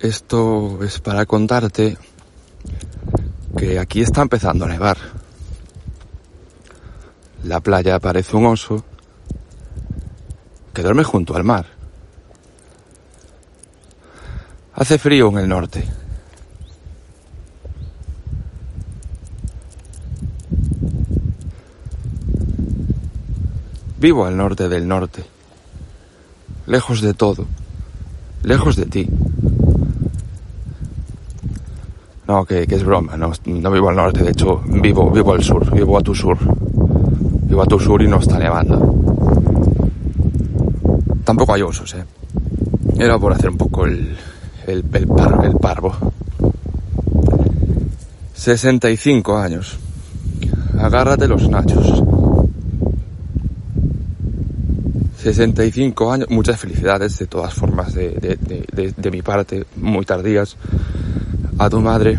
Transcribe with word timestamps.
Esto 0.00 0.82
es 0.82 0.98
para 0.98 1.26
contarte 1.26 1.98
que 3.58 3.78
aquí 3.78 4.00
está 4.00 4.22
empezando 4.22 4.64
a 4.64 4.68
nevar. 4.68 4.96
La 7.44 7.60
playa 7.60 8.00
parece 8.00 8.34
un 8.34 8.46
oso 8.46 8.82
que 10.72 10.80
duerme 10.82 11.04
junto 11.04 11.36
al 11.36 11.44
mar. 11.44 11.66
Hace 14.72 14.96
frío 14.98 15.28
en 15.28 15.38
el 15.38 15.48
norte. 15.50 15.86
Vivo 23.98 24.24
al 24.24 24.34
norte 24.34 24.70
del 24.70 24.88
norte, 24.88 25.26
lejos 26.64 27.02
de 27.02 27.12
todo, 27.12 27.44
lejos 28.42 28.76
de 28.76 28.86
ti. 28.86 29.06
No, 32.30 32.44
que, 32.44 32.62
es 32.62 32.84
broma, 32.84 33.16
no, 33.16 33.32
no, 33.44 33.70
vivo 33.72 33.88
al 33.88 33.96
norte, 33.96 34.22
de 34.22 34.30
hecho 34.30 34.62
vivo, 34.64 35.10
vivo 35.10 35.32
al 35.32 35.42
sur, 35.42 35.68
vivo 35.74 35.98
a 35.98 36.00
tu 36.00 36.14
sur. 36.14 36.38
Vivo 36.38 37.60
a 37.60 37.66
tu 37.66 37.76
sur 37.80 38.00
y 38.02 38.06
no 38.06 38.20
está 38.20 38.38
nevando. 38.38 38.78
Tampoco 41.24 41.54
hay 41.54 41.62
osos, 41.62 41.92
eh. 41.94 42.04
Era 42.96 43.18
por 43.18 43.32
hacer 43.32 43.50
un 43.50 43.56
poco 43.56 43.84
el, 43.84 44.16
el, 44.68 44.84
el, 44.92 45.06
par, 45.08 45.44
el 45.44 45.56
parvo. 45.56 45.92
65 48.34 49.36
años. 49.36 49.76
Agárrate 50.78 51.26
los 51.26 51.48
nachos. 51.48 52.00
65 55.18 56.12
años, 56.12 56.30
muchas 56.30 56.60
felicidades 56.60 57.18
de 57.18 57.26
todas 57.26 57.52
formas 57.52 57.92
de, 57.92 58.10
de, 58.10 58.36
de, 58.36 58.94
de, 58.96 59.10
mi 59.10 59.20
parte, 59.20 59.66
muy 59.76 60.04
tardías, 60.04 60.56
a 61.60 61.68
tu 61.68 61.78
madre, 61.78 62.16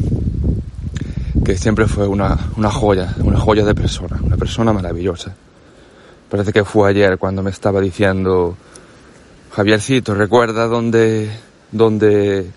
que 1.43 1.57
siempre 1.57 1.87
fue 1.87 2.05
una, 2.05 2.37
una 2.57 2.69
joya, 2.69 3.15
una 3.23 3.39
joya 3.39 3.65
de 3.65 3.73
persona, 3.73 4.19
una 4.21 4.37
persona 4.37 4.71
maravillosa. 4.71 5.33
Parece 6.29 6.53
que 6.53 6.63
fue 6.63 6.91
ayer 6.91 7.17
cuando 7.17 7.41
me 7.41 7.49
estaba 7.49 7.81
diciendo, 7.81 8.55
Javiercito, 9.51 10.13
recuerda 10.13 10.67
dónde, 10.67 11.31
dónde 11.71 12.51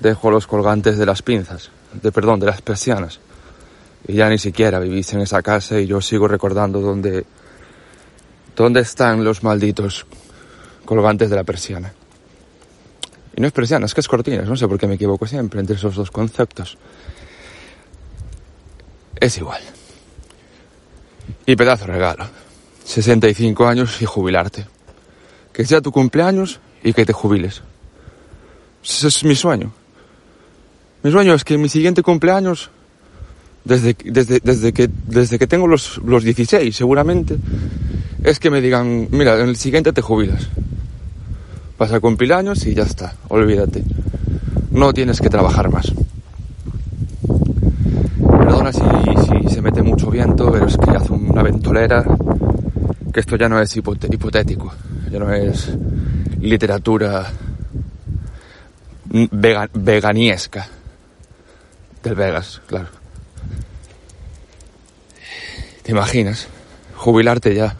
dejo 0.00 0.30
los 0.30 0.46
colgantes 0.46 0.98
de 0.98 1.06
las 1.06 1.22
pinzas, 1.22 1.70
de 2.02 2.12
perdón, 2.12 2.40
de 2.40 2.46
las 2.46 2.60
persianas. 2.60 3.18
Y 4.06 4.12
ya 4.12 4.28
ni 4.28 4.36
siquiera 4.36 4.80
vivís 4.80 5.14
en 5.14 5.20
esa 5.20 5.40
casa 5.40 5.80
y 5.80 5.86
yo 5.86 6.02
sigo 6.02 6.28
recordando 6.28 6.82
dónde, 6.82 7.24
dónde 8.54 8.80
están 8.80 9.24
los 9.24 9.42
malditos 9.42 10.04
colgantes 10.84 11.30
de 11.30 11.36
la 11.36 11.44
persiana. 11.44 11.94
Y 13.36 13.40
no 13.40 13.46
es 13.46 13.52
persiana, 13.52 13.86
es 13.86 13.94
que 13.94 14.00
es 14.00 14.08
cortinas, 14.08 14.46
no 14.46 14.56
sé 14.56 14.68
por 14.68 14.78
qué 14.78 14.86
me 14.86 14.94
equivoco 14.94 15.26
siempre 15.26 15.60
entre 15.60 15.76
esos 15.76 15.94
dos 15.94 16.10
conceptos. 16.10 16.76
Es 19.18 19.38
igual. 19.38 19.62
Y 21.46 21.56
pedazo 21.56 21.86
regalo. 21.86 22.26
65 22.84 23.66
años 23.66 24.02
y 24.02 24.04
jubilarte. 24.04 24.66
Que 25.52 25.64
sea 25.64 25.80
tu 25.80 25.92
cumpleaños 25.92 26.60
y 26.82 26.92
que 26.92 27.06
te 27.06 27.12
jubiles. 27.12 27.62
Ese 28.84 29.08
es 29.08 29.24
mi 29.24 29.36
sueño. 29.36 29.72
Mi 31.02 31.10
sueño 31.10 31.34
es 31.34 31.44
que 31.44 31.58
mi 31.58 31.68
siguiente 31.68 32.02
cumpleaños, 32.02 32.70
desde, 33.64 33.96
desde, 34.04 34.40
desde, 34.40 34.72
que, 34.72 34.88
desde 35.06 35.38
que 35.38 35.46
tengo 35.46 35.66
los, 35.66 35.98
los 35.98 36.22
16 36.24 36.74
seguramente, 36.74 37.36
es 38.22 38.38
que 38.38 38.50
me 38.50 38.60
digan, 38.60 39.08
mira, 39.10 39.40
en 39.40 39.48
el 39.48 39.56
siguiente 39.56 39.92
te 39.92 40.00
jubilas. 40.00 40.48
Vas 41.82 41.90
a 41.90 41.98
cumplir 41.98 42.32
años 42.32 42.64
y 42.64 42.74
ya 42.74 42.84
está, 42.84 43.16
olvídate. 43.26 43.82
No 44.70 44.92
tienes 44.92 45.20
que 45.20 45.28
trabajar 45.28 45.68
más. 45.68 45.92
Perdona 48.38 48.72
si, 48.72 48.82
si, 49.26 49.52
se 49.52 49.60
mete 49.60 49.82
mucho 49.82 50.08
viento, 50.08 50.52
pero 50.52 50.66
es 50.66 50.76
que 50.76 50.90
hace 50.92 51.12
una 51.12 51.42
ventolera 51.42 52.04
que 53.12 53.18
esto 53.18 53.34
ya 53.34 53.48
no 53.48 53.60
es 53.60 53.76
hipotético, 53.76 54.72
ya 55.10 55.18
no 55.18 55.34
es 55.34 55.76
literatura 56.38 57.26
vegan, 59.32 59.68
veganiesca 59.74 60.68
del 62.04 62.14
Vegas, 62.14 62.62
claro. 62.68 62.90
¿Te 65.82 65.90
imaginas? 65.90 66.46
Jubilarte 66.94 67.52
ya. 67.56 67.74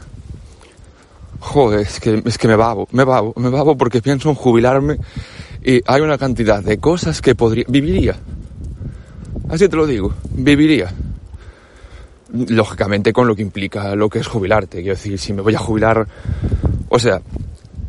Joder, 1.44 1.80
es 1.80 1.98
que, 1.98 2.22
es 2.24 2.38
que 2.38 2.46
me 2.46 2.54
babo, 2.54 2.86
me 2.92 3.02
babo, 3.02 3.34
me 3.36 3.50
babo 3.50 3.76
porque 3.76 4.00
pienso 4.00 4.28
en 4.28 4.36
jubilarme 4.36 4.98
y 5.64 5.82
hay 5.84 6.00
una 6.00 6.16
cantidad 6.16 6.62
de 6.62 6.78
cosas 6.78 7.20
que 7.20 7.34
podría, 7.34 7.64
viviría. 7.68 8.14
Así 9.48 9.68
te 9.68 9.76
lo 9.76 9.84
digo, 9.84 10.14
viviría. 10.30 10.94
Lógicamente 12.32 13.12
con 13.12 13.26
lo 13.26 13.34
que 13.34 13.42
implica 13.42 13.96
lo 13.96 14.08
que 14.08 14.20
es 14.20 14.28
jubilarte. 14.28 14.78
Quiero 14.78 14.94
decir, 14.94 15.18
si 15.18 15.32
me 15.32 15.42
voy 15.42 15.56
a 15.56 15.58
jubilar, 15.58 16.06
o 16.88 16.98
sea, 17.00 17.20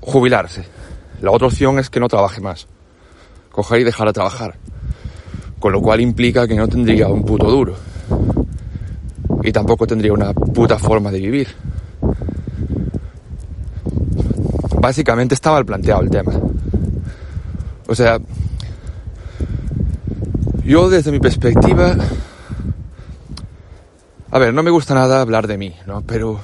jubilarse. 0.02 0.66
La 1.22 1.30
otra 1.30 1.48
opción 1.48 1.78
es 1.78 1.92
que 1.92 2.00
no 2.00 2.08
trabaje 2.08 2.42
más. 2.42 2.68
Coger 3.52 3.82
y 3.82 3.84
dejar 3.84 4.08
de 4.08 4.14
trabajar. 4.14 4.56
Con 5.60 5.72
lo 5.72 5.80
cual 5.80 6.02
implica 6.02 6.48
que 6.48 6.56
no 6.56 6.68
tendría 6.68 7.08
un 7.08 7.24
puto 7.24 7.50
duro. 7.52 7.76
Y 9.44 9.52
tampoco 9.52 9.86
tendría 9.86 10.12
una 10.12 10.34
puta 10.34 10.80
forma 10.80 11.12
de 11.12 11.20
vivir. 11.20 11.73
Básicamente 14.84 15.34
está 15.34 15.50
mal 15.50 15.66
planteado 15.66 16.02
el 16.02 16.10
tema. 16.10 16.34
O 17.88 17.96
sea, 17.96 18.20
yo 20.66 20.90
desde 20.90 21.10
mi 21.10 21.22
perspectiva, 21.22 21.96
a 24.30 24.40
ver, 24.40 24.54
no 24.54 24.62
me 24.62 24.72
gusta 24.72 24.94
nada 24.94 25.22
hablar 25.22 25.48
de 25.48 25.58
mí, 25.58 25.74
¿no? 25.88 26.02
Pero, 26.02 26.38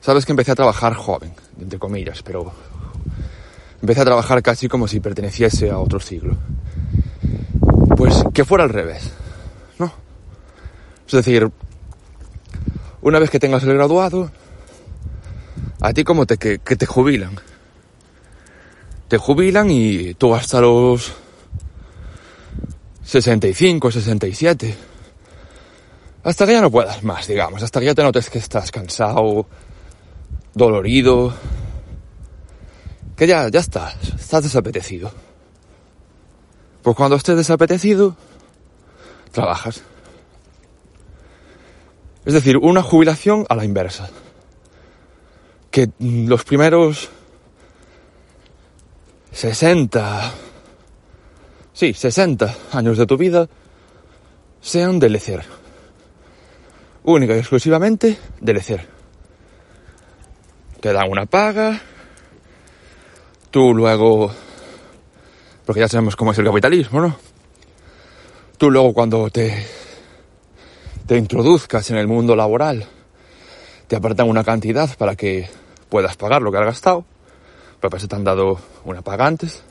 sabes 0.00 0.26
que 0.26 0.32
empecé 0.32 0.50
a 0.50 0.56
trabajar 0.56 0.94
joven, 0.94 1.34
entre 1.60 1.78
comillas, 1.78 2.20
pero 2.24 2.50
empecé 3.80 4.00
a 4.00 4.06
trabajar 4.06 4.42
casi 4.42 4.66
como 4.66 4.88
si 4.88 4.98
perteneciese 4.98 5.70
a 5.70 5.78
otro 5.78 6.00
siglo. 6.00 6.36
Pues 7.96 8.24
que 8.34 8.44
fuera 8.44 8.64
al 8.64 8.70
revés, 8.70 9.12
¿no? 9.78 9.92
Es 11.06 11.12
decir, 11.12 11.48
una 13.02 13.20
vez 13.20 13.30
que 13.30 13.38
tengas 13.38 13.62
el 13.62 13.74
graduado, 13.74 14.32
a 15.86 15.92
ti 15.92 16.02
como 16.02 16.26
te, 16.26 16.36
que, 16.36 16.58
que 16.58 16.74
te 16.74 16.84
jubilan. 16.84 17.38
Te 19.06 19.18
jubilan 19.18 19.70
y 19.70 20.14
tú 20.14 20.34
hasta 20.34 20.60
los 20.60 21.12
65, 23.04 23.92
67. 23.92 24.76
Hasta 26.24 26.44
que 26.44 26.52
ya 26.54 26.60
no 26.60 26.72
puedas 26.72 27.04
más, 27.04 27.28
digamos. 27.28 27.62
Hasta 27.62 27.78
que 27.78 27.86
ya 27.86 27.94
te 27.94 28.02
notes 28.02 28.30
que 28.30 28.38
estás 28.38 28.72
cansado, 28.72 29.46
dolorido. 30.54 31.32
Que 33.14 33.28
ya, 33.28 33.48
ya 33.48 33.60
estás, 33.60 33.94
estás 34.18 34.42
desapetecido. 34.42 35.12
Pues 36.82 36.96
cuando 36.96 37.14
estés 37.14 37.36
desapetecido, 37.36 38.16
trabajas. 39.30 39.82
Es 42.24 42.34
decir, 42.34 42.56
una 42.56 42.82
jubilación 42.82 43.46
a 43.48 43.54
la 43.54 43.64
inversa. 43.64 44.10
Que 45.76 45.90
los 45.98 46.42
primeros 46.42 47.10
60, 49.30 50.32
sí, 51.74 51.92
60 51.92 52.56
años 52.72 52.96
de 52.96 53.04
tu 53.04 53.18
vida 53.18 53.46
sean 54.62 54.98
de 54.98 55.10
lecer. 55.10 55.44
Única 57.04 57.36
y 57.36 57.40
exclusivamente 57.40 58.16
de 58.40 58.54
lecer. 58.54 58.88
Te 60.80 60.94
dan 60.94 61.10
una 61.10 61.26
paga, 61.26 61.78
tú 63.50 63.74
luego, 63.74 64.32
porque 65.66 65.80
ya 65.80 65.88
sabemos 65.88 66.16
cómo 66.16 66.32
es 66.32 66.38
el 66.38 66.46
capitalismo, 66.46 67.02
¿no? 67.02 67.18
Tú 68.56 68.70
luego 68.70 68.94
cuando 68.94 69.28
te, 69.28 69.66
te 71.06 71.18
introduzcas 71.18 71.90
en 71.90 71.98
el 71.98 72.08
mundo 72.08 72.34
laboral, 72.34 72.86
te 73.88 73.96
apartan 73.96 74.30
una 74.30 74.42
cantidad 74.42 74.96
para 74.96 75.14
que 75.16 75.65
puedas 75.88 76.16
pagar 76.16 76.42
lo 76.42 76.50
que 76.50 76.58
has 76.58 76.64
gastado, 76.64 77.04
papás 77.80 78.02
se 78.02 78.08
te 78.08 78.16
han 78.16 78.24
dado 78.24 78.58
una 78.84 79.02
paga 79.02 79.26
antes. 79.26 79.62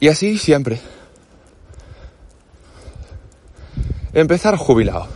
Y 0.00 0.08
así 0.08 0.38
siempre. 0.38 0.80
Empezar 4.12 4.56
jubilado. 4.56 5.06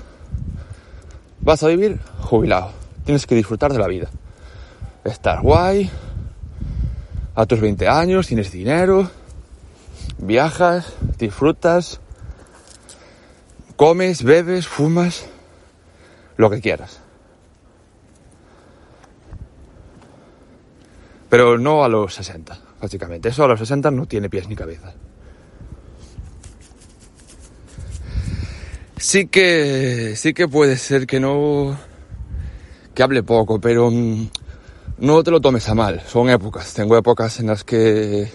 Vas 1.40 1.62
a 1.62 1.68
vivir 1.68 1.98
jubilado. 2.20 2.70
Tienes 3.04 3.26
que 3.26 3.34
disfrutar 3.34 3.72
de 3.72 3.78
la 3.78 3.88
vida. 3.88 4.08
Estar 5.04 5.42
guay. 5.42 5.90
A 7.34 7.46
tus 7.46 7.60
20 7.60 7.88
años 7.88 8.26
tienes 8.26 8.50
dinero. 8.50 9.10
Viajas, 10.18 10.92
disfrutas. 11.18 12.00
Comes, 13.76 14.22
bebes, 14.22 14.66
fumas. 14.66 15.26
Lo 16.36 16.48
que 16.48 16.60
quieras. 16.60 17.00
Pero 21.36 21.58
no 21.58 21.84
a 21.84 21.88
los 21.90 22.14
60, 22.14 22.58
básicamente. 22.80 23.28
Eso 23.28 23.44
a 23.44 23.48
los 23.48 23.58
60 23.58 23.90
no 23.90 24.06
tiene 24.06 24.30
pies 24.30 24.48
ni 24.48 24.56
cabeza. 24.56 24.94
Sí 28.96 29.26
que, 29.26 30.14
sí 30.16 30.32
que 30.32 30.48
puede 30.48 30.78
ser 30.78 31.06
que 31.06 31.20
no, 31.20 31.76
que 32.94 33.02
hable 33.02 33.22
poco, 33.22 33.60
pero 33.60 33.90
mm, 33.90 34.28
no 35.00 35.22
te 35.22 35.30
lo 35.30 35.42
tomes 35.42 35.68
a 35.68 35.74
mal. 35.74 36.00
Son 36.06 36.30
épocas. 36.30 36.72
Tengo 36.72 36.96
épocas 36.96 37.38
en 37.40 37.48
las 37.48 37.64
que 37.64 38.32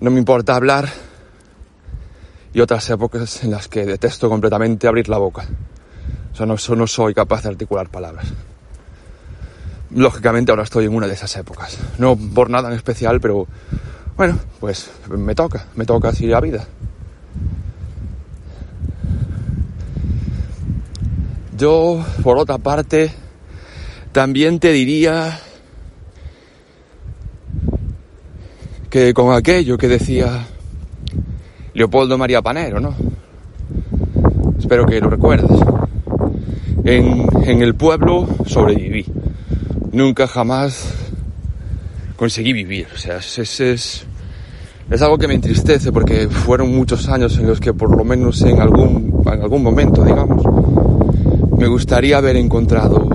no 0.00 0.10
me 0.10 0.18
importa 0.18 0.56
hablar 0.56 0.88
y 2.52 2.60
otras 2.60 2.90
épocas 2.90 3.44
en 3.44 3.52
las 3.52 3.68
que 3.68 3.86
detesto 3.86 4.28
completamente 4.28 4.88
abrir 4.88 5.08
la 5.08 5.18
boca. 5.18 5.46
O 6.32 6.34
sea, 6.34 6.44
no, 6.44 6.56
no 6.76 6.86
soy 6.88 7.14
capaz 7.14 7.44
de 7.44 7.50
articular 7.50 7.88
palabras. 7.88 8.26
Lógicamente 9.94 10.50
ahora 10.50 10.62
estoy 10.62 10.86
en 10.86 10.94
una 10.94 11.06
de 11.06 11.14
esas 11.14 11.36
épocas. 11.36 11.78
No 11.98 12.16
por 12.16 12.48
nada 12.48 12.68
en 12.70 12.76
especial, 12.76 13.20
pero 13.20 13.46
bueno, 14.16 14.38
pues 14.60 14.90
me 15.10 15.34
toca, 15.34 15.66
me 15.76 15.84
toca 15.84 16.08
así 16.08 16.26
la 16.26 16.40
vida. 16.40 16.66
Yo, 21.58 22.04
por 22.22 22.38
otra 22.38 22.58
parte, 22.58 23.12
también 24.12 24.58
te 24.58 24.72
diría 24.72 25.40
que 28.88 29.14
con 29.14 29.34
aquello 29.34 29.78
que 29.78 29.88
decía 29.88 30.46
Leopoldo 31.74 32.18
María 32.18 32.42
Panero, 32.42 32.80
¿no? 32.80 32.94
Espero 34.58 34.86
que 34.86 35.00
lo 35.00 35.10
recuerdes. 35.10 35.50
En, 36.84 37.26
en 37.44 37.62
el 37.62 37.74
pueblo 37.74 38.26
sobreviví 38.46 39.06
nunca 39.92 40.26
jamás 40.26 40.92
conseguí 42.16 42.52
vivir. 42.52 42.86
O 42.94 42.98
sea, 42.98 43.18
es, 43.18 43.38
es, 43.38 43.60
es, 44.90 45.02
algo 45.02 45.18
que 45.18 45.28
me 45.28 45.34
entristece 45.34 45.92
porque 45.92 46.28
fueron 46.28 46.74
muchos 46.74 47.08
años 47.08 47.38
en 47.38 47.46
los 47.46 47.60
que 47.60 47.72
por 47.72 47.96
lo 47.96 48.04
menos 48.04 48.42
en 48.42 48.60
algún, 48.60 49.22
en 49.26 49.42
algún 49.42 49.62
momento, 49.62 50.04
digamos, 50.04 50.44
me 51.56 51.66
gustaría 51.68 52.18
haber 52.18 52.36
encontrado 52.36 53.08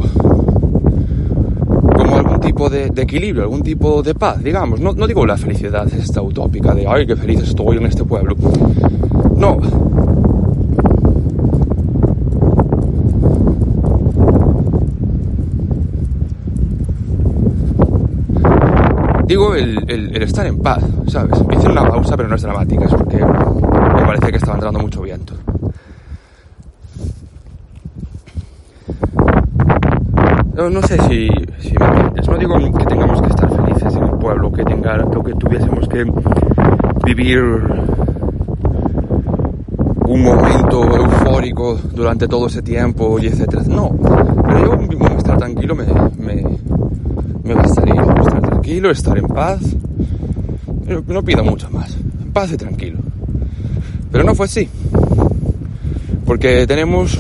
como 1.98 2.16
algún 2.16 2.40
tipo 2.40 2.70
de, 2.70 2.90
de 2.90 3.02
equilibrio, 3.02 3.44
algún 3.44 3.64
tipo 3.64 4.02
de 4.04 4.16
paz, 4.16 4.44
digamos. 4.44 4.80
No, 4.80 4.94
no 4.94 5.08
digo 5.08 5.26
la 5.26 5.38
felicidad 5.38 5.88
esta 5.94 6.22
utópica 6.22 6.74
de, 6.74 6.88
ay, 6.88 7.06
qué 7.06 7.16
feliz 7.16 7.42
estoy 7.42 7.78
en 7.78 7.86
este 7.88 8.04
pueblo. 8.04 8.36
No, 9.36 9.58
Digo 19.28 19.54
el, 19.56 19.84
el, 19.90 20.24
estar 20.24 20.46
en 20.48 20.60
paz, 20.60 20.84
¿sabes? 21.08 21.38
Hice 21.52 21.68
una 21.68 21.86
pausa, 21.88 22.16
pero 22.16 22.30
no 22.30 22.36
es 22.36 22.42
dramática, 22.42 22.86
es 22.86 22.94
porque 22.94 23.18
me 23.18 24.06
parece 24.06 24.32
que 24.32 24.38
estaba 24.38 24.54
entrando 24.54 24.80
mucho 24.80 25.02
viento. 25.02 25.34
No, 30.56 30.82
sé 30.82 30.98
si, 31.04 31.30
si, 31.60 31.78
me 31.78 31.86
entiendes. 31.86 32.28
No 32.28 32.38
digo 32.38 32.56
que 32.78 32.86
tengamos 32.86 33.22
que 33.22 33.28
estar 33.28 33.50
felices 33.56 33.96
en 33.96 34.04
el 34.04 34.12
pueblo, 34.12 34.52
que, 34.52 34.64
tenga, 34.64 34.98
que 34.98 35.34
tuviésemos 35.36 35.88
que 35.88 36.06
vivir 37.06 37.40
un 40.08 40.24
momento 40.24 40.84
eufórico 40.96 41.78
durante 41.94 42.28
todo 42.28 42.48
ese 42.48 42.62
tiempo 42.62 43.20
y 43.20 43.28
etcétera. 43.28 43.62
No, 43.68 43.92
pero 44.48 44.80
yo 44.90 45.18
estar 45.18 45.38
tranquilo 45.38 45.76
me, 45.76 47.54
bastaría 47.54 48.02
tranquilo, 48.68 48.92
estar 48.92 49.18
en 49.18 49.28
paz. 49.28 49.62
No, 50.86 51.02
no 51.08 51.24
pido 51.24 51.42
mucho 51.42 51.70
más. 51.72 51.96
En 52.22 52.34
paz 52.34 52.52
y 52.52 52.58
tranquilo. 52.58 52.98
Pero 54.12 54.26
no 54.26 54.36
fue 54.36 54.46
así. 54.46 54.68
Porque 56.26 56.68
tenemos 56.68 57.18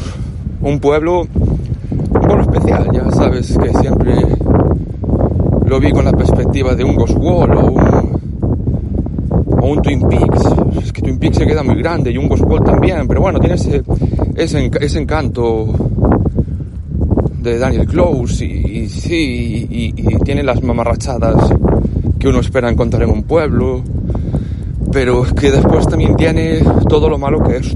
un 0.62 0.80
pueblo, 0.80 1.22
un 1.22 2.22
pueblo 2.22 2.42
especial. 2.42 2.90
Ya 2.92 3.10
sabes 3.12 3.58
que 3.58 3.70
siempre 3.80 4.14
lo 5.66 5.80
vi 5.80 5.92
con 5.92 6.04
la 6.04 6.12
perspectiva 6.12 6.76
de 6.76 6.84
un 6.84 6.96
Ghost 6.96 7.16
Wall 7.18 7.56
o 7.56 7.72
un, 7.72 8.20
o 9.62 9.68
un 9.68 9.82
Twin 9.82 10.02
Peaks. 10.02 10.44
Es 10.84 10.92
que 10.92 11.02
Twin 11.02 11.18
Peaks 11.18 11.38
se 11.38 11.48
queda 11.48 11.64
muy 11.64 11.76
grande 11.76 12.12
y 12.12 12.18
un 12.18 12.28
Ghost 12.28 12.44
Wall 12.44 12.66
también. 12.66 13.08
Pero 13.08 13.22
bueno, 13.22 13.40
tiene 13.40 13.56
ese, 13.56 13.84
ese 14.36 15.00
encanto 15.00 15.66
de 17.48 17.60
Daniel 17.60 17.88
Close 17.88 18.46
y, 18.46 18.90
sí, 18.90 19.68
y, 19.70 19.94
tiene 20.26 20.44
las 20.44 20.62
mamarrachadas 20.62 21.54
que 22.20 22.28
uno 22.28 22.42
espera 22.42 22.70
encontrar 22.70 23.04
en 23.04 23.10
un 23.10 23.24
pueblo, 23.24 23.82
pero 24.92 25.24
que 25.24 25.52
después 25.52 25.88
también 25.88 26.18
tiene 26.18 26.60
todo 26.90 27.10
lo 27.10 27.18
malo 27.18 27.42
que 27.42 27.58
es 27.58 27.76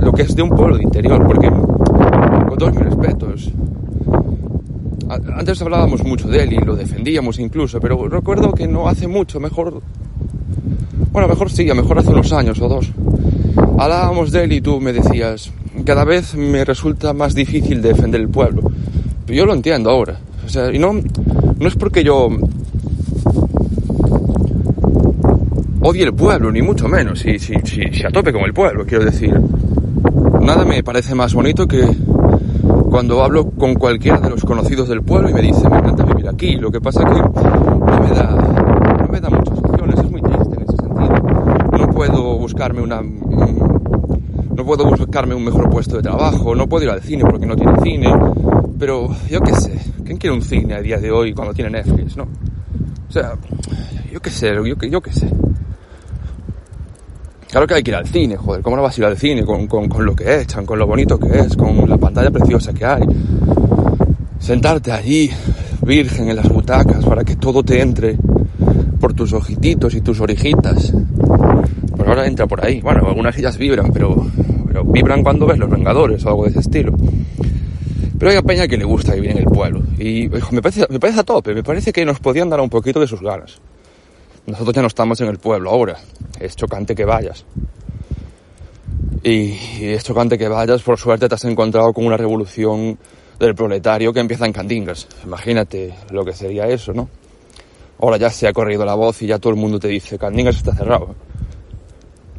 lo 0.00 0.12
que 0.12 0.22
es 0.22 0.36
de 0.36 0.42
un 0.42 0.50
pueblo 0.50 0.76
de 0.76 0.82
interior, 0.82 1.26
porque 1.26 1.48
con 1.48 2.58
todos 2.58 2.74
mis 2.74 2.84
respetos. 2.84 3.50
Antes 5.34 5.62
hablábamos 5.62 6.04
mucho 6.04 6.28
de 6.28 6.42
él 6.42 6.52
y 6.52 6.58
lo 6.58 6.76
defendíamos 6.76 7.38
incluso, 7.38 7.80
pero 7.80 8.08
recuerdo 8.08 8.52
que 8.52 8.68
no 8.68 8.88
hace 8.88 9.08
mucho, 9.08 9.40
mejor, 9.40 9.80
bueno, 11.12 11.28
mejor 11.28 11.50
sí, 11.50 11.68
a 11.70 11.74
mejor 11.74 11.98
hace 11.98 12.10
unos 12.10 12.30
años 12.34 12.60
o 12.60 12.68
dos, 12.68 12.92
hablábamos 13.78 14.32
de 14.32 14.44
él 14.44 14.52
y 14.52 14.60
tú 14.60 14.80
me 14.82 14.92
decías, 14.92 15.50
cada 15.86 16.04
vez 16.04 16.34
me 16.34 16.62
resulta 16.66 17.14
más 17.14 17.34
difícil 17.34 17.80
defender 17.80 18.20
el 18.20 18.28
pueblo 18.28 18.70
yo 19.36 19.46
lo 19.46 19.54
entiendo 19.54 19.90
ahora. 19.90 20.18
O 20.44 20.48
sea, 20.48 20.72
y 20.72 20.78
no, 20.78 20.92
no 20.92 21.68
es 21.68 21.74
porque 21.76 22.02
yo 22.02 22.28
odie 25.80 26.04
el 26.04 26.14
pueblo, 26.14 26.50
ni 26.52 26.62
mucho 26.62 26.88
menos, 26.88 27.20
si, 27.20 27.38
si, 27.38 27.54
si, 27.64 28.06
a 28.06 28.10
tope 28.10 28.32
con 28.32 28.42
el 28.42 28.52
pueblo, 28.52 28.84
quiero 28.86 29.04
decir. 29.04 29.38
Nada 30.40 30.64
me 30.64 30.82
parece 30.82 31.14
más 31.14 31.34
bonito 31.34 31.66
que 31.66 31.84
cuando 32.90 33.22
hablo 33.22 33.50
con 33.50 33.74
cualquiera 33.74 34.18
de 34.18 34.30
los 34.30 34.44
conocidos 34.44 34.88
del 34.88 35.02
pueblo 35.02 35.28
y 35.28 35.34
me 35.34 35.42
dice, 35.42 35.68
me 35.68 35.78
encanta 35.78 36.04
vivir 36.04 36.28
aquí. 36.28 36.56
Lo 36.56 36.70
que 36.70 36.80
pasa 36.80 37.04
que 37.04 37.10
no 37.10 38.00
me 38.00 38.10
da, 38.10 38.96
no 39.02 39.08
me 39.08 39.20
da 39.20 39.28
muchas 39.28 39.58
opciones, 39.58 39.98
es 39.98 40.10
muy 40.10 40.22
triste 40.22 40.56
en 40.56 40.62
ese 40.62 40.76
sentido. 40.76 41.14
No 41.78 41.90
puedo 41.90 42.38
buscarme 42.38 42.80
una, 42.80 43.02
no 43.02 44.64
puedo 44.64 44.84
buscarme 44.84 45.34
un 45.34 45.44
mejor 45.44 45.68
puesto 45.68 45.96
de 45.96 46.02
trabajo, 46.02 46.54
no 46.54 46.66
puedo 46.66 46.84
ir 46.84 46.90
al 46.90 47.02
cine 47.02 47.24
porque 47.28 47.46
no 47.46 47.54
tiene 47.54 47.72
cine, 47.82 48.08
pero 48.78 49.08
yo 49.28 49.40
qué 49.40 49.54
sé, 49.54 49.78
¿quién 50.04 50.18
quiere 50.18 50.34
un 50.34 50.42
cine 50.42 50.74
a 50.74 50.80
día 50.80 50.98
de 50.98 51.10
hoy 51.10 51.34
cuando 51.34 51.52
tiene 51.52 51.70
Netflix, 51.70 52.16
no? 52.16 52.24
O 53.08 53.12
sea, 53.12 53.34
yo 54.12 54.20
qué 54.20 54.30
sé, 54.30 54.52
yo, 54.54 54.64
yo 54.64 55.00
qué 55.00 55.12
sé. 55.12 55.28
Claro 57.50 57.66
que 57.66 57.74
hay 57.74 57.82
que 57.82 57.90
ir 57.90 57.96
al 57.96 58.06
cine, 58.06 58.36
joder, 58.36 58.62
¿cómo 58.62 58.76
no 58.76 58.82
vas 58.82 58.96
a 58.96 59.00
ir 59.00 59.06
al 59.06 59.16
cine 59.16 59.44
con, 59.44 59.66
con, 59.66 59.88
con, 59.88 60.04
lo 60.04 60.14
que 60.14 60.40
echan, 60.40 60.66
con 60.66 60.78
lo 60.78 60.86
bonito 60.86 61.18
que 61.18 61.38
es, 61.38 61.56
con 61.56 61.88
la 61.88 61.96
pantalla 61.96 62.30
preciosa 62.30 62.74
que 62.74 62.84
hay? 62.84 63.02
Sentarte 64.38 64.92
allí, 64.92 65.30
virgen 65.82 66.28
en 66.28 66.36
las 66.36 66.48
butacas, 66.48 67.04
para 67.04 67.24
que 67.24 67.36
todo 67.36 67.62
te 67.62 67.80
entre 67.80 68.16
por 69.00 69.14
tus 69.14 69.32
ojititos 69.32 69.94
y 69.94 70.02
tus 70.02 70.20
orejitas. 70.20 70.92
Pues 71.96 72.08
ahora 72.08 72.26
entra 72.26 72.46
por 72.46 72.64
ahí. 72.64 72.80
Bueno, 72.80 73.06
algunas 73.06 73.36
ellas 73.38 73.56
vibran, 73.56 73.92
pero, 73.92 74.26
pero 74.66 74.84
vibran 74.84 75.22
cuando 75.22 75.46
ves 75.46 75.58
Los 75.58 75.70
Vengadores 75.70 76.24
o 76.26 76.28
algo 76.28 76.44
de 76.44 76.50
ese 76.50 76.60
estilo. 76.60 76.92
Pero 78.18 78.30
hay 78.32 78.36
a 78.36 78.42
Peña 78.42 78.66
que 78.66 78.76
le 78.76 78.84
gusta 78.84 79.14
vivir 79.14 79.30
en 79.30 79.38
el 79.38 79.44
pueblo. 79.44 79.80
Y 79.98 80.28
me, 80.28 80.60
parece, 80.60 80.86
me 80.90 80.98
parece 80.98 81.20
a 81.20 81.22
tope, 81.22 81.54
me 81.54 81.62
parece 81.62 81.92
que 81.92 82.04
nos 82.04 82.18
podían 82.18 82.50
dar 82.50 82.60
un 82.60 82.68
poquito 82.68 82.98
de 82.98 83.06
sus 83.06 83.20
ganas. 83.20 83.60
Nosotros 84.46 84.74
ya 84.74 84.82
no 84.82 84.88
estamos 84.88 85.20
en 85.20 85.28
el 85.28 85.38
pueblo 85.38 85.70
ahora. 85.70 85.96
Es 86.40 86.56
chocante 86.56 86.94
que 86.94 87.04
vayas. 87.04 87.44
Y, 89.22 89.52
es 89.82 90.02
chocante 90.02 90.36
que 90.36 90.48
vayas, 90.48 90.82
por 90.82 90.98
suerte 90.98 91.28
te 91.28 91.34
has 91.34 91.44
encontrado 91.44 91.92
con 91.92 92.06
una 92.06 92.16
revolución 92.16 92.98
del 93.38 93.54
proletario 93.54 94.12
que 94.12 94.20
empieza 94.20 94.46
en 94.46 94.52
Candingas. 94.52 95.06
Imagínate 95.24 95.94
lo 96.10 96.24
que 96.24 96.32
sería 96.32 96.66
eso, 96.66 96.92
¿no? 96.92 97.08
Ahora 98.00 98.16
ya 98.16 98.30
se 98.30 98.48
ha 98.48 98.52
corrido 98.52 98.84
la 98.84 98.94
voz 98.94 99.22
y 99.22 99.26
ya 99.26 99.38
todo 99.38 99.52
el 99.52 99.58
mundo 99.58 99.78
te 99.78 99.88
dice, 99.88 100.18
Candingas 100.18 100.56
está 100.56 100.74
cerrado. 100.74 101.14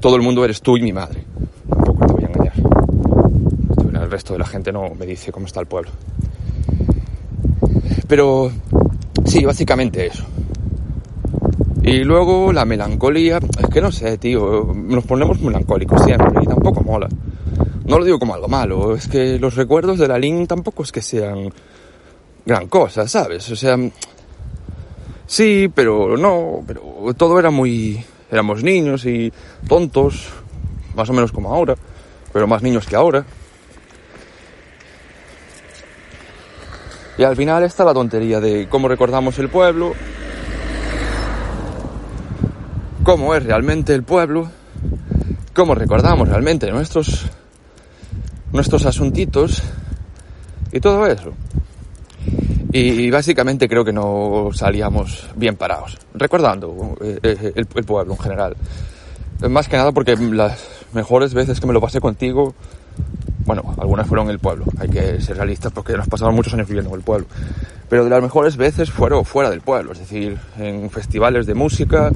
Todo 0.02 0.16
el 0.16 0.22
mundo 0.22 0.44
eres 0.44 0.62
tú 0.62 0.78
y 0.78 0.82
mi 0.82 0.92
madre 0.92 1.26
el 4.10 4.14
resto 4.14 4.34
de 4.34 4.40
la 4.40 4.48
gente 4.48 4.72
no 4.72 4.90
me 4.98 5.06
dice 5.06 5.32
cómo 5.32 5.46
está 5.46 5.60
el 5.60 5.68
pueblo. 5.68 5.92
Pero 8.08 8.52
sí, 9.24 9.46
básicamente 9.46 10.08
eso. 10.08 10.26
Y 11.84 12.00
luego 12.04 12.52
la 12.52 12.66
melancolía, 12.66 13.38
es 13.38 13.70
que 13.70 13.82
no 13.82 13.92
sé, 13.92 14.18
tío, 14.18 14.74
nos 14.76 15.06
ponemos 15.06 15.40
melancólicos 15.40 16.04
siempre 16.04 16.42
y 16.42 16.48
tampoco 16.48 16.82
mola. 16.82 17.08
No 17.86 18.00
lo 18.00 18.06
digo 18.06 18.18
como 18.18 18.34
algo 18.34 18.48
malo, 18.48 18.96
es 18.96 19.08
que 19.08 19.38
los 19.38 19.56
recuerdos 19.56 20.00
de 20.00 20.08
la 20.08 20.18
Lin 20.18 20.48
tampoco 20.48 20.82
es 20.84 20.92
que 20.92 21.02
sean 21.02 21.52
gran 22.46 22.68
cosa, 22.68 23.08
¿sabes? 23.08 23.50
O 23.52 23.56
sea, 23.56 23.78
sí, 25.28 25.72
pero 25.74 26.18
no, 26.18 26.64
pero 26.66 26.82
todo 27.16 27.40
era 27.40 27.52
muy... 27.52 28.04
Éramos 28.32 28.64
niños 28.64 29.06
y 29.06 29.32
tontos, 29.68 30.30
más 30.96 31.10
o 31.10 31.14
menos 31.14 31.32
como 31.32 31.54
ahora, 31.54 31.76
pero 32.32 32.48
más 32.48 32.62
niños 32.62 32.86
que 32.86 32.96
ahora. 32.96 33.26
Y 37.20 37.24
al 37.26 37.36
final 37.36 37.64
está 37.64 37.84
la 37.84 37.94
tontería 37.94 38.40
de 38.40 38.70
cómo 38.70 38.88
recordamos 38.88 39.38
el 39.40 39.50
pueblo, 39.50 39.92
cómo 43.04 43.36
es 43.36 43.44
realmente 43.44 43.94
el 43.94 44.04
pueblo, 44.04 44.50
cómo 45.54 45.76
recordamos 45.76 46.30
realmente 46.30 46.72
nuestros 46.72 47.26
nuestros 48.54 48.86
asuntitos 48.86 49.62
y 50.72 50.80
todo 50.80 51.06
eso. 51.08 51.34
Y 52.72 53.12
básicamente 53.12 53.68
creo 53.68 53.84
que 53.84 53.92
no 53.92 54.52
salíamos 54.54 55.28
bien 55.36 55.58
parados, 55.58 55.98
recordando 56.14 56.96
eh, 57.02 57.20
eh, 57.22 57.52
el, 57.54 57.66
pueblo 57.66 58.14
en 58.14 58.20
general. 58.20 58.56
Más 59.50 59.68
que 59.68 59.76
nada 59.76 59.92
porque 59.92 60.16
las 60.16 60.86
mejores 60.94 61.34
veces 61.34 61.60
que 61.60 61.68
me 61.68 61.74
lo 61.74 61.82
pasé 61.82 62.00
contigo, 62.00 62.56
bueno, 63.50 63.74
algunas 63.80 64.06
fueron 64.06 64.28
en 64.28 64.34
el 64.34 64.38
pueblo, 64.38 64.66
hay 64.78 64.90
que 64.90 65.20
ser 65.22 65.36
realistas 65.36 65.72
porque 65.72 65.98
nos 65.98 66.08
pasamos 66.08 66.36
muchos 66.36 66.54
años 66.54 66.68
viviendo 66.68 66.92
en 66.92 66.98
el 66.98 67.02
pueblo, 67.02 67.26
pero 67.90 68.04
de 68.04 68.10
las 68.12 68.22
mejores 68.22 68.58
veces 68.58 68.92
fueron 68.92 69.26
fuera 69.26 69.50
del 69.50 69.62
pueblo, 69.62 69.94
es 69.94 69.98
decir, 69.98 70.38
en 70.60 70.88
festivales 70.92 71.48
de 71.48 71.56
música, 71.56 72.12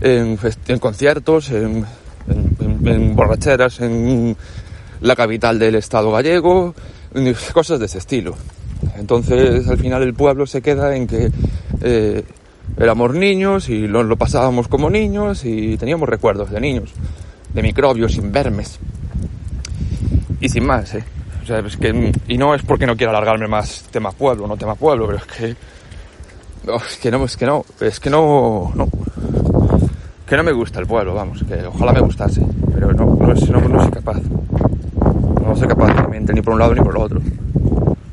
en, 0.00 0.36
conciertos, 0.80 1.52
en, 1.52 1.84
en 2.84 3.14
borracheras, 3.14 3.80
en 3.80 4.36
la 5.02 5.14
capital 5.14 5.60
del 5.60 5.76
Estado 5.76 6.10
gallego, 6.10 6.74
cosas 7.52 7.78
de 7.78 7.86
ese 7.86 7.98
estilo. 7.98 8.34
Entonces 8.96 9.68
al 9.68 9.78
final 9.78 10.02
el 10.02 10.14
pueblo 10.14 10.46
se 10.46 10.62
queda 10.62 10.96
en 10.96 11.06
que 11.06 11.30
eh, 11.80 12.24
éramos 12.76 13.14
niños 13.14 13.68
y 13.68 13.86
lo, 13.86 14.02
lo, 14.02 14.16
pasábamos 14.16 14.66
como 14.66 14.90
niños 14.90 15.44
y 15.44 15.76
teníamos 15.76 16.08
recuerdos 16.08 16.50
de 16.50 16.60
niños, 16.60 16.90
de 17.54 17.62
microbios 17.62 18.14
sin 18.14 18.32
vermes. 18.32 18.80
Y 20.46 20.48
sin 20.48 20.64
más, 20.64 20.94
¿eh? 20.94 21.02
O 21.42 21.44
sea, 21.44 21.58
es 21.58 21.76
que, 21.76 22.12
y 22.28 22.38
no 22.38 22.54
es 22.54 22.62
porque 22.62 22.86
no 22.86 22.96
quiera 22.96 23.10
alargarme 23.10 23.48
más 23.48 23.82
tema 23.90 24.12
pueblo, 24.12 24.46
no 24.46 24.56
tema 24.56 24.76
pueblo, 24.76 25.06
pero 25.08 25.18
es 25.18 25.24
que... 25.24 25.56
es 26.86 26.96
que 26.98 27.10
no, 27.10 27.24
es 27.24 27.36
que 27.36 27.46
no, 27.46 27.64
es 27.80 27.98
que 27.98 28.10
no, 28.10 28.70
no, 28.76 28.88
que 30.24 30.36
no 30.36 30.44
me 30.44 30.52
gusta 30.52 30.78
el 30.78 30.86
pueblo, 30.86 31.14
vamos, 31.14 31.42
que 31.42 31.66
ojalá 31.66 31.92
me 31.92 31.98
gustase, 31.98 32.42
pero 32.72 32.92
no, 32.92 33.06
no, 33.06 33.26
no, 33.26 33.68
no 33.68 33.82
soy 33.82 33.90
capaz 33.90 34.20
no 35.44 35.56
soy 35.56 35.66
capaz 35.66 35.92
de 35.96 36.32
ni 36.32 36.42
por 36.42 36.54
un 36.54 36.60
lado 36.60 36.74
ni 36.74 36.80
por 36.80 36.94
el 36.94 37.02
otro. 37.02 37.20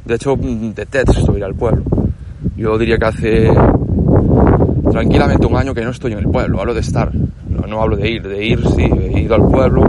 De 0.06 0.16
hecho, 0.16 0.36
detesto 0.36 1.38
ir 1.38 1.44
al 1.44 1.54
pueblo. 1.54 1.84
Yo 2.58 2.80
diría 2.80 2.98
que 2.98 3.06
hace 3.06 3.52
tranquilamente 4.92 5.46
un 5.46 5.56
año 5.56 5.76
que 5.76 5.84
no 5.84 5.92
estoy 5.92 6.14
en 6.14 6.18
el 6.18 6.30
pueblo, 6.30 6.60
hablo 6.60 6.74
de 6.74 6.82
estar, 6.82 7.12
no, 7.14 7.80
hablo 7.80 7.96
de 7.96 8.10
ir, 8.10 8.28
de 8.28 8.44
ir 8.44 8.68
sí, 8.76 8.84
he 8.84 9.22
ido 9.22 9.36
al 9.36 9.44
pueblo, 9.44 9.84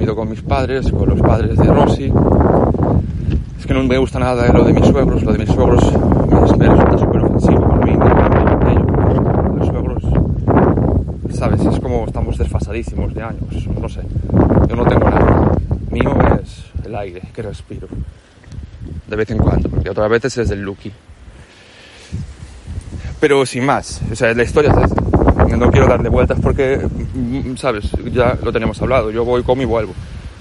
comido 0.00 0.16
con 0.16 0.30
mis 0.30 0.40
padres, 0.40 0.90
con 0.90 1.10
los 1.10 1.20
padres 1.20 1.58
de 1.58 1.64
Rosy. 1.64 2.10
Es 3.58 3.66
que 3.66 3.74
no 3.74 3.82
me 3.82 3.98
gusta 3.98 4.18
nada 4.18 4.50
lo 4.50 4.64
de 4.64 4.72
mis 4.72 4.86
suegros, 4.86 5.22
lo 5.22 5.32
de 5.32 5.38
mis 5.38 5.50
suegros 5.50 5.92
me, 5.92 6.56
me 6.56 6.68
resulta 6.68 6.98
súper 6.98 7.22
ofensivo 7.22 7.68
para 7.68 7.84
mí, 7.84 7.98
los 9.58 9.68
suegros, 9.68 10.02
sabes, 11.34 11.60
es 11.66 11.78
como 11.80 12.06
estamos 12.06 12.38
desfasadísimos 12.38 13.12
de 13.12 13.22
años, 13.22 13.68
no 13.78 13.90
sé, 13.90 14.00
yo 14.70 14.74
no 14.74 14.86
tengo 14.86 15.10
nada, 15.10 15.52
mío 15.90 16.16
es 16.42 16.64
el 16.86 16.96
aire 16.96 17.20
que 17.34 17.42
respiro. 17.42 17.86
De 19.06 19.16
vez 19.16 19.30
en 19.30 19.36
cuando, 19.36 19.68
porque 19.68 19.90
otras 19.90 20.08
veces 20.08 20.38
es 20.38 20.50
el 20.50 20.62
Lucky. 20.62 20.90
Pero 23.20 23.44
sin 23.44 23.66
más, 23.66 24.00
o 24.10 24.16
sea, 24.16 24.32
la 24.32 24.44
historia 24.44 24.70
es 24.70 24.78
esta. 24.78 24.99
No 25.56 25.70
quiero 25.70 25.86
darle 25.88 26.08
vueltas 26.08 26.38
porque, 26.40 26.78
mm, 26.78 27.56
sabes, 27.56 27.90
ya 28.12 28.36
lo 28.42 28.52
tenemos 28.52 28.80
hablado. 28.80 29.10
Yo 29.10 29.24
voy, 29.24 29.42
como 29.42 29.62
y 29.62 29.64
vuelvo. 29.64 29.92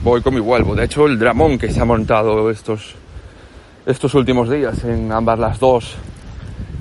Voy, 0.04 0.22
como 0.22 0.38
y 0.38 0.42
vuelvo. 0.42 0.76
De 0.76 0.86
hecho, 0.86 1.06
el 1.06 1.20
dramón 1.20 1.58
que 1.58 1.72
se 1.72 1.82
ha 1.82 1.86
montado 1.86 2.50
estos, 2.50 2.96
estos 3.86 4.14
últimos 4.14 4.50
días 4.50 4.84
en 4.84 5.12
ambas 5.12 5.40
las 5.40 5.60
dos 5.60 5.96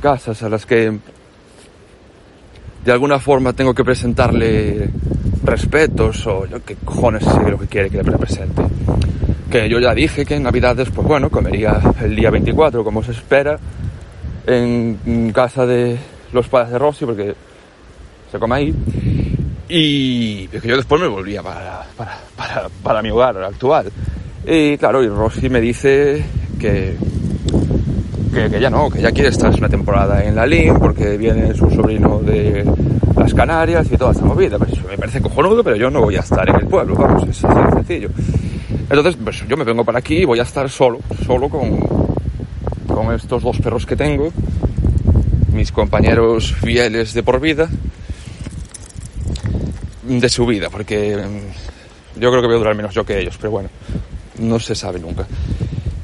casas 0.00 0.42
a 0.42 0.48
las 0.48 0.64
que 0.64 0.96
de 2.84 2.92
alguna 2.92 3.18
forma 3.18 3.52
tengo 3.52 3.74
que 3.74 3.82
presentarle 3.82 4.88
respetos 5.42 6.24
o 6.26 6.46
yo 6.46 6.64
qué 6.64 6.76
cojones 6.76 7.24
sé 7.24 7.50
lo 7.50 7.58
que 7.58 7.66
quiere 7.66 7.90
que 7.90 8.02
le 8.02 8.16
presente 8.16 8.62
que 9.50 9.68
yo 9.68 9.80
ya 9.80 9.94
dije 9.94 10.26
que 10.26 10.36
en 10.36 10.42
Navidades, 10.42 10.90
pues 10.90 11.06
bueno, 11.06 11.30
comería 11.30 11.80
el 12.02 12.14
día 12.14 12.30
24, 12.30 12.84
como 12.84 13.02
se 13.02 13.12
espera, 13.12 13.58
en 14.46 15.32
casa 15.34 15.66
de 15.66 15.98
los 16.32 16.48
padres 16.48 16.72
de 16.72 16.78
Rossi, 16.78 17.06
porque 17.06 17.34
se 18.30 18.38
come 18.38 18.56
ahí. 18.56 18.74
Y 19.68 20.46
que 20.48 20.66
yo 20.66 20.76
después 20.76 21.00
me 21.00 21.08
volvía 21.08 21.42
para, 21.42 21.84
para, 21.96 22.68
para, 22.82 23.02
mi 23.02 23.10
hogar 23.10 23.36
actual. 23.42 23.90
Y 24.46 24.78
claro, 24.78 25.02
y 25.02 25.08
Rossi 25.08 25.50
me 25.50 25.60
dice 25.60 26.24
que, 26.58 26.96
que, 28.32 28.60
ya 28.60 28.70
no, 28.70 28.88
que 28.88 29.02
ya 29.02 29.12
quiere 29.12 29.28
estar 29.28 29.54
una 29.54 29.68
temporada 29.68 30.24
en 30.24 30.34
la 30.34 30.46
LIM 30.46 30.78
porque 30.78 31.18
viene 31.18 31.52
su 31.54 31.70
sobrino 31.70 32.20
de 32.20 32.64
las 33.16 33.34
Canarias 33.34 33.88
y 33.92 33.96
toda 33.98 34.12
esa 34.12 34.24
movida. 34.24 34.58
Pues 34.58 34.82
me 34.84 34.96
parece 34.96 35.20
cojonudo, 35.20 35.62
pero 35.62 35.76
yo 35.76 35.90
no 35.90 36.00
voy 36.00 36.16
a 36.16 36.20
estar 36.20 36.48
en 36.48 36.56
el 36.56 36.66
pueblo, 36.66 36.94
vamos, 36.94 37.28
es 37.28 37.44
así 37.44 37.72
sencillo. 37.74 38.08
Entonces, 38.88 39.18
pues 39.22 39.46
yo 39.46 39.56
me 39.56 39.64
vengo 39.64 39.84
para 39.84 39.98
aquí 39.98 40.18
y 40.18 40.24
voy 40.24 40.38
a 40.38 40.44
estar 40.44 40.70
solo, 40.70 41.00
solo 41.26 41.50
con, 41.50 41.78
con 42.86 43.14
estos 43.14 43.42
dos 43.42 43.58
perros 43.58 43.84
que 43.84 43.96
tengo, 43.96 44.32
mis 45.52 45.72
compañeros 45.72 46.54
fieles 46.54 47.12
de 47.12 47.22
por 47.22 47.38
vida, 47.38 47.68
de 50.08 50.28
su 50.28 50.46
vida, 50.46 50.68
porque 50.70 51.16
mm, 51.16 52.20
yo 52.20 52.30
creo 52.30 52.40
que 52.40 52.46
voy 52.46 52.56
a 52.56 52.58
durar 52.58 52.74
menos 52.74 52.94
yo 52.94 53.04
que 53.04 53.18
ellos, 53.18 53.36
pero 53.38 53.50
bueno, 53.52 53.68
no 54.38 54.58
se 54.58 54.74
sabe 54.74 54.98
nunca. 54.98 55.26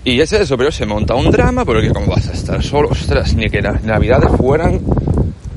Y 0.05 0.21
es 0.21 0.33
eso, 0.33 0.57
pero 0.57 0.71
se 0.71 0.85
monta 0.85 1.15
un 1.15 1.31
drama, 1.31 1.65
porque 1.65 1.89
como 1.89 2.09
vas 2.09 2.29
a 2.29 2.33
estar 2.33 2.63
solo, 2.63 2.89
ostras, 2.91 3.35
ni 3.35 3.49
que 3.49 3.63
las 3.63 3.83
navidades 3.83 4.31
fueran 4.37 4.81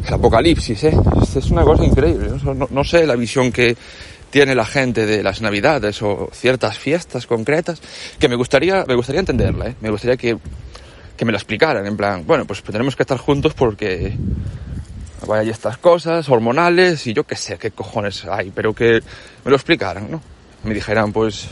el 0.08 0.14
apocalipsis, 0.14 0.86
¿eh? 0.86 0.98
Es 1.36 1.52
una 1.52 1.64
cosa 1.64 1.84
increíble, 1.84 2.30
no 2.70 2.84
sé 2.84 3.06
la 3.06 3.16
visión 3.16 3.52
que 3.52 3.76
tiene 4.30 4.56
la 4.56 4.66
gente 4.66 5.06
de 5.06 5.24
las 5.24 5.42
navidades 5.42 6.02
o 6.02 6.30
ciertas 6.34 6.78
fiestas 6.78 7.28
concretas, 7.28 7.82
que 8.20 8.28
me 8.28 8.36
gustaría, 8.36 8.86
me 8.86 8.96
gustaría 8.96 9.20
entenderla, 9.20 9.68
¿eh? 9.68 9.76
me 9.82 9.90
gustaría 9.90 10.18
que, 10.18 10.38
que 11.16 11.26
me 11.26 11.32
la 11.32 11.38
explicaran, 11.38 11.86
en 11.86 11.98
plan, 11.98 12.24
bueno, 12.26 12.46
pues 12.46 12.62
tenemos 12.64 12.96
que 12.96 13.04
estar 13.04 13.18
juntos 13.18 13.54
porque 13.54 14.14
hay 15.32 15.50
estas 15.50 15.78
cosas 15.78 16.28
hormonales 16.30 17.06
y 17.08 17.14
yo 17.14 17.24
qué 17.24 17.36
sé 17.36 17.58
qué 17.58 17.72
cojones 17.72 18.26
hay, 18.26 18.52
pero 18.52 18.74
que 18.74 19.02
me 19.44 19.52
lo 19.52 19.56
explicaran, 19.56 20.10
¿no? 20.10 20.22
Me 20.64 20.74
dijeran, 20.74 21.12
pues 21.12 21.48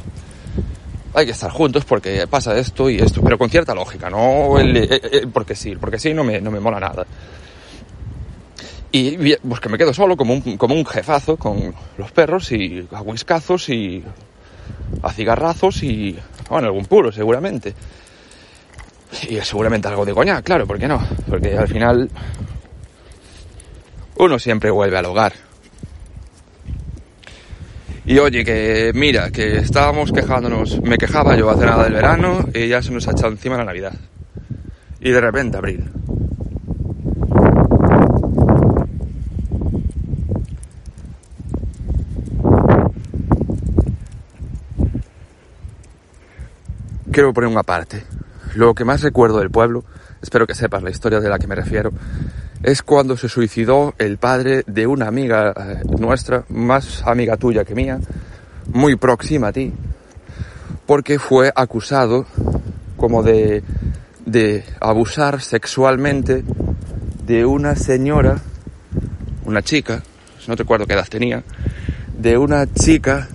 hay 1.14 1.26
que 1.26 1.32
estar 1.32 1.50
juntos 1.52 1.86
porque 1.86 2.28
pasa 2.28 2.58
esto 2.58 2.90
y 2.90 2.98
esto, 2.98 3.22
pero 3.22 3.38
con 3.38 3.50
cierta 3.50 3.74
lógica, 3.74 4.10
no 4.10 4.60
el, 4.60 4.76
eh, 4.78 4.88
eh, 4.92 5.28
porque 5.32 5.56
sí, 5.56 5.76
porque 5.76 5.98
sí 5.98 6.14
no 6.14 6.24
me, 6.24 6.42
no 6.42 6.52
me 6.52 6.60
mola 6.60 6.80
nada. 6.80 7.06
Y 8.92 9.36
pues 9.36 9.60
que 9.60 9.70
me 9.70 9.78
quedo 9.78 9.94
solo 9.94 10.16
como 10.16 10.34
un, 10.34 10.58
como 10.58 10.74
un 10.74 10.86
jefazo 10.86 11.36
con 11.36 11.74
los 11.98 12.12
perros 12.12 12.52
y 12.52 12.88
a 12.92 13.04
y 13.74 14.04
a 15.02 15.12
cigarrazos 15.12 15.84
y, 15.84 16.18
bueno, 16.50 16.68
algún 16.68 16.86
puro 16.86 17.12
seguramente. 17.12 17.74
Y 19.30 19.36
seguramente 19.42 19.88
algo 19.88 20.06
de 20.06 20.14
coña, 20.14 20.42
claro, 20.42 20.66
¿por 20.66 20.80
qué 20.80 20.88
no? 20.88 21.02
Porque 21.30 21.58
al 21.58 21.68
final 21.68 22.10
uno 24.18 24.40
siempre 24.40 24.70
vuelve 24.70 24.98
al 24.98 25.06
hogar. 25.06 25.34
Y 28.06 28.20
oye, 28.20 28.46
que 28.46 28.92
mira, 28.94 29.32
que 29.32 29.58
estábamos 29.58 30.12
quejándonos, 30.12 30.82
me 30.82 30.98
quejaba 30.98 31.36
yo 31.36 31.50
hace 31.50 31.66
nada 31.66 31.86
del 31.86 31.94
verano 31.94 32.48
y 32.54 32.68
ya 32.68 32.82
se 32.82 32.92
nos 32.92 33.08
ha 33.08 33.12
echado 33.12 33.32
encima 33.32 33.58
la 33.58 33.66
Navidad. 33.66 33.94
Y 35.00 35.12
de 35.12 35.22
repente 35.22 35.58
abril. 35.58 35.90
quiero 47.16 47.32
poner 47.32 47.50
una 47.50 47.64
parte. 47.64 48.04
Lo 48.56 48.76
que 48.76 48.84
más 48.84 49.02
recuerdo 49.02 49.40
del 49.40 49.50
pueblo, 49.50 49.86
espero 50.22 50.46
que 50.46 50.54
sepas 50.54 50.84
la 50.84 50.90
historia 50.90 51.22
de 51.22 51.30
la 51.30 51.40
que 51.40 51.48
me 51.48 51.56
refiero, 51.56 51.94
es 52.66 52.82
cuando 52.82 53.16
se 53.16 53.30
suicidó 53.30 53.94
el 54.00 54.18
padre 54.18 54.64
de 54.66 54.88
una 54.88 55.08
amiga 55.08 55.54
eh, 55.56 55.82
nuestra, 56.00 56.46
más 56.50 57.04
amiga 57.06 57.38
tuya 57.38 57.64
que 57.64 57.76
mía, 57.76 58.00
muy 58.74 58.96
próxima 58.96 59.50
a 59.50 59.52
ti, 59.52 59.72
porque 60.88 61.20
fue 61.20 61.52
acusado 61.56 62.26
como 62.98 63.22
de, 63.22 63.62
abusar 64.82 65.42
sexualmente 65.42 66.44
de 67.28 67.46
una 67.46 67.76
señora 67.76 68.42
una 69.46 69.62
chica, 69.62 70.02
no 70.48 70.56
recuerdo 70.56 70.88
qué 70.88 70.94
edad 70.94 71.08
tenía, 71.08 71.44
de 72.18 72.36
una 72.36 72.66
chica, 72.66 73.28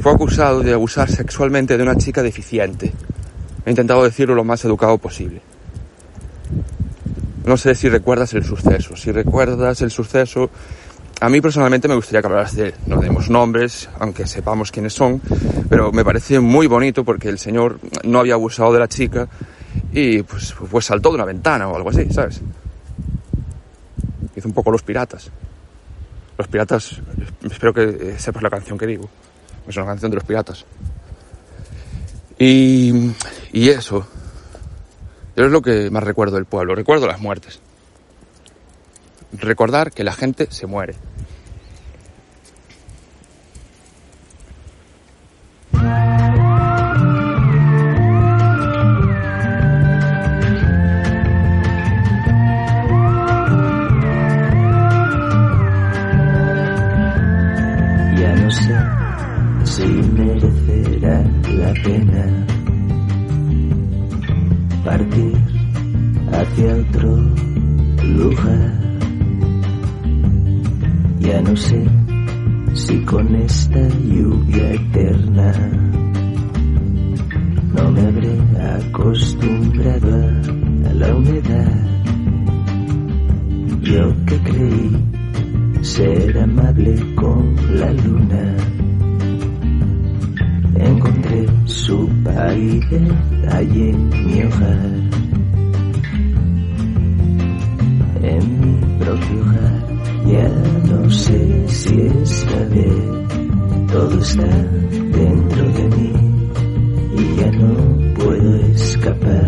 fue 0.00 0.12
acusado 0.12 0.60
de 0.60 0.74
abusar 0.74 1.10
sexualmente 1.10 1.78
de 1.78 1.82
una 1.82 1.96
chica 1.96 2.22
deficiente. 2.22 2.92
He 3.64 3.70
intentado 3.70 4.04
decirlo 4.04 4.34
lo 4.34 4.44
más 4.44 4.62
educado 4.66 4.98
posible. 4.98 5.53
No 7.44 7.56
sé 7.58 7.74
si 7.74 7.88
recuerdas 7.88 8.32
el 8.34 8.44
suceso. 8.44 8.96
Si 8.96 9.12
recuerdas 9.12 9.82
el 9.82 9.90
suceso, 9.90 10.50
a 11.20 11.28
mí 11.28 11.40
personalmente 11.40 11.88
me 11.88 11.94
gustaría 11.94 12.22
que 12.22 12.26
hablaras 12.26 12.56
de 12.56 12.68
él. 12.68 12.74
No 12.86 13.00
demos 13.00 13.28
nombres, 13.28 13.88
aunque 13.98 14.26
sepamos 14.26 14.72
quiénes 14.72 14.94
son, 14.94 15.20
pero 15.68 15.92
me 15.92 16.04
parece 16.04 16.40
muy 16.40 16.66
bonito 16.66 17.04
porque 17.04 17.28
el 17.28 17.38
señor 17.38 17.78
no 18.02 18.20
había 18.20 18.34
abusado 18.34 18.72
de 18.72 18.78
la 18.78 18.88
chica 18.88 19.28
y 19.92 20.22
pues, 20.22 20.54
pues 20.70 20.86
saltó 20.86 21.10
de 21.10 21.16
una 21.16 21.24
ventana 21.26 21.68
o 21.68 21.76
algo 21.76 21.90
así, 21.90 22.10
¿sabes? 22.10 22.40
Hizo 24.34 24.48
un 24.48 24.54
poco 24.54 24.70
los 24.70 24.82
piratas. 24.82 25.30
Los 26.38 26.48
piratas, 26.48 27.00
espero 27.42 27.74
que 27.74 28.16
sepas 28.18 28.42
la 28.42 28.50
canción 28.50 28.78
que 28.78 28.86
digo. 28.86 29.08
Es 29.68 29.76
una 29.76 29.86
canción 29.86 30.10
de 30.10 30.16
los 30.16 30.24
piratas. 30.24 30.64
Y, 32.38 33.12
y 33.52 33.68
eso. 33.68 34.06
Yo 35.36 35.44
es 35.44 35.50
lo 35.50 35.62
que 35.62 35.90
más 35.90 36.04
recuerdo 36.04 36.36
del 36.36 36.44
pueblo. 36.44 36.74
Recuerdo 36.74 37.06
las 37.06 37.20
muertes. 37.20 37.60
Recordar 39.32 39.90
que 39.90 40.04
la 40.04 40.12
gente 40.12 40.46
se 40.50 40.66
muere. 40.66 40.94
Hacia 66.32 66.76
otro 66.76 67.16
lugar. 68.02 68.72
Ya 71.20 71.40
no 71.42 71.56
sé 71.56 71.84
si 72.74 72.98
con 73.04 73.34
esta 73.36 73.88
lluvia 73.88 74.72
eterna 74.72 75.52
no 77.74 77.90
me 77.90 78.00
habré 78.00 78.38
acostumbrado 78.76 80.16
a 80.88 80.92
la 80.94 81.14
humedad. 81.14 81.72
Yo 83.82 84.14
que 84.26 84.38
creí 84.38 84.96
ser 85.82 86.38
amable 86.38 87.14
con 87.14 87.54
la 87.78 87.92
luna. 87.92 88.56
Encontré 90.76 91.46
su 91.66 92.08
palidez 92.24 93.33
allí 93.50 93.90
en 93.90 94.08
mi 94.08 94.42
hogar, 94.42 94.90
en 98.22 98.60
mi 98.60 98.98
propio 98.98 99.40
hogar. 99.42 99.84
Ya 100.26 100.48
no 100.88 101.10
sé 101.10 101.68
si 101.68 102.00
esta 102.00 102.58
vez 102.70 103.14
todo 103.92 104.18
está 104.20 104.46
dentro 105.20 105.64
de 105.76 105.84
mí 105.96 106.12
y 107.18 107.36
ya 107.36 107.50
no 107.52 108.14
puedo 108.14 108.56
escapar. 108.72 109.46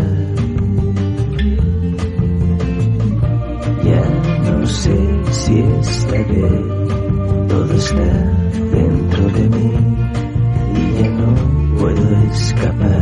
Ya 3.83 4.51
no 4.51 4.65
sé 4.67 4.95
si 5.31 5.59
esta 5.59 6.11
vez 6.11 7.47
todo 7.47 7.73
está 7.73 8.09
dentro 8.71 9.23
de 9.29 9.49
mí 9.49 9.71
y 10.75 11.01
ya 11.01 11.09
no 11.09 11.77
puedo 11.79 12.17
escapar. 12.31 12.96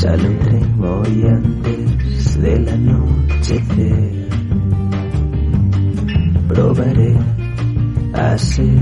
Saldré 0.00 0.60
hoy 0.80 1.26
antes 1.26 2.40
del 2.40 2.68
anochecer. 2.68 4.28
Probaré 6.46 7.16
a 8.14 8.38
ser 8.38 8.78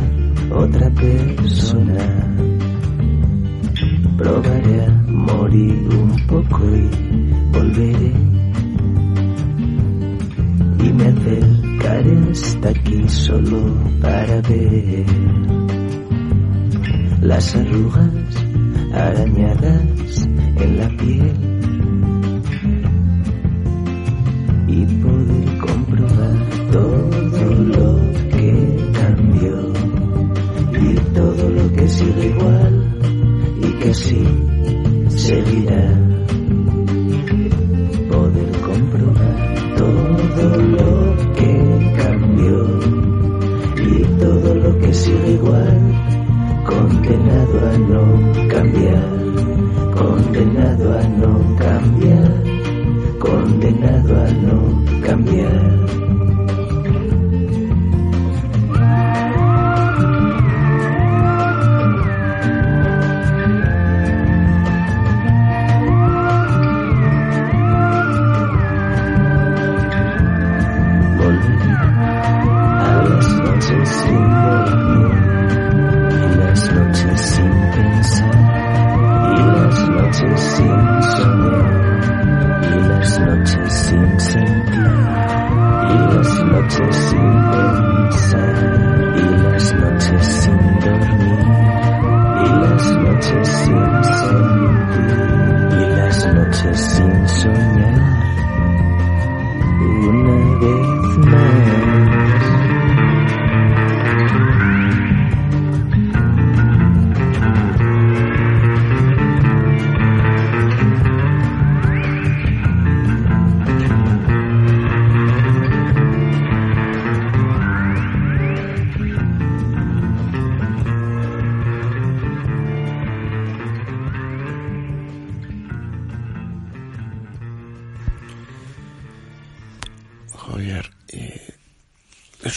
otra 0.50 0.90
persona. 0.90 2.36
Probaré 4.18 4.84
a 4.84 4.90
morir 5.08 5.88
un 5.88 6.26
poco 6.26 6.60
y 6.64 6.90
volveré. 7.50 8.12
Y 10.84 10.92
me 10.92 11.06
acercaré 11.08 12.30
hasta 12.30 12.68
aquí 12.68 13.08
solo 13.08 13.74
para 14.02 14.42
ver 14.42 15.06
las 17.22 17.56
arrugas 17.56 18.10
arañadas 18.92 20.25
en 20.60 20.78
la 20.78 20.88
piel 20.88 21.32
y 24.68 24.84
poder 25.02 25.58
comprobar 25.58 26.36
todo 26.72 27.54
lo 27.54 28.12
que 28.30 28.76
cambió 28.92 29.72
y 30.80 30.94
todo 31.14 31.50
lo 31.50 31.72
que 31.72 31.88
sigue 31.88 32.26
igual 32.26 32.74
y 33.62 33.72
que 33.78 33.90
así 33.90 34.24
seguirá. 35.08 36.02
Poder 38.10 38.50
comprobar 38.60 39.54
todo 39.76 40.56
lo 40.56 41.16
que 41.34 41.92
cambió 41.96 42.80
y 43.76 44.04
todo 44.18 44.54
lo 44.54 44.78
que 44.78 44.94
sigue 44.94 45.32
igual 45.32 45.96
condenado 46.64 47.68
a 47.68 47.78
no 47.78 48.48
cambiar, 48.48 49.15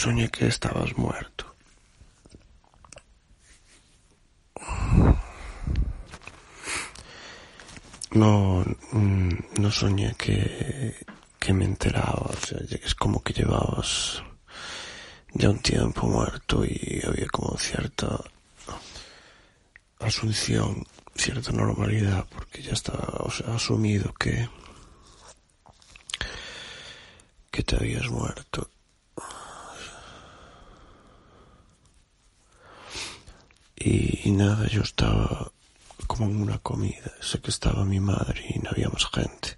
soñé 0.00 0.30
que 0.30 0.46
estabas 0.46 0.96
muerto. 0.96 1.44
no, 8.12 8.64
mm, 8.92 9.60
no 9.60 9.70
soñé 9.70 10.14
que, 10.16 10.94
que 11.38 11.52
me 11.52 11.66
enteraba, 11.66 12.32
o 12.32 12.36
sea, 12.46 12.58
es 12.82 12.94
como 12.94 13.22
que 13.22 13.34
llevabas 13.34 14.22
ya 15.34 15.50
un 15.50 15.60
tiempo 15.60 16.06
muerto 16.06 16.64
y 16.64 17.02
había 17.06 17.26
como 17.26 17.58
cierta 17.58 18.08
asunción, 20.00 20.86
cierta 21.14 21.52
normalidad, 21.52 22.26
porque 22.30 22.62
ya 22.62 22.72
estaba, 22.72 23.06
o 23.20 23.30
sea, 23.30 23.54
asumido 23.54 24.14
que 24.14 24.48
que 27.50 27.62
te 27.62 27.76
habías 27.76 28.08
muerto. 28.08 28.70
Y, 33.82 34.30
nada, 34.32 34.68
yo 34.68 34.82
estaba 34.82 35.50
como 36.06 36.26
en 36.26 36.42
una 36.42 36.58
comida. 36.58 37.12
Sé 37.20 37.40
que 37.40 37.50
estaba 37.50 37.84
mi 37.86 37.98
madre 37.98 38.44
y 38.54 38.58
no 38.58 38.70
había 38.70 38.90
más 38.90 39.06
gente. 39.06 39.56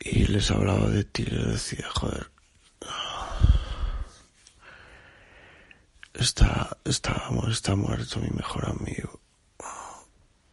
Y 0.00 0.26
les 0.26 0.50
hablaba 0.50 0.88
de 0.88 1.04
ti, 1.04 1.24
les 1.24 1.46
decía, 1.46 1.88
joder, 1.94 2.30
está, 6.14 6.76
está, 6.84 7.30
está 7.48 7.76
muerto 7.76 8.20
mi 8.20 8.30
mejor 8.30 8.68
amigo. 8.68 9.20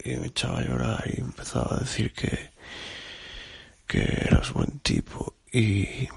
Y 0.03 0.15
me 0.17 0.27
echaba 0.27 0.59
a 0.59 0.63
llorar 0.63 1.03
y 1.11 1.21
empezaba 1.21 1.75
a 1.75 1.79
decir 1.79 2.13
que, 2.13 2.51
que 3.87 4.03
eras 4.03 4.53
buen 4.53 4.79
tipo 4.79 5.35
y 5.51 6.07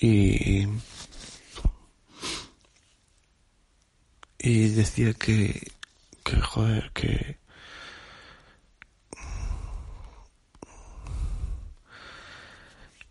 y 0.00 0.66
y 4.38 4.68
decía 4.68 5.14
que 5.14 5.72
que 6.24 6.40
joder 6.40 6.90
que 6.92 7.38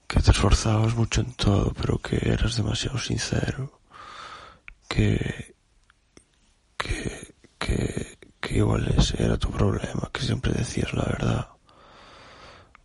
que 0.07 0.21
te 0.21 0.31
esforzabas 0.31 0.95
mucho 0.95 1.21
en 1.21 1.33
todo 1.33 1.73
pero 1.73 1.97
que 1.99 2.17
eras 2.31 2.55
demasiado 2.55 2.97
sincero 2.97 3.81
que 4.87 5.55
que 6.77 7.35
que 7.59 8.17
que 8.39 8.57
igual 8.57 8.87
ese 8.97 9.21
era 9.21 9.37
tu 9.37 9.51
problema 9.51 10.09
que 10.13 10.21
siempre 10.21 10.53
decías 10.53 10.93
la 10.93 11.03
verdad 11.03 11.47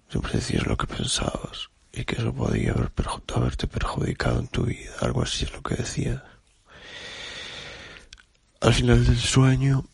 siempre 0.08 0.32
decías 0.32 0.66
lo 0.66 0.76
que 0.76 0.86
pensabas 0.88 1.71
y 1.92 2.04
que 2.04 2.16
eso 2.16 2.32
podía 2.32 2.72
haber 2.72 2.90
haberte 3.34 3.66
perjudicado 3.66 4.40
en 4.40 4.48
tu 4.48 4.64
vida 4.64 4.92
algo 5.00 5.22
así 5.22 5.44
es 5.44 5.52
lo 5.52 5.62
que 5.62 5.76
decías 5.76 6.22
al 8.60 8.74
final 8.74 9.04
del 9.04 9.18
sueño 9.18 9.84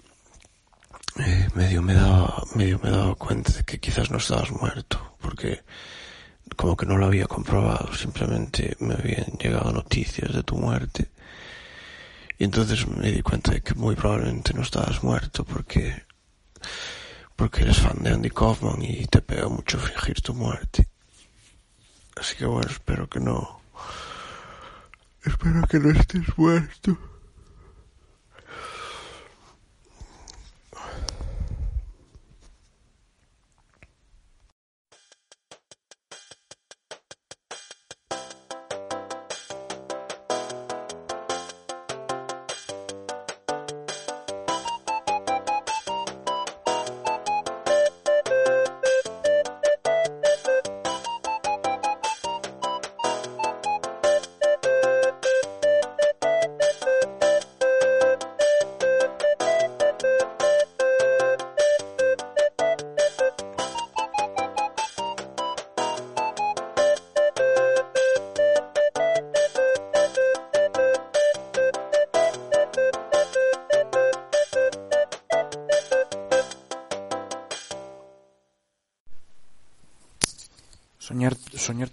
eh, 1.19 1.49
medio 1.55 1.83
me 1.83 1.95
daba 1.95 2.45
medio 2.55 2.79
me 2.83 2.91
daba 2.91 3.15
cuenta 3.15 3.53
de 3.53 3.65
que 3.65 3.81
quizás 3.81 4.11
no 4.11 4.19
estabas 4.19 4.51
muerto 4.53 5.17
porque 5.21 5.63
como 6.57 6.77
que 6.77 6.87
no 6.87 6.97
lo 6.97 7.07
había 7.07 7.27
comprobado 7.27 7.93
simplemente 7.95 8.77
me 8.81 8.95
habían 8.95 9.39
llegado 9.39 9.73
noticias 9.73 10.33
de 10.33 10.43
tu 10.43 10.57
muerte. 10.57 11.11
Y 12.39 12.45
entonces 12.45 12.87
me 12.87 13.11
di 13.11 13.23
cuenta 13.23 13.53
de 13.53 13.61
que 13.61 13.75
muy 13.75 13.97
probablemente 13.97 14.55
no 14.55 14.63
estabas 14.63 15.03
muerto 15.03 15.45
porque 15.45 16.05
porque 17.37 17.63
eres 17.63 17.79
fan 17.79 17.99
de 18.03 18.11
Andy 18.11 18.31
Kaufman 18.31 18.83
y 18.83 19.07
te 19.07 19.21
pega 19.23 19.49
mucho 19.49 19.79
fingir 19.79 20.21
tu 20.21 20.35
muerte 20.35 20.89
así 22.21 22.37
que 22.37 22.47
bueno 22.47 22.69
espero 22.71 23.09
que 23.09 23.21
no. 23.21 23.61
Espero 25.25 25.67
que 25.67 25.79
no 25.79 25.91
estés 25.91 26.37
muerto 26.39 26.99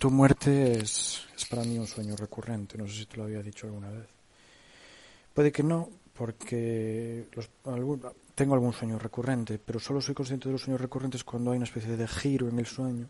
tu 0.06 0.12
muerte 0.12 0.78
es, 0.78 1.26
para 1.50 1.64
mí 1.64 1.80
un 1.80 1.88
sueño 1.88 2.16
recurrente, 2.16 2.78
no 2.78 2.86
sé 2.86 2.94
si 2.94 3.06
te 3.08 3.18
lo 3.18 3.24
había 3.24 3.42
dicho 3.42 3.66
alguna 3.66 3.90
vez. 3.90 4.08
Puede 5.34 5.52
que 5.52 5.64
no, 5.64 5.90
porque 6.14 7.28
tengo 8.36 8.54
algún 8.54 8.72
sueño 8.72 9.00
recurrente, 9.00 9.58
pero 9.58 9.80
solo 9.80 10.02
soy 10.02 10.14
consciente 10.14 10.48
de 10.48 10.52
los 10.52 10.62
sueños 10.62 10.80
recurrentes 10.80 11.24
cuando 11.24 11.50
hay 11.50 11.58
una 11.58 11.66
especie 11.66 11.98
de 11.98 12.08
giro 12.08 12.48
en 12.48 12.60
el 12.60 12.68
sueño 12.68 13.10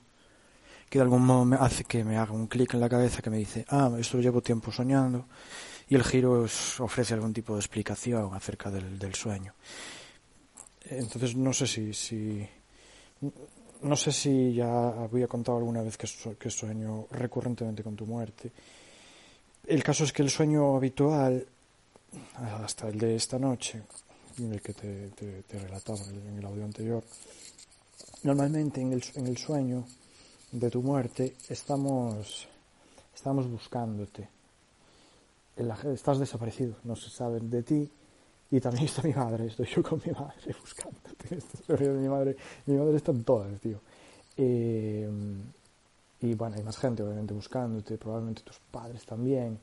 que 0.89 0.99
de 0.99 1.03
algún 1.03 1.25
modo 1.25 1.43
me 1.43 1.57
hace 1.57 1.83
que 1.83 2.05
me 2.05 2.15
haga 2.15 2.31
un 2.31 2.47
clic 2.47 2.75
en 2.75 2.79
la 2.79 2.87
cabeza 2.87 3.21
que 3.21 3.29
me 3.29 3.39
dice, 3.39 3.65
ah, 3.67 3.91
esto 3.99 4.15
lo 4.15 4.23
llevo 4.23 4.41
tiempo 4.41 4.71
soñando, 4.71 5.27
y 5.89 5.95
el 5.95 6.03
giro 6.05 6.45
ofrece 6.79 7.13
algún 7.13 7.33
tipo 7.33 7.55
de 7.55 7.59
explicación 7.59 8.33
acerca 8.33 8.71
del, 8.71 8.97
del 8.97 9.15
sueño. 9.15 9.53
Entonces 10.85 11.35
no 11.35 11.51
sé 11.51 11.67
si, 11.67 11.93
si 11.93 12.47
no 13.81 13.95
sé 13.95 14.11
si 14.11 14.53
ya 14.53 14.89
había 14.89 15.27
contado 15.27 15.57
alguna 15.57 15.81
vez 15.81 15.97
que, 15.97 16.49
sueño 16.49 17.07
recurrentemente 17.11 17.83
con 17.83 17.95
tu 17.95 18.05
muerte. 18.05 18.51
El 19.67 19.83
caso 19.83 20.03
es 20.03 20.13
que 20.13 20.21
el 20.21 20.29
sueño 20.29 20.75
habitual, 20.75 21.45
hasta 22.35 22.87
el 22.87 22.97
de 22.97 23.15
esta 23.15 23.39
noche, 23.39 23.81
el 24.37 24.61
que 24.61 24.73
te, 24.73 25.09
te, 25.09 25.43
te 25.43 25.59
relataba 25.59 25.99
en 26.05 26.37
el 26.37 26.45
audio 26.45 26.65
anterior, 26.65 27.03
normalmente 28.23 28.81
en 28.81 28.93
el, 28.93 29.03
en 29.15 29.27
el 29.27 29.37
sueño 29.37 29.85
de 30.51 30.69
tu 30.69 30.81
muerte 30.81 31.35
estamos, 31.49 32.47
estamos 33.13 33.49
buscándote. 33.49 34.29
Estás 35.93 36.19
desaparecido, 36.19 36.75
no 36.83 36.95
se 36.95 37.09
sabe 37.09 37.39
de 37.39 37.63
ti 37.63 37.89
y 38.51 38.59
también 38.59 38.85
está 38.85 39.01
mi 39.01 39.13
madre, 39.13 39.47
estoy 39.47 39.65
yo 39.65 39.81
con 39.81 40.01
mi 40.05 40.11
madre 40.11 40.55
buscándote. 40.61 41.89
mi 41.99 42.07
madre, 42.07 42.35
mi 42.67 42.77
madre 42.77 42.97
está 42.97 43.11
en 43.11 43.23
todas, 43.23 43.59
tío. 43.59 43.79
Eh, 44.37 45.09
y 46.21 46.33
bueno, 46.33 46.55
hay 46.55 46.63
más 46.63 46.77
gente 46.77 47.03
obviamente 47.03 47.33
buscándote, 47.33 47.97
probablemente 47.97 48.41
tus 48.41 48.59
padres 48.71 49.05
también. 49.05 49.59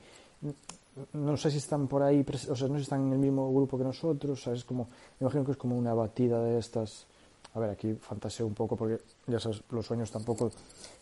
No 1.14 1.36
sé 1.36 1.50
si 1.50 1.58
están 1.58 1.86
por 1.88 2.02
ahí, 2.02 2.24
o 2.50 2.56
sea, 2.56 2.68
no 2.68 2.76
están 2.76 3.06
en 3.06 3.12
el 3.12 3.18
mismo 3.18 3.52
grupo 3.52 3.78
que 3.78 3.84
nosotros, 3.84 4.42
¿sabes? 4.42 4.64
Como, 4.64 4.84
me 4.84 5.24
imagino 5.24 5.44
que 5.44 5.52
es 5.52 5.56
como 5.56 5.76
una 5.76 5.94
batida 5.94 6.42
de 6.42 6.58
estas. 6.58 7.06
A 7.54 7.60
ver, 7.60 7.70
aquí 7.70 7.94
fantaseo 7.94 8.46
un 8.46 8.54
poco 8.54 8.76
porque 8.76 9.02
ya 9.26 9.38
sabes, 9.38 9.62
los 9.70 9.86
sueños 9.86 10.10
tampoco, 10.10 10.50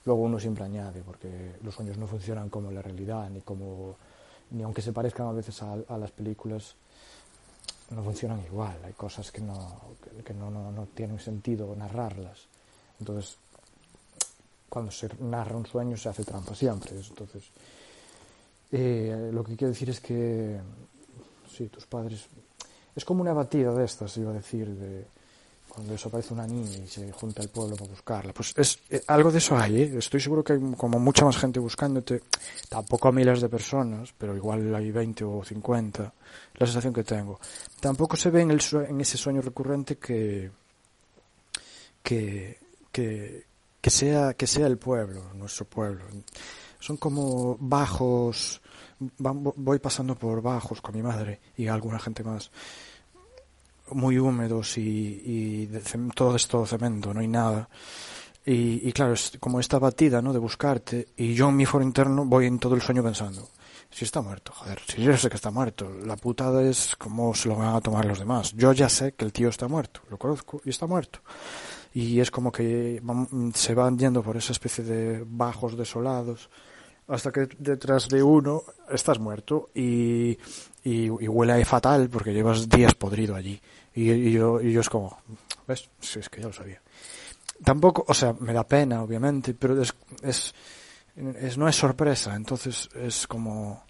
luego 0.04 0.22
uno 0.22 0.38
siempre 0.38 0.64
añade, 0.64 1.02
porque 1.02 1.56
los 1.62 1.74
sueños 1.74 1.96
no 1.96 2.06
funcionan 2.06 2.48
como 2.48 2.70
la 2.72 2.82
realidad, 2.82 3.30
ni 3.30 3.40
como, 3.40 3.94
ni 4.50 4.62
aunque 4.62 4.82
se 4.82 4.92
parezcan 4.92 5.28
a 5.28 5.32
veces 5.32 5.62
a 5.62 5.98
las 5.98 6.10
películas, 6.10 6.74
no 7.90 8.02
funcionan 8.02 8.40
igual. 8.44 8.78
Hay 8.84 8.92
cosas 8.92 9.30
que 9.30 9.40
no, 9.40 9.96
que, 10.24 10.34
no, 10.34 10.50
no, 10.50 10.70
no 10.70 10.86
tienen 10.86 11.18
sentido 11.18 11.74
narrarlas. 11.76 12.46
Entonces, 12.98 13.36
cuando 14.68 14.92
se 14.92 15.08
narra 15.20 15.56
un 15.56 15.66
sueño 15.66 15.96
se 15.96 16.08
hace 16.08 16.24
trampa 16.24 16.54
siempre. 16.54 16.96
Entonces, 16.96 17.44
eh, 18.72 19.30
lo 19.32 19.42
que 19.42 19.56
quiero 19.56 19.72
decir 19.72 19.90
es 19.90 20.00
que, 20.00 20.60
sí, 21.50 21.66
tus 21.68 21.86
padres. 21.86 22.26
Es 22.94 23.04
como 23.04 23.22
una 23.22 23.32
batida 23.32 23.72
de 23.72 23.84
estas, 23.84 24.16
iba 24.16 24.30
a 24.30 24.34
decir, 24.34 24.68
de 24.68 25.06
cuando 25.70 25.92
desaparece 25.92 26.34
una 26.34 26.46
niña 26.46 26.78
y 26.84 26.86
se 26.86 27.10
junta 27.12 27.42
el 27.42 27.48
pueblo 27.48 27.76
para 27.76 27.90
buscarla. 27.90 28.32
Pues 28.32 28.52
es 28.56 28.78
eh, 28.90 29.02
algo 29.06 29.30
de 29.30 29.38
eso 29.38 29.56
hay, 29.56 29.82
¿eh? 29.82 29.94
Estoy 29.96 30.20
seguro 30.20 30.44
que 30.44 30.54
hay 30.54 30.60
como 30.76 30.98
mucha 30.98 31.24
más 31.24 31.38
gente 31.38 31.60
buscándote. 31.60 32.22
Tampoco 32.68 33.10
miles 33.12 33.40
de 33.40 33.48
personas, 33.48 34.12
pero 34.18 34.36
igual 34.36 34.74
hay 34.74 34.90
20 34.90 35.24
o 35.24 35.44
50. 35.44 36.12
La 36.54 36.66
sensación 36.66 36.92
que 36.92 37.04
tengo. 37.04 37.40
Tampoco 37.80 38.16
se 38.16 38.30
ve 38.30 38.42
en, 38.42 38.50
el, 38.50 38.60
en 38.88 39.00
ese 39.00 39.16
sueño 39.16 39.40
recurrente 39.40 39.96
que, 39.96 40.50
que, 42.02 42.58
que, 42.92 43.44
que 43.80 43.90
sea, 43.90 44.34
que 44.34 44.46
sea 44.46 44.66
el 44.66 44.76
pueblo, 44.76 45.32
nuestro 45.34 45.64
pueblo. 45.64 46.04
Son 46.78 46.96
como 46.96 47.56
bajos, 47.60 48.60
voy 48.98 49.78
pasando 49.78 50.14
por 50.16 50.42
bajos 50.42 50.80
con 50.80 50.94
mi 50.94 51.02
madre 51.02 51.40
y 51.56 51.68
alguna 51.68 51.98
gente 51.98 52.24
más 52.24 52.50
muy 53.92 54.18
húmedos 54.18 54.78
y, 54.78 54.82
y 54.82 55.70
todo 56.14 56.36
es 56.36 56.46
todo 56.48 56.66
cemento, 56.66 57.12
no 57.14 57.20
hay 57.20 57.28
nada. 57.28 57.68
Y, 58.44 58.88
y 58.88 58.92
claro, 58.92 59.12
es 59.12 59.32
como 59.38 59.60
esta 59.60 59.78
batida, 59.78 60.22
¿no? 60.22 60.32
De 60.32 60.38
buscarte. 60.38 61.08
Y 61.16 61.34
yo 61.34 61.48
en 61.50 61.56
mi 61.56 61.66
foro 61.66 61.84
interno 61.84 62.24
voy 62.24 62.46
en 62.46 62.58
todo 62.58 62.74
el 62.74 62.82
sueño 62.82 63.02
pensando, 63.02 63.48
si 63.90 64.04
está 64.04 64.22
muerto, 64.22 64.52
joder, 64.54 64.80
si 64.86 65.02
yo 65.02 65.16
sé 65.16 65.28
que 65.28 65.36
está 65.36 65.50
muerto, 65.50 65.90
la 66.04 66.16
putada 66.16 66.62
es 66.62 66.94
cómo 66.96 67.34
se 67.34 67.48
lo 67.48 67.56
van 67.56 67.74
a 67.74 67.80
tomar 67.80 68.04
los 68.04 68.18
demás. 68.18 68.52
Yo 68.54 68.72
ya 68.72 68.88
sé 68.88 69.12
que 69.12 69.24
el 69.24 69.32
tío 69.32 69.48
está 69.48 69.68
muerto, 69.68 70.00
lo 70.08 70.16
conozco 70.16 70.60
y 70.64 70.70
está 70.70 70.86
muerto. 70.86 71.20
Y 71.92 72.20
es 72.20 72.30
como 72.30 72.52
que 72.52 73.02
se 73.54 73.74
van 73.74 73.98
yendo 73.98 74.22
por 74.22 74.36
esa 74.36 74.52
especie 74.52 74.84
de 74.84 75.24
bajos 75.26 75.76
desolados 75.76 76.48
hasta 77.10 77.30
que 77.32 77.48
detrás 77.58 78.08
de 78.08 78.22
uno 78.22 78.62
estás 78.90 79.18
muerto 79.18 79.70
y, 79.74 80.30
y, 80.84 81.04
y 81.06 81.28
huele 81.28 81.52
ahí 81.52 81.64
fatal 81.64 82.08
porque 82.08 82.32
llevas 82.32 82.68
días 82.68 82.94
podrido 82.94 83.34
allí. 83.34 83.60
Y, 83.94 84.10
y 84.10 84.32
yo 84.32 84.60
es 84.60 84.88
como, 84.88 85.18
¿ves? 85.66 85.88
Sí, 86.00 86.20
es 86.20 86.28
que 86.28 86.40
ya 86.40 86.46
lo 86.46 86.52
sabía. 86.52 86.80
Tampoco, 87.64 88.04
o 88.08 88.14
sea, 88.14 88.34
me 88.40 88.52
da 88.52 88.66
pena, 88.66 89.02
obviamente, 89.02 89.52
pero 89.54 89.82
es, 89.82 89.92
es, 90.22 90.54
es- 91.40 91.58
no 91.58 91.68
es 91.68 91.76
sorpresa, 91.76 92.34
entonces 92.34 92.88
es 92.94 93.26
como... 93.26 93.84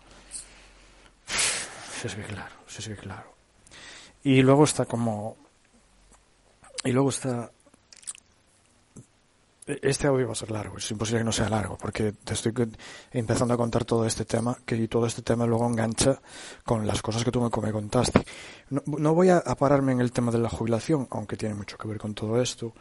Sí, 1.27 2.07
es 2.09 2.15
que 2.15 2.23
claro, 2.23 2.55
sí, 2.67 2.79
es 2.79 2.89
que 2.89 2.97
claro. 2.97 3.31
Y 4.25 4.43
luego 4.43 4.65
está 4.65 4.87
como... 4.87 5.37
Y 6.85 6.93
luego 6.93 7.11
está... 7.11 7.51
Este 9.83 10.07
audio 10.07 10.27
va 10.27 10.33
a 10.33 10.37
ser 10.37 10.51
largo, 10.51 10.79
es 10.79 10.91
imposible 10.91 11.21
que 11.21 11.25
no 11.25 11.33
sea 11.33 11.49
largo, 11.49 11.77
porque 11.77 12.13
te 12.13 12.35
estoy 12.35 12.53
empezando 13.13 13.55
a 13.55 13.57
contar 13.57 13.85
todo 13.85 14.05
este 14.07 14.25
tema, 14.25 14.57
que 14.65 14.89
todo 14.89 15.07
este 15.07 15.23
tema 15.23 15.47
luego 15.47 15.67
engancha 15.69 16.21
con 16.65 16.87
las 16.87 17.03
cosas 17.03 17.25
que 17.25 17.31
tú 17.31 17.41
me, 17.41 17.51
contaste. 17.51 18.25
No, 18.71 19.15
voy 19.15 19.31
a, 19.31 19.43
pararme 19.43 19.93
en 19.93 20.01
el 20.01 20.13
tema 20.13 20.33
de 20.33 20.39
la 20.39 20.49
jubilación, 20.49 21.07
aunque 21.11 21.37
tiene 21.37 21.55
mucho 21.55 21.77
que 21.77 21.89
ver 21.89 21.99
con 21.99 22.15
todo 22.15 22.41
esto, 22.41 22.73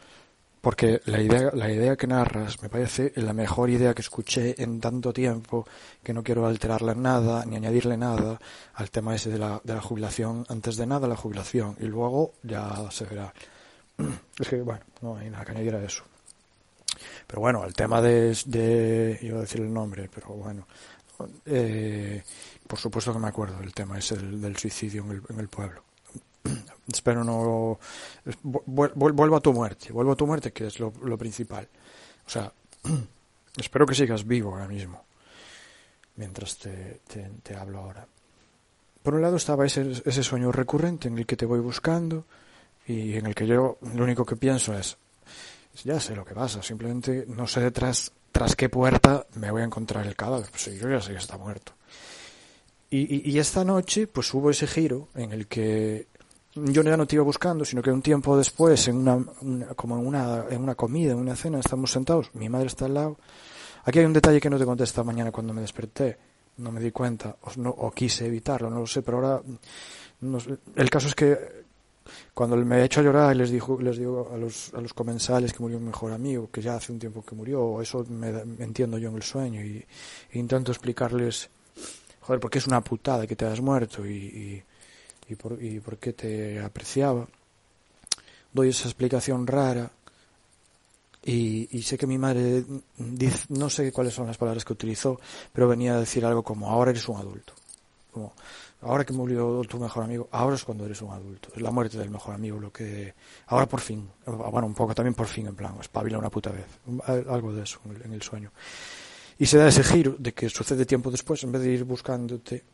porque 0.60 1.00
la 1.06 1.20
idea, 1.20 1.50
la 1.54 1.70
idea 1.70 1.96
que 1.96 2.06
narras 2.06 2.62
me 2.62 2.68
parece 2.68 3.12
la 3.16 3.32
mejor 3.32 3.70
idea 3.70 3.94
que 3.94 4.02
escuché 4.02 4.62
en 4.62 4.80
tanto 4.80 5.12
tiempo 5.12 5.66
que 6.02 6.12
no 6.12 6.22
quiero 6.22 6.46
alterarle 6.46 6.94
nada 6.94 7.44
ni 7.46 7.56
añadirle 7.56 7.96
nada 7.96 8.38
al 8.74 8.90
tema 8.90 9.14
ese 9.14 9.30
de 9.30 9.38
la, 9.38 9.60
de 9.64 9.74
la 9.74 9.80
jubilación. 9.80 10.44
Antes 10.48 10.76
de 10.76 10.86
nada 10.86 11.08
la 11.08 11.16
jubilación 11.16 11.76
y 11.80 11.84
luego 11.84 12.34
ya 12.42 12.90
se 12.90 13.04
verá. 13.06 13.32
Es 14.38 14.48
que, 14.48 14.60
bueno, 14.62 14.80
no 15.02 15.16
hay 15.16 15.30
nada 15.30 15.44
que 15.44 15.52
añadir 15.52 15.74
a 15.74 15.84
eso. 15.84 16.04
Pero 17.30 17.42
bueno, 17.42 17.64
el 17.64 17.74
tema 17.74 18.02
de, 18.02 18.36
de 18.46 19.16
iba 19.22 19.38
a 19.38 19.42
decir 19.42 19.60
el 19.60 19.72
nombre, 19.72 20.10
pero 20.12 20.30
bueno, 20.30 20.66
eh, 21.46 22.20
por 22.66 22.76
supuesto 22.76 23.12
que 23.12 23.20
me 23.20 23.28
acuerdo 23.28 23.56
del 23.60 23.72
tema 23.72 23.96
ese 23.98 24.16
del, 24.16 24.40
del 24.40 24.56
suicidio 24.56 25.04
en 25.04 25.10
el, 25.12 25.22
en 25.28 25.38
el 25.38 25.46
pueblo. 25.46 25.84
Espero 26.92 27.22
no 27.22 27.78
vu- 28.42 28.64
vu- 28.66 29.12
vuelvo 29.14 29.36
a 29.36 29.40
tu 29.40 29.52
muerte, 29.52 29.92
vuelvo 29.92 30.10
a 30.10 30.16
tu 30.16 30.26
muerte 30.26 30.52
que 30.52 30.66
es 30.66 30.80
lo, 30.80 30.92
lo 31.04 31.16
principal. 31.16 31.68
O 32.26 32.28
sea, 32.28 32.52
espero 33.56 33.86
que 33.86 33.94
sigas 33.94 34.26
vivo 34.26 34.50
ahora 34.50 34.66
mismo 34.66 35.04
mientras 36.16 36.58
te, 36.58 37.00
te, 37.06 37.30
te 37.44 37.54
hablo 37.54 37.78
ahora. 37.78 38.08
Por 39.04 39.14
un 39.14 39.22
lado 39.22 39.36
estaba 39.36 39.64
ese, 39.66 40.02
ese 40.04 40.22
sueño 40.24 40.50
recurrente 40.50 41.06
en 41.06 41.16
el 41.16 41.26
que 41.26 41.36
te 41.36 41.46
voy 41.46 41.60
buscando 41.60 42.24
y 42.88 43.14
en 43.14 43.26
el 43.26 43.36
que 43.36 43.46
yo 43.46 43.78
lo 43.94 44.02
único 44.02 44.26
que 44.26 44.34
pienso 44.34 44.74
es 44.76 44.96
ya 45.84 46.00
sé 46.00 46.14
lo 46.14 46.24
que 46.24 46.34
pasa, 46.34 46.62
simplemente 46.62 47.24
no 47.28 47.46
sé 47.46 47.60
detrás 47.60 48.12
tras 48.32 48.56
qué 48.56 48.68
puerta 48.68 49.26
me 49.34 49.50
voy 49.50 49.62
a 49.62 49.64
encontrar 49.64 50.06
el 50.06 50.16
cadáver. 50.16 50.48
Pues 50.50 50.78
yo 50.78 50.88
ya 50.88 51.00
sé 51.00 51.12
que 51.12 51.18
está 51.18 51.36
muerto. 51.36 51.72
Y, 52.92 53.38
esta 53.38 53.64
noche, 53.64 54.08
pues 54.08 54.34
hubo 54.34 54.50
ese 54.50 54.66
giro 54.66 55.08
en 55.14 55.30
el 55.30 55.46
que 55.46 56.08
yo 56.56 56.82
ya 56.82 56.96
no 56.96 57.06
te 57.06 57.14
iba 57.14 57.22
buscando, 57.22 57.64
sino 57.64 57.82
que 57.82 57.92
un 57.92 58.02
tiempo 58.02 58.36
después, 58.36 58.88
en 58.88 58.96
una, 58.96 59.24
como 59.76 59.96
en 59.96 60.06
una, 60.08 60.46
en 60.50 60.60
una 60.60 60.74
comida, 60.74 61.12
en 61.12 61.18
una 61.18 61.36
cena, 61.36 61.60
estamos 61.60 61.92
sentados, 61.92 62.34
mi 62.34 62.48
madre 62.48 62.66
está 62.66 62.86
al 62.86 62.94
lado. 62.94 63.16
Aquí 63.84 64.00
hay 64.00 64.06
un 64.06 64.12
detalle 64.12 64.40
que 64.40 64.50
no 64.50 64.58
te 64.58 64.64
conté 64.64 64.82
esta 64.82 65.04
mañana 65.04 65.30
cuando 65.30 65.52
me 65.52 65.60
desperté, 65.60 66.18
no 66.56 66.72
me 66.72 66.80
di 66.80 66.90
cuenta, 66.90 67.36
o, 67.42 67.50
no, 67.58 67.70
o 67.70 67.92
quise 67.92 68.26
evitarlo, 68.26 68.68
no 68.68 68.80
lo 68.80 68.86
sé, 68.88 69.02
pero 69.02 69.18
ahora, 69.18 69.42
el 70.74 70.90
caso 70.90 71.06
es 71.06 71.14
que 71.14 71.64
cuando 72.34 72.56
me 72.56 72.78
he 72.78 72.84
hecho 72.84 73.00
a 73.00 73.02
llorar 73.02 73.34
y 73.34 73.38
les 73.38 73.50
dijo, 73.50 73.80
les 73.80 73.98
digo 73.98 74.30
a 74.32 74.36
los, 74.36 74.72
a 74.74 74.80
los 74.80 74.94
comensales 74.94 75.52
que 75.52 75.60
murió 75.60 75.78
mi 75.78 75.86
mejor 75.86 76.12
amigo, 76.12 76.50
que 76.50 76.62
ya 76.62 76.76
hace 76.76 76.92
un 76.92 76.98
tiempo 76.98 77.24
que 77.24 77.34
murió, 77.34 77.80
eso 77.80 78.04
me, 78.08 78.32
me 78.44 78.64
entiendo 78.64 78.98
yo 78.98 79.08
en 79.10 79.16
el 79.16 79.22
sueño 79.22 79.60
y, 79.62 79.84
e 80.30 80.38
intento 80.38 80.72
explicarles, 80.72 81.50
joder, 82.20 82.40
porque 82.40 82.58
es 82.58 82.66
una 82.66 82.80
putada 82.80 83.26
que 83.26 83.36
te 83.36 83.44
has 83.44 83.60
muerto 83.60 84.06
y, 84.06 84.12
y, 84.12 84.62
y 85.28 85.34
por, 85.36 85.62
y 85.62 85.80
por 85.80 85.98
qué 85.98 86.12
te 86.12 86.60
apreciaba. 86.60 87.26
Doy 88.52 88.70
esa 88.70 88.88
explicación 88.88 89.46
rara 89.46 89.90
y, 91.24 91.68
y 91.76 91.82
sé 91.82 91.98
que 91.98 92.06
mi 92.06 92.18
madre 92.18 92.64
dice, 92.96 93.46
no 93.50 93.68
sé 93.70 93.92
cuáles 93.92 94.14
son 94.14 94.26
las 94.26 94.38
palabras 94.38 94.64
que 94.64 94.72
utilizó, 94.72 95.20
pero 95.52 95.68
venía 95.68 95.94
a 95.94 96.00
decir 96.00 96.24
algo 96.24 96.42
como 96.42 96.70
ahora 96.70 96.90
eres 96.90 97.08
un 97.08 97.16
adulto. 97.16 97.52
Como 98.10 98.32
ahora 98.82 99.04
que 99.04 99.12
murió 99.12 99.62
tu 99.68 99.78
mejor 99.78 100.04
amigo, 100.04 100.28
ahora 100.32 100.56
es 100.56 100.64
cuando 100.64 100.84
eres 100.84 101.02
un 101.02 101.10
adulto. 101.10 101.50
Es 101.54 101.60
la 101.60 101.70
muerte 101.70 101.98
del 101.98 102.10
mejor 102.10 102.34
amigo 102.34 102.58
lo 102.58 102.72
que 102.72 103.14
ahora 103.46 103.66
por 103.66 103.80
fin, 103.80 104.08
bueno, 104.26 104.66
un 104.66 104.74
poco 104.74 104.94
también 104.94 105.14
por 105.14 105.26
fin 105.26 105.46
en 105.46 105.54
plan, 105.54 105.74
espabila 105.80 106.18
una 106.18 106.30
puta 106.30 106.50
vez, 106.50 106.66
algo 107.28 107.52
de 107.52 107.62
eso 107.62 107.80
en 107.86 107.96
el, 107.96 108.02
en 108.02 108.12
el 108.14 108.22
sueño. 108.22 108.52
Y 109.38 109.46
se 109.46 109.56
da 109.56 109.68
ese 109.68 109.82
giro 109.82 110.16
de 110.18 110.32
que 110.32 110.48
sucede 110.50 110.84
tiempo 110.84 111.10
después, 111.10 111.42
en 111.44 111.52
vez 111.52 111.62
de 111.62 111.72
ir 111.72 111.84
buscándote, 111.84 112.64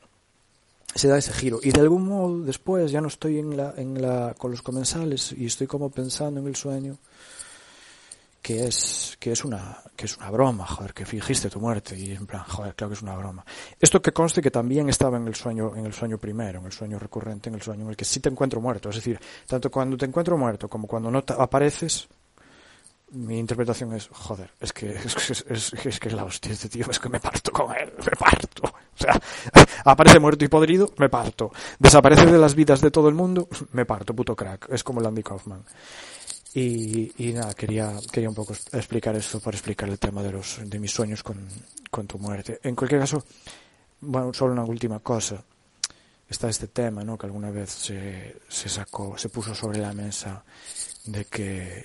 se 0.94 1.08
da 1.08 1.18
ese 1.18 1.32
giro. 1.32 1.60
Y 1.62 1.70
de 1.70 1.80
algún 1.80 2.08
modo 2.08 2.40
después 2.40 2.90
ya 2.90 3.00
no 3.00 3.08
estoy 3.08 3.38
en 3.38 3.56
la, 3.56 3.74
en 3.76 4.00
la, 4.00 4.34
con 4.36 4.50
los 4.50 4.62
comensales 4.62 5.32
y 5.32 5.46
estoy 5.46 5.66
como 5.66 5.90
pensando 5.90 6.40
en 6.40 6.46
el 6.46 6.56
sueño 6.56 6.98
que 8.46 8.64
es, 8.64 9.16
que 9.18 9.32
es 9.32 9.44
una, 9.44 9.76
que 9.96 10.06
es 10.06 10.16
una 10.18 10.30
broma, 10.30 10.64
joder, 10.64 10.94
que 10.94 11.04
fingiste 11.04 11.50
tu 11.50 11.58
muerte 11.58 11.98
y 11.98 12.12
en 12.12 12.28
plan, 12.28 12.44
joder, 12.44 12.76
claro 12.76 12.90
que 12.90 12.94
es 12.94 13.02
una 13.02 13.16
broma. 13.16 13.44
Esto 13.80 14.00
que 14.00 14.12
conste 14.12 14.40
que 14.40 14.52
también 14.52 14.88
estaba 14.88 15.16
en 15.16 15.26
el 15.26 15.34
sueño, 15.34 15.74
en 15.74 15.84
el 15.84 15.92
sueño 15.92 16.16
primero, 16.16 16.60
en 16.60 16.66
el 16.66 16.70
sueño 16.70 16.96
recurrente, 16.96 17.48
en 17.48 17.56
el 17.56 17.62
sueño 17.62 17.82
en 17.82 17.88
el 17.88 17.96
que 17.96 18.04
sí 18.04 18.20
te 18.20 18.28
encuentro 18.28 18.60
muerto. 18.60 18.90
Es 18.90 18.94
decir, 18.94 19.18
tanto 19.48 19.68
cuando 19.68 19.96
te 19.96 20.06
encuentro 20.06 20.38
muerto 20.38 20.68
como 20.68 20.86
cuando 20.86 21.10
no 21.10 21.24
apareces, 21.26 22.06
mi 23.10 23.36
interpretación 23.40 23.92
es, 23.94 24.06
joder, 24.12 24.52
es 24.60 24.72
que 24.72 24.90
es, 25.04 25.16
es, 25.28 25.44
es, 25.48 25.72
es 25.84 25.98
que 25.98 26.06
es 26.06 26.14
la 26.14 26.22
hostia 26.22 26.52
este 26.52 26.68
tío, 26.68 26.86
es 26.88 27.00
que 27.00 27.08
me 27.08 27.18
parto 27.18 27.50
con 27.50 27.74
él, 27.76 27.92
me 27.98 28.16
parto. 28.16 28.62
O 28.62 28.96
sea, 28.96 29.20
aparece 29.84 30.20
muerto 30.20 30.44
y 30.44 30.48
podrido, 30.48 30.92
me 30.98 31.08
parto. 31.08 31.50
Desaparece 31.80 32.26
de 32.26 32.38
las 32.38 32.54
vidas 32.54 32.80
de 32.80 32.92
todo 32.92 33.08
el 33.08 33.16
mundo, 33.16 33.48
me 33.72 33.84
parto, 33.84 34.14
puto 34.14 34.36
crack. 34.36 34.68
Es 34.70 34.84
como 34.84 35.00
Landy 35.00 35.24
Kaufman. 35.24 35.64
Y, 36.56 37.12
y 37.18 37.34
nada, 37.34 37.52
quería, 37.52 37.92
quería 38.10 38.30
un 38.30 38.34
poco 38.34 38.54
explicar 38.54 39.14
esto 39.14 39.40
para 39.40 39.58
explicar 39.58 39.90
el 39.90 39.98
tema 39.98 40.22
de 40.22 40.32
los, 40.32 40.58
de 40.64 40.78
mis 40.78 40.90
sueños 40.90 41.22
con, 41.22 41.46
con 41.90 42.06
tu 42.06 42.18
muerte. 42.18 42.60
En 42.62 42.74
cualquier 42.74 43.02
caso, 43.02 43.22
bueno, 44.00 44.32
solo 44.32 44.54
una 44.54 44.64
última 44.64 45.00
cosa. 45.00 45.44
Está 46.26 46.48
este 46.48 46.68
tema, 46.68 47.04
¿no? 47.04 47.18
Que 47.18 47.26
alguna 47.26 47.50
vez 47.50 47.70
se, 47.70 48.36
se 48.48 48.70
sacó, 48.70 49.18
se 49.18 49.28
puso 49.28 49.54
sobre 49.54 49.80
la 49.80 49.92
mesa 49.92 50.42
de 51.04 51.26
que, 51.26 51.84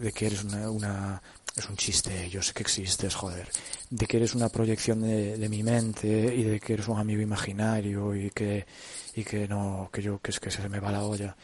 de 0.00 0.10
que 0.10 0.26
eres 0.26 0.42
una, 0.42 0.68
una, 0.68 1.22
es 1.54 1.68
un 1.68 1.76
chiste, 1.76 2.28
yo 2.28 2.42
sé 2.42 2.52
que 2.54 2.64
existes, 2.64 3.14
joder, 3.14 3.48
de 3.88 4.06
que 4.08 4.16
eres 4.16 4.34
una 4.34 4.48
proyección 4.48 5.02
de, 5.02 5.38
de 5.38 5.48
mi 5.48 5.62
mente 5.62 6.08
y 6.08 6.42
de 6.42 6.58
que 6.58 6.72
eres 6.72 6.88
un 6.88 6.98
amigo 6.98 7.22
imaginario 7.22 8.16
y 8.16 8.30
que, 8.30 8.66
y 9.14 9.22
que 9.22 9.46
no, 9.46 9.90
que 9.92 10.02
yo, 10.02 10.18
que 10.18 10.32
es 10.32 10.40
que 10.40 10.50
se 10.50 10.68
me 10.68 10.80
va 10.80 10.90
la 10.90 11.04
olla 11.04 11.36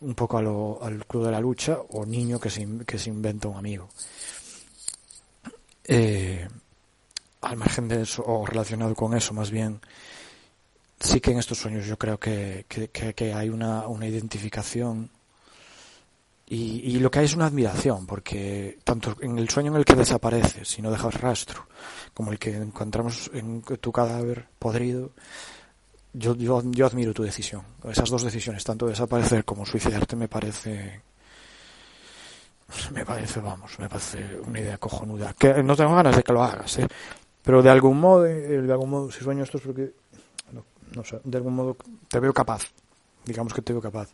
un 0.00 0.14
poco 0.14 0.38
a 0.38 0.42
lo, 0.42 0.78
al 0.82 1.04
club 1.06 1.24
de 1.24 1.32
la 1.32 1.40
lucha 1.40 1.78
o 1.90 2.06
niño 2.06 2.38
que 2.38 2.50
se, 2.50 2.66
que 2.86 2.98
se 2.98 3.10
inventa 3.10 3.48
un 3.48 3.56
amigo. 3.56 3.88
Eh, 5.84 6.46
al 7.40 7.56
margen 7.56 7.88
de 7.88 8.02
eso, 8.02 8.22
o 8.26 8.44
relacionado 8.44 8.94
con 8.94 9.16
eso 9.16 9.32
más 9.32 9.50
bien, 9.50 9.80
sí 11.00 11.20
que 11.20 11.30
en 11.30 11.38
estos 11.38 11.58
sueños 11.58 11.86
yo 11.86 11.96
creo 11.96 12.18
que, 12.18 12.66
hay 13.34 13.48
una, 13.48 13.86
una 13.86 14.06
identificación 14.06 15.10
y, 16.46 16.94
y, 16.94 16.98
lo 16.98 17.10
que 17.10 17.18
hay 17.18 17.24
es 17.26 17.34
una 17.34 17.46
admiración, 17.46 18.06
porque 18.06 18.78
tanto 18.82 19.16
en 19.20 19.38
el 19.38 19.50
sueño 19.50 19.70
en 19.70 19.76
el 19.76 19.84
que 19.84 19.94
desapareces 19.94 20.78
y 20.78 20.82
no 20.82 20.90
dejas 20.90 21.20
rastro, 21.20 21.68
como 22.14 22.32
el 22.32 22.38
que 22.38 22.56
encontramos 22.56 23.30
en 23.34 23.60
tu 23.60 23.92
cadáver 23.92 24.46
podrido, 24.58 25.12
yo, 26.12 26.34
yo, 26.36 26.62
yo 26.64 26.86
admiro 26.86 27.12
tu 27.12 27.22
decisión. 27.22 27.62
Esas 27.84 28.10
dos 28.10 28.22
decisiones, 28.22 28.64
tanto 28.64 28.86
desaparecer 28.86 29.44
como 29.44 29.64
suicidarte, 29.66 30.16
me 30.16 30.28
parece. 30.28 31.02
Me 32.92 33.04
parece, 33.04 33.40
vamos, 33.40 33.78
me 33.78 33.88
parece 33.88 34.40
una 34.46 34.60
idea 34.60 34.78
cojonuda. 34.78 35.34
Que 35.38 35.62
no 35.62 35.74
tengo 35.74 35.94
ganas 35.94 36.16
de 36.16 36.22
que 36.22 36.32
lo 36.32 36.42
hagas, 36.42 36.78
¿eh? 36.78 36.88
Pero 37.42 37.62
de 37.62 37.70
algún 37.70 37.98
modo, 37.98 38.22
de 38.22 38.72
algún 38.72 38.90
modo, 38.90 39.10
si 39.10 39.24
sueño 39.24 39.42
esto 39.42 39.58
es 39.58 39.64
porque. 39.64 39.92
No 40.94 41.04
sé, 41.04 41.20
de 41.22 41.36
algún 41.36 41.54
modo 41.54 41.76
te 42.08 42.18
veo 42.18 42.32
capaz. 42.32 42.62
Digamos 43.24 43.52
que 43.52 43.60
te 43.60 43.74
veo 43.74 43.82
capaz. 43.82 44.08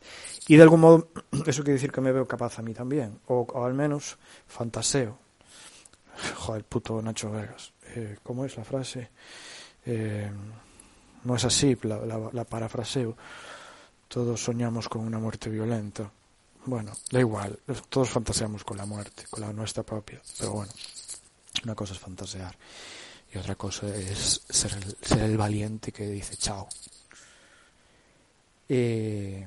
Y 0.49 0.57
de 0.57 0.63
algún 0.63 0.81
modo, 0.81 1.09
eso 1.47 1.63
quiere 1.63 1.75
decir 1.75 1.93
que 1.93 2.01
me 2.01 2.11
veo 2.11 2.27
capaz 2.27 2.59
a 2.59 2.63
mí 2.63 2.75
también. 2.75 3.21
O, 3.27 3.47
o 3.53 3.65
al 3.65 3.75
menos 3.75 4.19
fantaseo. 4.47 5.19
Joder, 6.37 6.65
puto 6.65 7.01
Nacho 7.01 7.31
Vegas. 7.31 7.73
Eh, 7.95 8.17
¿Cómo 8.23 8.45
es 8.45 8.57
la 8.57 8.65
frase? 8.65 9.11
Eh, 9.87 10.31
no 11.25 11.37
es 11.37 11.45
así, 11.45 11.77
la, 11.83 12.45
parafraseo. 12.45 13.17
Todos 14.09 14.43
soñamos 14.43 14.89
con 14.89 15.03
una 15.03 15.19
muerte 15.19 15.51
violenta. 15.51 16.11
Bueno, 16.67 16.93
da 17.11 17.21
igual, 17.21 17.59
todos 17.89 18.09
fantaseamos 18.09 18.65
con 18.65 18.77
la 18.77 18.87
muerte, 18.87 19.25
con 19.29 19.43
la 19.43 19.53
nuestra 19.53 19.83
propia, 19.83 20.23
pero 20.39 20.53
bueno, 20.53 20.73
una 21.63 21.75
cosa 21.75 21.93
es 21.93 21.99
fantasear 21.99 22.57
y 23.35 23.39
otra 23.39 23.55
cosa 23.55 23.95
es 23.95 24.43
ser 24.49 24.73
el, 24.73 24.97
ser 25.03 25.21
el 25.21 25.37
valiente 25.37 25.93
que 25.93 26.07
dice 26.07 26.37
chao. 26.37 26.67
Eh, 28.67 29.47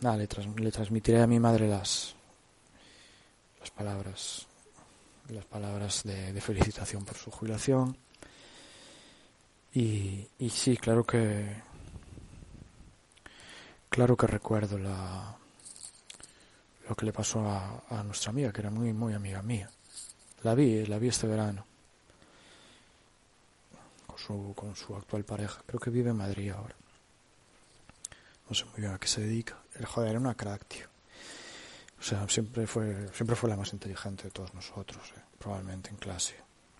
nada, 0.00 0.16
le, 0.16 0.26
trans, 0.26 0.58
le 0.58 0.72
transmitiré 0.72 1.20
a 1.20 1.26
mi 1.26 1.38
madre 1.38 1.68
las, 1.68 2.14
las 3.60 3.70
palabras 3.70 4.46
las 5.28 5.44
palabras 5.44 6.02
de 6.02 6.40
felicitación 6.40 7.04
por 7.04 7.16
su 7.16 7.30
jubilación 7.30 7.96
y, 9.72 10.26
y 10.38 10.50
sí, 10.50 10.76
claro 10.76 11.04
que 11.04 11.62
claro 13.88 14.16
que 14.16 14.26
recuerdo 14.26 14.78
la 14.78 15.36
lo 16.88 16.96
que 16.96 17.06
le 17.06 17.12
pasó 17.12 17.46
a, 17.48 18.02
nuestra 18.02 18.30
amiga, 18.30 18.52
que 18.52 18.60
era 18.60 18.70
muy 18.70 18.92
muy 18.92 19.14
amiga 19.14 19.42
mía. 19.42 19.70
La 20.42 20.54
vi, 20.54 20.84
la 20.86 20.98
vi 20.98 21.08
este 21.08 21.26
verano 21.28 21.64
con 24.06 24.18
su 24.18 24.54
con 24.54 24.74
su 24.74 24.96
actual 24.96 25.24
pareja. 25.24 25.62
Creo 25.66 25.78
que 25.78 25.90
vive 25.90 26.10
en 26.10 26.16
Madrid 26.16 26.50
ahora. 26.50 26.74
No 28.48 28.54
sé 28.54 28.64
muy 28.64 28.80
bien 28.80 28.92
a 28.92 28.98
qué 28.98 29.06
se 29.06 29.20
dedica. 29.20 29.56
El 29.74 29.86
joder 29.86 30.10
era 30.10 30.18
una 30.18 30.34
crack, 30.34 30.66
tío. 30.66 30.86
O 32.00 32.02
sea, 32.02 32.28
siempre 32.28 32.66
fue 32.66 33.08
siempre 33.12 33.36
fue 33.36 33.50
la 33.50 33.56
más 33.56 33.72
inteligente 33.72 34.24
de 34.24 34.30
todos 34.30 34.52
nosotros, 34.54 35.12
eh, 35.16 35.20
probablemente 35.38 35.90
en 35.90 35.96
clase. 35.96 36.34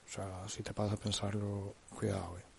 O 0.08 0.12
sea, 0.12 0.48
si 0.48 0.64
te 0.64 0.72
pasas 0.74 0.94
a 0.94 0.96
pensarlo, 0.96 1.76
cuidado, 1.94 2.36
eh. 2.38 2.49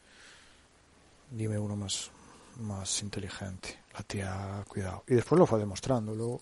Dime 1.32 1.58
uno 1.58 1.76
más 1.76 2.12
más 2.60 3.02
inteligente. 3.02 3.80
La 3.94 4.04
tía, 4.04 4.64
cuidado. 4.68 5.04
Y 5.08 5.16
después 5.16 5.40
lo 5.40 5.46
fue 5.46 5.60
demostrando. 5.60 6.16
Luego, 6.16 6.42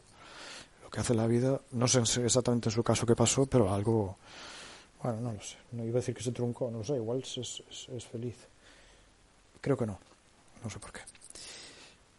lo 0.83 0.89
que 0.89 0.99
hace 0.99 1.13
la 1.13 1.27
vida, 1.27 1.59
no 1.71 1.87
sé 1.87 2.01
exactamente 2.23 2.69
en 2.69 2.73
su 2.73 2.83
caso 2.83 3.05
qué 3.05 3.15
pasó, 3.15 3.45
pero 3.45 3.73
algo, 3.73 4.17
bueno, 5.01 5.19
no 5.21 5.33
lo 5.33 5.41
sé. 5.41 5.57
No 5.71 5.83
iba 5.83 5.97
a 5.97 6.01
decir 6.01 6.15
que 6.15 6.23
se 6.23 6.31
truncó, 6.31 6.69
no 6.69 6.79
lo 6.79 6.83
sé, 6.83 6.95
igual 6.95 7.19
es, 7.19 7.37
es, 7.37 7.89
es 7.89 8.05
feliz. 8.05 8.35
Creo 9.61 9.77
que 9.77 9.85
no. 9.85 9.99
No 10.63 10.69
sé 10.69 10.79
por 10.79 10.91
qué. 10.91 11.01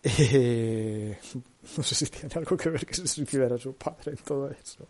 Eh, 0.03 1.19
no 1.77 1.83
sé 1.83 1.95
si 1.95 2.07
tiene 2.07 2.35
algo 2.35 2.57
que 2.57 2.71
ver 2.71 2.87
que 2.87 2.95
se 2.95 3.07
suicidara 3.07 3.59
su 3.59 3.75
padre 3.75 4.13
en 4.13 4.19
todo 4.19 4.51
eso. 4.51 4.87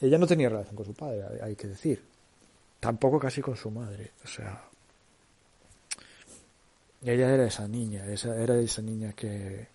Ella 0.00 0.18
no 0.18 0.26
tenía 0.26 0.48
relación 0.48 0.76
con 0.76 0.86
su 0.86 0.94
padre, 0.94 1.24
hay 1.42 1.56
que 1.56 1.68
decir. 1.68 2.02
Tampoco 2.80 3.18
casi 3.18 3.40
con 3.40 3.56
su 3.56 3.70
madre. 3.70 4.12
O 4.24 4.28
sea, 4.28 4.68
ella 7.04 7.34
era 7.34 7.46
esa 7.46 7.66
niña, 7.66 8.06
esa, 8.06 8.36
era 8.36 8.58
esa 8.58 8.82
niña 8.82 9.12
que, 9.12 9.68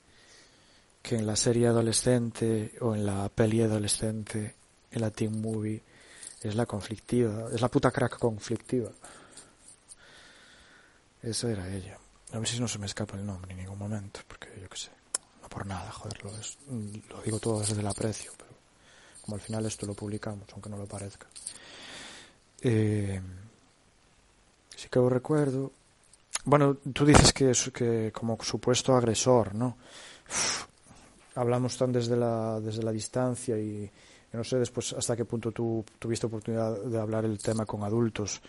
que 1.01 1.15
en 1.15 1.25
la 1.25 1.35
serie 1.35 1.67
adolescente 1.67 2.73
o 2.81 2.95
en 2.95 3.05
la 3.05 3.29
peli 3.29 3.61
adolescente, 3.61 4.55
en 4.91 5.01
la 5.01 5.11
teen 5.11 5.41
movie, 5.41 5.81
es 6.41 6.55
la 6.55 6.65
conflictiva, 6.65 7.49
es 7.53 7.61
la 7.61 7.69
puta 7.69 7.91
crack 7.91 8.17
conflictiva. 8.17 8.91
Esa 11.21 11.51
era 11.51 11.73
ella. 11.73 11.97
A 12.33 12.39
ver 12.39 12.47
si 12.47 12.59
no 12.59 12.67
se 12.67 12.79
me 12.79 12.85
escapa 12.85 13.15
el 13.15 13.25
nombre 13.25 13.51
en 13.51 13.57
ningún 13.57 13.77
momento, 13.77 14.21
porque 14.27 14.47
yo 14.61 14.69
qué 14.69 14.77
sé, 14.77 14.91
no 15.41 15.49
por 15.49 15.65
nada, 15.65 15.91
joder, 15.91 16.23
lo, 16.23 16.37
es, 16.37 16.57
lo 17.09 17.21
digo 17.21 17.39
todo 17.39 17.59
desde 17.59 17.79
el 17.79 17.87
aprecio, 17.87 18.33
pero 18.37 18.51
como 19.21 19.35
al 19.35 19.41
final 19.41 19.65
esto 19.65 19.85
lo 19.85 19.93
publicamos, 19.93 20.47
aunque 20.53 20.69
no 20.69 20.77
lo 20.77 20.85
parezca. 20.85 21.27
Eh, 22.61 23.21
sí 24.75 24.87
que 24.89 24.99
os 24.99 25.11
recuerdo 25.11 25.71
bueno, 26.47 26.77
tú 26.93 27.05
dices 27.05 27.33
que, 27.33 27.51
que 27.73 28.09
como 28.13 28.37
supuesto 28.41 28.95
agresor, 28.95 29.53
¿no? 29.53 29.77
Hablamos 31.35 31.77
tan 31.77 31.91
desde 31.91 32.15
la, 32.15 32.61
desde 32.61 32.83
la 32.83 32.93
distancia 32.93 33.59
y 33.59 33.91
no 34.31 34.45
sé 34.45 34.57
después 34.57 34.93
hasta 34.93 35.17
qué 35.17 35.25
punto 35.25 35.51
tú 35.51 35.83
tuviste 35.99 36.25
oportunidad 36.27 36.79
de 36.83 36.99
hablar 36.99 37.25
el 37.25 37.37
tema 37.39 37.65
con 37.65 37.83
adultos. 37.83 38.41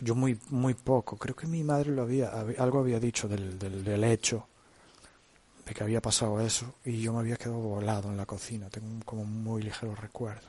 Yo 0.00 0.14
muy 0.14 0.38
muy 0.48 0.72
poco. 0.72 1.18
Creo 1.18 1.36
que 1.36 1.46
mi 1.46 1.62
madre 1.62 1.90
lo 1.90 2.02
había 2.02 2.30
algo 2.30 2.78
había 2.78 2.98
dicho 2.98 3.28
del, 3.28 3.58
del, 3.58 4.04
hecho 4.04 4.46
de 5.66 5.74
que 5.74 5.84
había 5.84 6.00
pasado 6.00 6.40
eso 6.40 6.76
y 6.86 7.02
yo 7.02 7.12
me 7.12 7.18
había 7.20 7.36
quedado 7.36 7.58
volado 7.58 8.08
en 8.08 8.16
la 8.16 8.24
cocina. 8.24 8.70
Tengo 8.70 9.04
como 9.04 9.22
un 9.22 9.44
muy 9.44 9.62
ligero 9.62 9.94
recuerdo. 9.94 10.48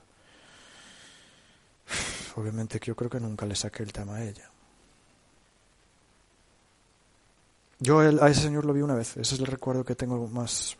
Obviamente 2.38 2.80
que 2.80 2.88
yo 2.88 2.96
creo 2.96 3.10
que 3.10 3.20
nunca 3.20 3.46
le 3.46 3.56
saqué 3.56 3.84
el 3.84 3.92
tema 3.92 4.16
a 4.16 4.24
ella. 4.24 4.51
Yo 7.84 8.00
a 8.00 8.30
ese 8.30 8.42
señor 8.42 8.66
lo 8.66 8.74
vi 8.74 8.82
una 8.82 8.94
vez, 8.94 9.18
ese 9.18 9.34
es 9.34 9.40
el 9.40 9.48
recuerdo 9.48 9.84
que 9.84 9.96
tengo 9.96 10.28
más 10.28 10.78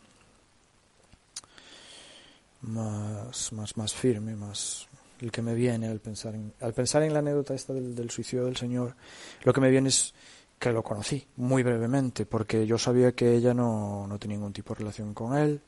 más 2.60 3.52
más 3.52 3.76
más 3.76 3.92
firme, 3.92 4.36
más 4.36 4.86
el 5.20 5.32
que 5.32 5.42
me 5.42 5.52
viene 5.52 5.88
al 5.88 5.98
pensar 5.98 6.36
en 6.36 6.54
al 6.60 6.72
pensar 6.72 7.02
en 7.02 7.12
la 7.12 7.18
anécdota 7.18 7.54
esta 7.54 7.72
del, 7.72 8.08
suicidio 8.08 8.44
del 8.44 8.56
señor, 8.56 8.94
lo 9.42 9.52
que 9.52 9.60
me 9.60 9.68
viene 9.68 9.88
es 9.88 10.14
que 10.60 10.70
lo 10.70 10.84
conocí 10.84 11.26
muy 11.38 11.64
brevemente, 11.64 12.24
porque 12.24 12.68
yo 12.68 12.78
sabía 12.78 13.10
que 13.10 13.34
ella 13.34 13.52
no, 13.52 14.06
no 14.06 14.16
tenía 14.20 14.36
ningún 14.36 14.52
tipo 14.52 14.72
de 14.72 14.78
relación 14.78 15.12
con 15.12 15.36
él, 15.36 15.60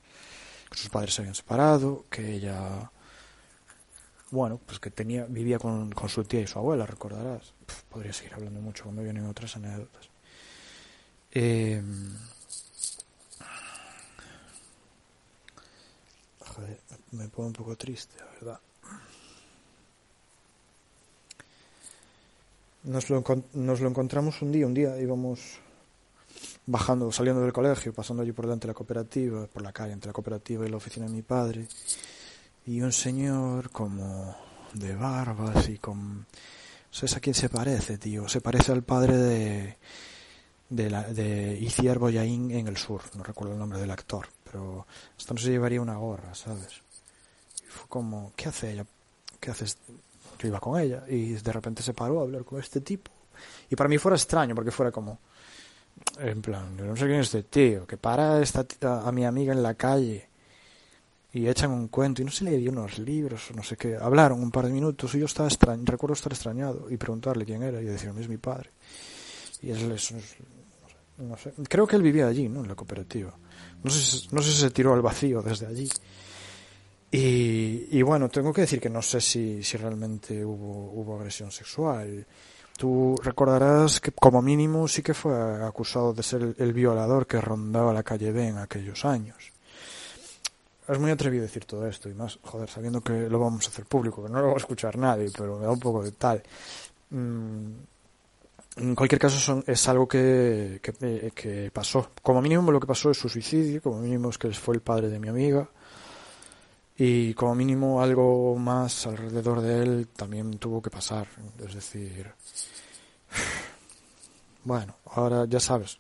que 0.70 0.79
sus 0.79 0.88
padres 0.88 1.14
se 1.14 1.23
habían 1.23 1.35
separado, 1.35 2.05
que 2.09 2.33
ella 2.33 2.92
bueno, 4.31 4.61
pues 4.64 4.79
que 4.79 4.90
tenía 4.92 5.25
vivía 5.25 5.59
con, 5.59 5.90
con 5.90 6.09
su 6.09 6.23
tía 6.23 6.42
y 6.42 6.47
su 6.47 6.61
abuela, 6.61 6.87
recordarás. 6.87 7.55
Podría 7.90 8.12
seguir 8.12 8.35
hablando 8.35 8.61
mucho, 8.61 8.90
me 8.92 9.03
vienen 9.03 9.27
otras 9.27 9.57
anécdotas. 9.57 10.13
Eh, 11.37 11.83
joder, 16.38 16.81
me 17.11 17.29
pongo 17.29 17.49
un 17.49 17.53
poco 17.53 17.77
triste, 17.77 18.14
la 18.20 18.27
verdad. 18.27 18.61
Nos 22.85 23.11
lo, 23.11 23.25
nos 23.55 23.81
lo 23.81 23.88
encontramos 23.88 24.42
un 24.42 24.53
día, 24.53 24.66
un 24.66 24.75
día 24.75 24.97
íbamos 25.01 25.59
bajando, 26.66 27.11
saliendo 27.11 27.42
del 27.42 27.53
colegio, 27.53 27.92
pasando 27.92 28.23
allí 28.23 28.33
por 28.33 28.44
delante 28.44 28.68
de 28.68 28.73
la 28.73 28.75
cooperativa, 28.75 29.47
por 29.47 29.62
la 29.62 29.73
calle 29.73 29.92
entre 29.92 30.11
la 30.11 30.12
cooperativa 30.12 30.64
y 30.64 30.70
la 30.70 30.77
oficina 30.77 31.07
de 31.07 31.12
mi 31.12 31.23
padre, 31.23 31.66
y 32.66 32.81
un 32.81 32.92
señor 32.92 33.70
como 33.70 34.37
de 34.73 34.94
barbas 34.94 35.68
y 35.68 35.79
con... 35.79 36.27
¿Sabes 36.90 37.16
a 37.16 37.20
quién 37.20 37.35
se 37.35 37.49
parece, 37.49 37.99
tío? 37.99 38.29
Se 38.29 38.40
parece 38.40 38.70
al 38.70 38.85
padre 38.85 39.16
de 39.16 39.77
de, 40.68 40.90
la, 40.90 41.03
de 41.03 41.59
Iciar 41.61 41.98
Boyain 41.98 42.50
en 42.50 42.68
el 42.68 42.77
sur, 42.77 43.03
no 43.16 43.22
recuerdo 43.22 43.53
el 43.53 43.59
nombre 43.59 43.79
del 43.79 43.90
actor, 43.90 44.27
pero 44.50 44.87
hasta 45.16 45.35
no 45.35 45.40
se 45.40 45.50
llevaría 45.50 45.81
una 45.81 45.96
gorra, 45.96 46.35
¿sabes? 46.35 46.83
Y 47.62 47.66
fue 47.66 47.88
como, 47.88 48.33
¿qué 48.37 48.48
hace 48.48 48.72
ella? 48.72 48.87
¿Qué 49.40 49.50
haces? 49.50 49.79
Yo 50.38 50.48
iba 50.48 50.61
con 50.61 50.81
ella 50.81 51.05
y 51.09 51.35
de 51.35 51.53
repente 51.53 51.83
se 51.83 51.94
paró 51.94 52.20
a 52.20 52.22
hablar 52.22 52.44
con 52.44 52.61
este 52.61 52.81
tipo. 52.81 53.11
Y 53.70 53.77
para 53.77 53.88
mí 53.88 53.98
fuera 53.98 54.16
extraño, 54.16 54.55
porque 54.55 54.70
fuera 54.70 54.90
como, 54.90 55.18
en 56.18 56.42
plan, 56.42 56.77
yo 56.77 56.85
no 56.85 56.96
sé 56.96 57.07
quién 57.07 57.20
es 57.20 57.27
este 57.27 57.44
tío, 57.44 57.87
que 57.87 57.96
para 57.96 58.40
esta, 58.42 58.66
a, 58.83 59.09
a 59.09 59.12
mi 59.12 59.24
amiga 59.24 59.53
en 59.53 59.62
la 59.62 59.74
calle 59.74 60.29
y 61.35 61.48
echan 61.48 61.72
un 61.72 61.88
cuento 61.88 62.22
y 62.22 62.24
no 62.24 62.31
se 62.31 62.44
le 62.44 62.57
dio 62.57 62.70
unos 62.70 62.98
libros 63.00 63.50
no 63.55 63.62
sé 63.64 63.77
qué. 63.77 63.96
Hablaron 63.96 64.40
un 64.40 64.53
par 64.53 64.66
de 64.66 64.72
minutos 64.72 65.14
y 65.14 65.18
yo 65.18 65.27
estaba 65.27 65.48
recuerdo 65.83 66.14
estar 66.14 66.33
extrañado 66.33 66.87
y 66.88 66.96
preguntarle 66.96 67.44
quién 67.44 67.62
era 67.62 67.83
y 67.83 67.85
decirme 67.85 68.20
es 68.20 68.29
mi 68.29 68.37
padre. 68.37 68.70
Y 69.64 69.70
es, 69.70 69.83
es, 69.83 70.37
no 71.18 71.37
sé, 71.37 71.53
creo 71.68 71.87
que 71.87 71.96
él 71.96 72.03
vivía 72.03 72.27
allí, 72.27 72.48
¿no? 72.48 72.61
En 72.61 72.68
la 72.68 72.74
cooperativa. 72.74 73.35
No 73.83 73.90
sé, 73.90 74.29
no 74.33 74.42
sé 74.42 74.50
si 74.50 74.59
se 74.59 74.70
tiró 74.70 74.92
al 74.92 75.03
vacío 75.03 75.42
desde 75.42 75.66
allí. 75.66 75.88
Y, 77.16 78.02
bueno, 78.02 78.29
tengo 78.29 78.52
que 78.52 78.62
decir 78.62 78.81
que 78.81 78.90
no 78.90 79.00
sé 79.00 79.21
si, 79.21 79.62
si 79.62 79.77
realmente 79.77 80.44
hubo, 80.44 80.90
hubo 80.92 81.17
agresión 81.17 81.52
sexual. 81.52 82.27
Tú 82.77 83.15
recordarás 83.23 84.00
que 84.00 84.10
como 84.10 84.42
mínimo 84.42 84.88
sí 84.88 85.00
que 85.00 85.15
fue 85.15 85.65
acusado 85.65 86.12
de 86.12 86.25
ser 86.25 86.42
el, 86.42 86.56
el 86.58 86.73
violador 86.73 87.29
que 87.29 87.40
rondaba 87.40 87.92
la 87.92 88.02
calle 88.02 88.33
B 88.33 88.48
en 88.48 88.58
aquellos 88.58 89.04
años. 89.04 89.52
Es 90.88 90.98
muy 90.98 91.12
atrevido 91.12 91.42
decir 91.42 91.65
todo 91.65 91.87
esto 91.87 92.10
y 92.10 92.15
más, 92.15 92.38
joder, 92.42 92.69
sabiendo 92.69 93.00
que 93.00 93.31
lo 93.31 93.38
vamos 93.38 93.65
a 93.67 93.71
hacer 93.71 93.87
público, 93.87 94.25
que 94.25 94.31
no 94.31 94.40
lo 94.40 94.48
va 94.48 94.54
a 94.54 94.56
escuchar 94.56 94.98
nadie, 94.98 95.31
pero 95.37 95.56
me 95.58 95.67
da 95.67 95.71
un 95.71 95.79
poco 95.79 96.02
de 96.02 96.10
tal. 96.12 96.42
Mm, 97.10 97.71
en 98.77 98.94
cualquier 98.94 99.20
caso 99.20 99.38
son, 99.38 99.64
es 99.66 99.88
algo 99.88 100.08
que, 100.08 100.81
que, 100.83 100.92
eh, 101.00 101.31
que, 101.35 101.70
pasó. 101.72 102.10
Como 102.22 102.42
mínimo 102.42 102.72
lo 102.72 102.81
que 102.81 102.87
pasó 102.87 103.10
es 103.10 103.18
su 103.18 103.29
suicidio, 103.29 103.81
como 103.81 103.98
mínimo 104.00 104.31
es 104.31 104.38
que 104.38 104.50
fue 104.52 104.75
el 104.75 104.81
padre 104.81 105.08
de 105.08 105.18
mi 105.18 105.29
amiga 105.29 105.68
y 106.96 107.35
como 107.35 107.54
mínimo 107.54 108.00
algo 108.00 108.56
más 108.56 109.06
alrededor 109.06 109.60
de 109.60 109.83
él 109.83 110.08
también 110.14 110.58
tuvo 110.58 110.81
que 110.81 110.90
pasar. 110.90 111.27
Es 111.64 111.75
decir, 111.75 112.33
bueno, 114.64 114.96
ahora 115.06 115.44
ya 115.46 115.60
sabes. 115.60 115.98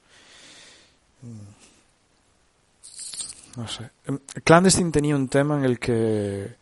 Mm, 1.22 1.64
no 3.60 3.68
sé. 3.68 3.90
Clandestine 4.42 4.90
tenía 4.90 5.16
un 5.16 5.28
tema 5.28 5.58
en 5.58 5.64
el 5.64 5.78
que 5.78 6.56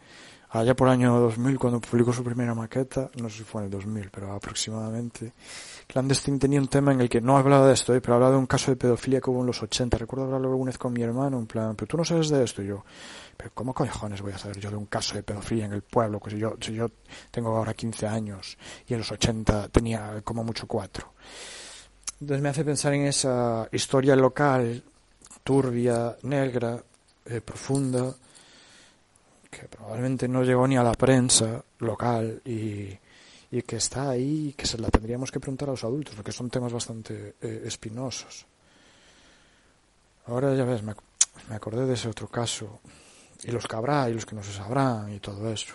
allá 0.50 0.74
por 0.74 0.88
año 0.88 1.18
2000 1.20 1.58
cuando 1.58 1.80
publicó 1.80 2.12
su 2.12 2.22
primera 2.22 2.54
maqueta, 2.54 3.10
no 3.16 3.28
sé 3.30 3.38
si 3.38 3.44
fue 3.44 3.62
en 3.62 3.66
el 3.66 3.70
2000, 3.70 4.10
pero 4.10 4.32
aproximadamente, 4.32 5.32
Clandestine 5.86 6.38
tenía 6.38 6.60
un 6.60 6.68
tema 6.68 6.92
en 6.92 7.00
el 7.00 7.08
que 7.08 7.20
no 7.20 7.36
hablaba 7.36 7.66
de 7.66 7.74
esto, 7.74 7.94
¿eh? 7.94 8.00
pero 8.00 8.14
hablaba 8.14 8.32
de 8.32 8.38
un 8.38 8.46
caso 8.46 8.70
de 8.70 8.76
pedofilia 8.76 9.20
que 9.20 9.30
hubo 9.30 9.40
en 9.40 9.46
los 9.46 9.62
80. 9.62 9.98
Recuerdo 9.98 10.26
hablarlo 10.26 10.48
alguna 10.48 10.70
vez 10.70 10.78
con 10.78 10.92
mi 10.92 11.02
hermano, 11.02 11.38
en 11.38 11.46
plan, 11.46 11.76
pero 11.76 11.86
tú 11.86 11.96
no 11.96 12.04
sabes 12.04 12.28
de 12.28 12.42
esto, 12.44 12.62
y 12.62 12.68
yo, 12.68 12.84
pero 13.36 13.50
¿cómo 13.54 13.74
cojones 13.74 14.22
voy 14.22 14.32
a 14.32 14.38
saber 14.38 14.58
yo 14.58 14.70
de 14.70 14.76
un 14.76 14.86
caso 14.86 15.14
de 15.14 15.22
pedofilia 15.22 15.66
en 15.66 15.72
el 15.72 15.82
pueblo? 15.82 16.20
Que 16.20 16.30
si 16.30 16.38
yo, 16.38 16.56
si 16.60 16.74
yo 16.74 16.88
tengo 17.30 17.56
ahora 17.56 17.74
15 17.74 18.06
años 18.06 18.56
y 18.86 18.94
en 18.94 19.00
los 19.00 19.10
80 19.10 19.68
tenía 19.68 20.20
como 20.22 20.44
mucho 20.44 20.66
4. 20.66 21.12
Entonces 22.20 22.42
me 22.42 22.48
hace 22.48 22.64
pensar 22.64 22.94
en 22.94 23.06
esa 23.06 23.68
historia 23.72 24.14
local, 24.14 24.82
turbia, 25.42 26.16
negra, 26.22 26.82
eh, 27.26 27.40
profunda, 27.40 28.14
que 29.50 29.68
probablemente 29.68 30.28
no 30.28 30.42
llegó 30.42 30.66
ni 30.66 30.76
a 30.76 30.82
la 30.82 30.92
prensa 30.92 31.62
local 31.78 32.40
y, 32.44 32.96
y 33.52 33.62
que 33.62 33.76
está 33.76 34.08
ahí 34.08 34.48
y 34.48 34.52
que 34.54 34.66
se 34.66 34.78
la 34.78 34.88
tendríamos 34.88 35.30
que 35.30 35.38
preguntar 35.38 35.68
a 35.68 35.72
los 35.72 35.84
adultos, 35.84 36.14
porque 36.14 36.32
son 36.32 36.48
temas 36.48 36.72
bastante 36.72 37.36
eh, 37.42 37.62
espinosos. 37.66 38.46
Ahora 40.26 40.54
ya 40.54 40.64
ves, 40.64 40.82
me, 40.82 40.94
me, 41.50 41.54
acordé 41.54 41.84
de 41.84 41.92
ese 41.92 42.08
otro 42.08 42.28
caso, 42.28 42.80
y 43.44 43.50
los 43.50 43.66
que 43.66 43.76
habrá 43.76 44.08
y 44.08 44.14
los 44.14 44.24
que 44.24 44.34
no 44.34 44.42
se 44.42 44.54
sabrán 44.54 45.12
y 45.12 45.20
todo 45.20 45.52
eso. 45.52 45.74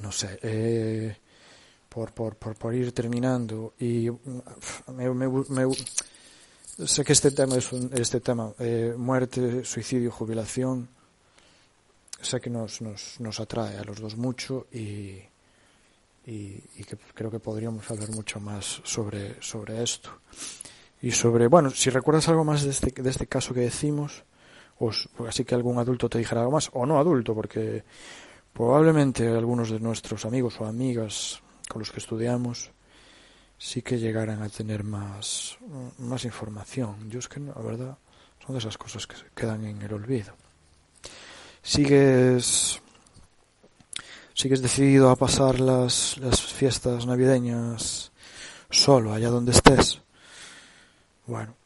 No 0.00 0.10
sé, 0.10 0.38
eh, 0.42 1.16
por, 1.86 2.12
por, 2.12 2.36
por, 2.36 2.56
por, 2.56 2.74
ir 2.74 2.92
terminando, 2.92 3.74
y 3.78 4.08
me, 4.94 5.10
me, 5.10 5.28
me 5.28 5.74
sé 6.86 7.04
que 7.04 7.12
este 7.12 7.30
tema 7.30 7.56
es 7.56 7.70
un, 7.72 7.90
este 7.92 8.20
tema, 8.20 8.54
eh, 8.58 8.94
muerte, 8.96 9.66
suicidio, 9.66 10.12
jubilación, 10.12 10.88
sé 12.22 12.40
que 12.40 12.48
nos, 12.48 12.80
nos, 12.80 13.20
nos 13.20 13.38
atrae 13.38 13.76
a 13.76 13.84
los 13.84 14.00
dos 14.00 14.16
mucho 14.16 14.66
y, 14.72 15.20
y, 16.28 16.84
que 16.84 16.96
creo 17.14 17.30
que 17.30 17.40
podríamos 17.40 17.90
hablar 17.90 18.10
mucho 18.10 18.38
más 18.38 18.82
sobre, 18.84 19.42
sobre 19.42 19.82
esto. 19.82 20.10
Y 21.00 21.10
sobre, 21.10 21.46
bueno, 21.46 21.70
si 21.70 21.88
recuerdas 21.90 22.28
algo 22.28 22.44
más 22.44 22.64
de 22.64 22.70
este, 22.70 23.02
de 23.02 23.10
este 23.10 23.26
caso 23.26 23.54
que 23.54 23.60
decimos, 23.60 24.24
o 24.78 24.90
así 25.26 25.44
que 25.44 25.54
algún 25.54 25.78
adulto 25.78 26.08
te 26.08 26.18
dijera 26.18 26.42
algo 26.42 26.52
más, 26.52 26.70
o 26.74 26.84
no 26.84 26.98
adulto, 26.98 27.34
porque 27.34 27.82
probablemente 28.52 29.26
algunos 29.28 29.70
de 29.70 29.80
nuestros 29.80 30.24
amigos 30.26 30.60
o 30.60 30.66
amigas 30.66 31.40
con 31.68 31.80
los 31.80 31.90
que 31.90 32.00
estudiamos 32.00 32.70
sí 33.56 33.82
que 33.82 33.98
llegaran 33.98 34.42
a 34.42 34.48
tener 34.48 34.84
más, 34.84 35.56
más 35.98 36.24
información. 36.24 37.08
Yo 37.08 37.20
es 37.20 37.28
que, 37.28 37.40
la 37.40 37.54
verdad, 37.54 37.98
son 38.44 38.54
de 38.54 38.58
esas 38.58 38.76
cosas 38.76 39.06
que 39.06 39.16
quedan 39.34 39.64
en 39.64 39.80
el 39.80 39.92
olvido 39.94 40.34
sigues 41.68 42.80
sigues 44.38 44.62
decidido 44.62 45.10
a 45.10 45.16
pasar 45.16 45.58
las, 45.58 46.16
las 46.18 46.40
fiestas 46.40 47.06
navideñas 47.06 48.12
solo, 48.70 49.12
allá 49.12 49.30
donde 49.30 49.50
estés, 49.50 50.00
bueno, 51.26 51.56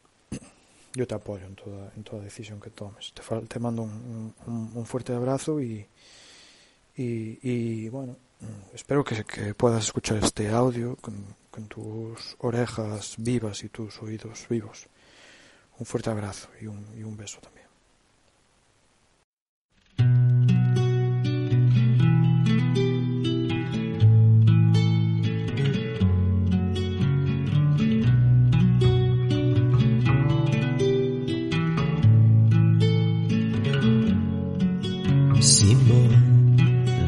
yo 0.95 1.05
te 1.05 1.13
apoyo 1.13 1.45
en 1.45 1.53
toda, 1.53 1.91
en 1.95 2.03
toda 2.03 2.23
decisión 2.23 2.59
que 2.59 2.71
tomes. 2.71 3.13
Te, 3.13 3.21
te 3.41 3.59
mando 3.59 3.83
un, 3.83 4.33
un, 4.47 4.71
un, 4.73 4.85
fuerte 4.87 5.13
abrazo 5.13 5.61
y, 5.61 5.85
y, 6.97 7.37
y 7.43 7.89
bueno, 7.89 8.17
espero 8.73 9.03
que, 9.03 9.23
que, 9.23 9.53
puedas 9.53 9.85
escuchar 9.85 10.17
este 10.17 10.49
audio 10.49 10.95
con, 10.95 11.23
con 11.51 11.67
tus 11.67 12.35
orejas 12.39 13.15
vivas 13.19 13.63
y 13.63 13.69
tus 13.69 14.01
oídos 14.01 14.47
vivos. 14.49 14.87
Un 15.77 15.85
fuerte 15.85 16.09
abrazo 16.09 16.49
y 16.59 16.65
un, 16.65 16.87
y 16.97 17.03
un 17.03 17.15
beso 17.15 17.39
también. 17.39 17.62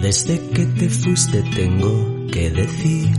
Desde 0.05 0.39
que 0.49 0.67
te 0.67 0.87
fuiste 0.87 1.41
tengo 1.55 2.27
que 2.31 2.51
decir 2.51 3.09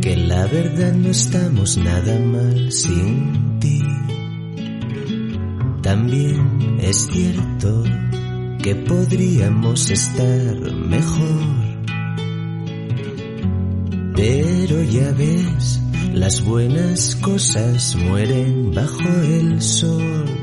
que 0.00 0.16
la 0.16 0.46
verdad 0.46 0.94
no 0.94 1.10
estamos 1.10 1.76
nada 1.76 2.18
mal 2.20 2.72
sin 2.72 3.60
ti. 3.60 3.82
También 5.82 6.78
es 6.80 7.06
cierto 7.12 7.84
que 8.62 8.76
podríamos 8.76 9.90
estar 9.90 10.56
mejor. 10.88 11.44
Pero 14.16 14.82
ya 14.84 15.12
ves, 15.12 15.82
las 16.14 16.42
buenas 16.42 17.14
cosas 17.16 17.94
mueren 17.94 18.72
bajo 18.72 19.06
el 19.22 19.60
sol. 19.60 20.41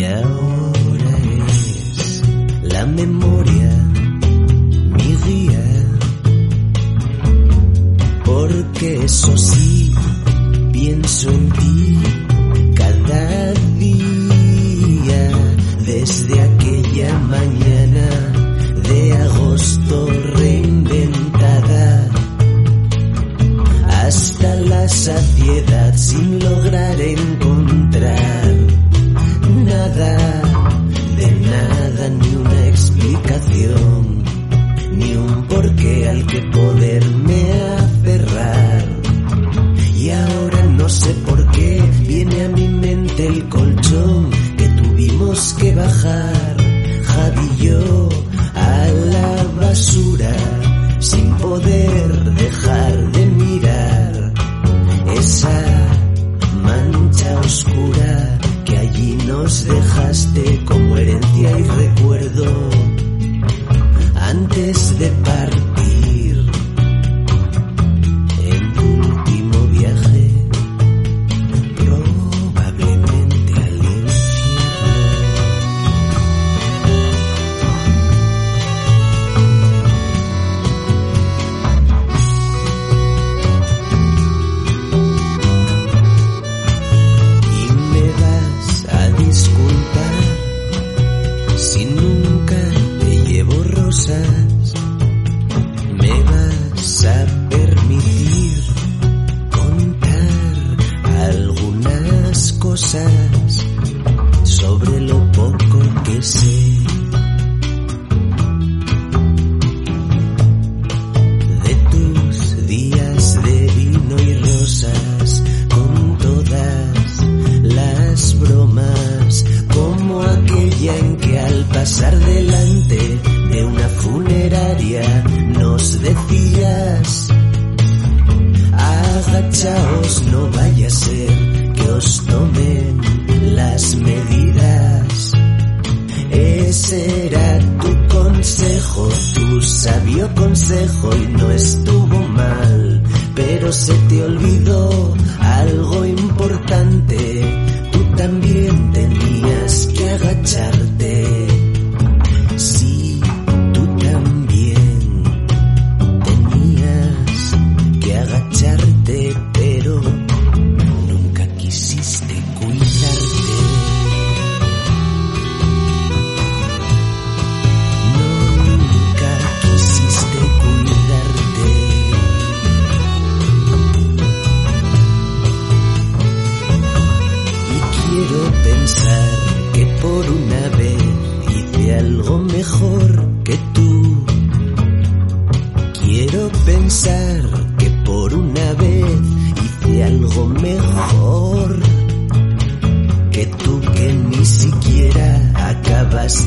Y 0.00 0.04
ahora 0.04 1.18
es 1.46 2.22
la 2.62 2.86
memoria 2.86 3.69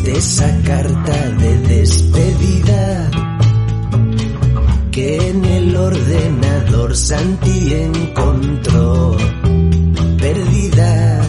de 0.04 0.12
esa 0.18 0.62
carta 0.64 1.30
de 1.40 1.58
despedida 1.60 3.12
que 4.92 5.30
en 5.30 5.46
el 5.46 5.76
ordenador 5.76 6.96
Santi 6.96 7.74
encontró 7.74 9.16
perdida. 10.20 11.22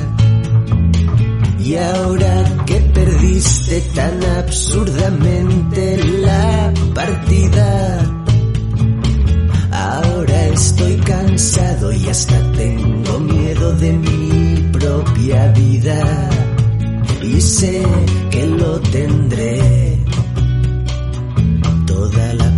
Y 1.60 1.76
ahora 1.76 2.64
que 2.66 2.80
perdiste 2.80 3.80
tan 3.94 4.22
absurdamente 4.38 5.96
la 6.20 6.72
partida, 6.94 7.98
ahora 9.70 10.46
estoy 10.48 10.96
cansado 10.96 11.92
y 11.92 12.08
hasta 12.08 12.52
tengo 12.52 13.20
miedo 13.20 13.72
de 13.76 13.92
mi 13.92 14.68
propia 14.72 15.46
vida. 15.52 16.30
Y 17.22 17.40
sé 17.40 17.82
que 18.34 18.46
lo 18.46 18.80
tendré. 18.80 19.98
Toda 21.86 22.34
la 22.34 22.53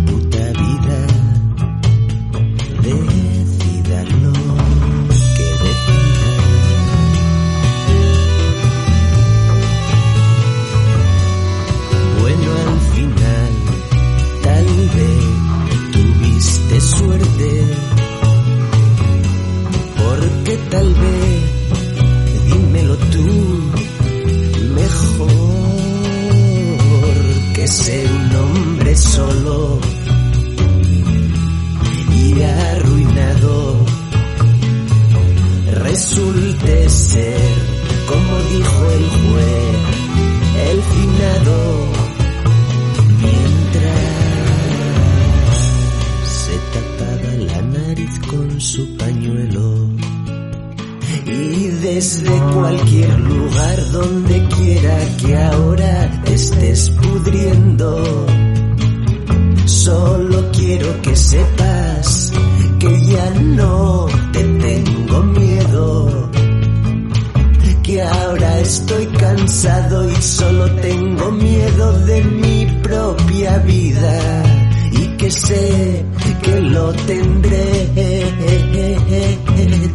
vida 73.59 74.43
y 74.91 75.07
que 75.17 75.31
sé 75.31 76.05
que 76.41 76.61
lo 76.61 76.93
tendré 76.93 77.87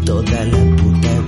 toda 0.05 0.45
la 0.45 0.77
puta 0.77 1.09
vida. 1.09 1.22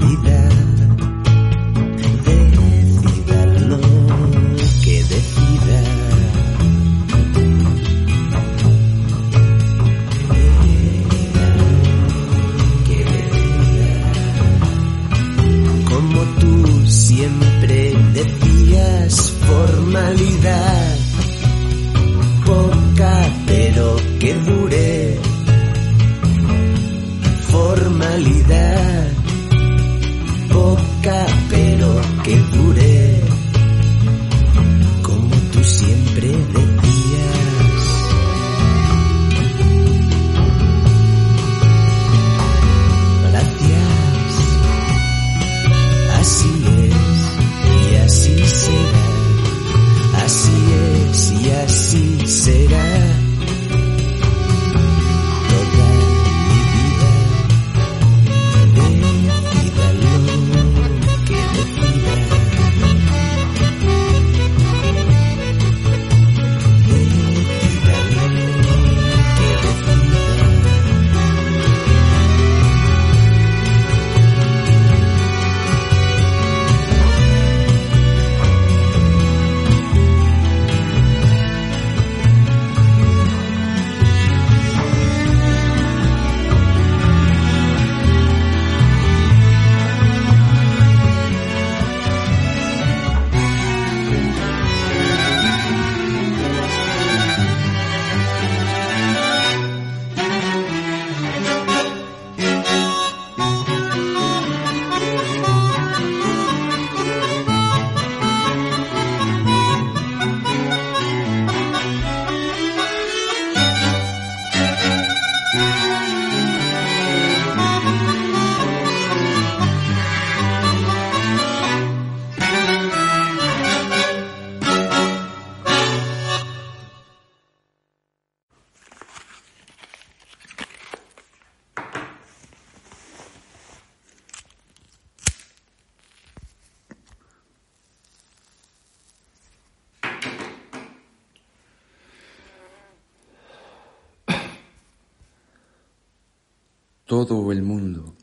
Todo 147.14 147.52
el 147.52 147.62
mundo 147.62 148.16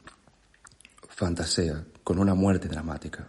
fantasea 1.08 1.86
con 2.04 2.20
una 2.20 2.34
muerte 2.34 2.68
dramática. 2.68 3.28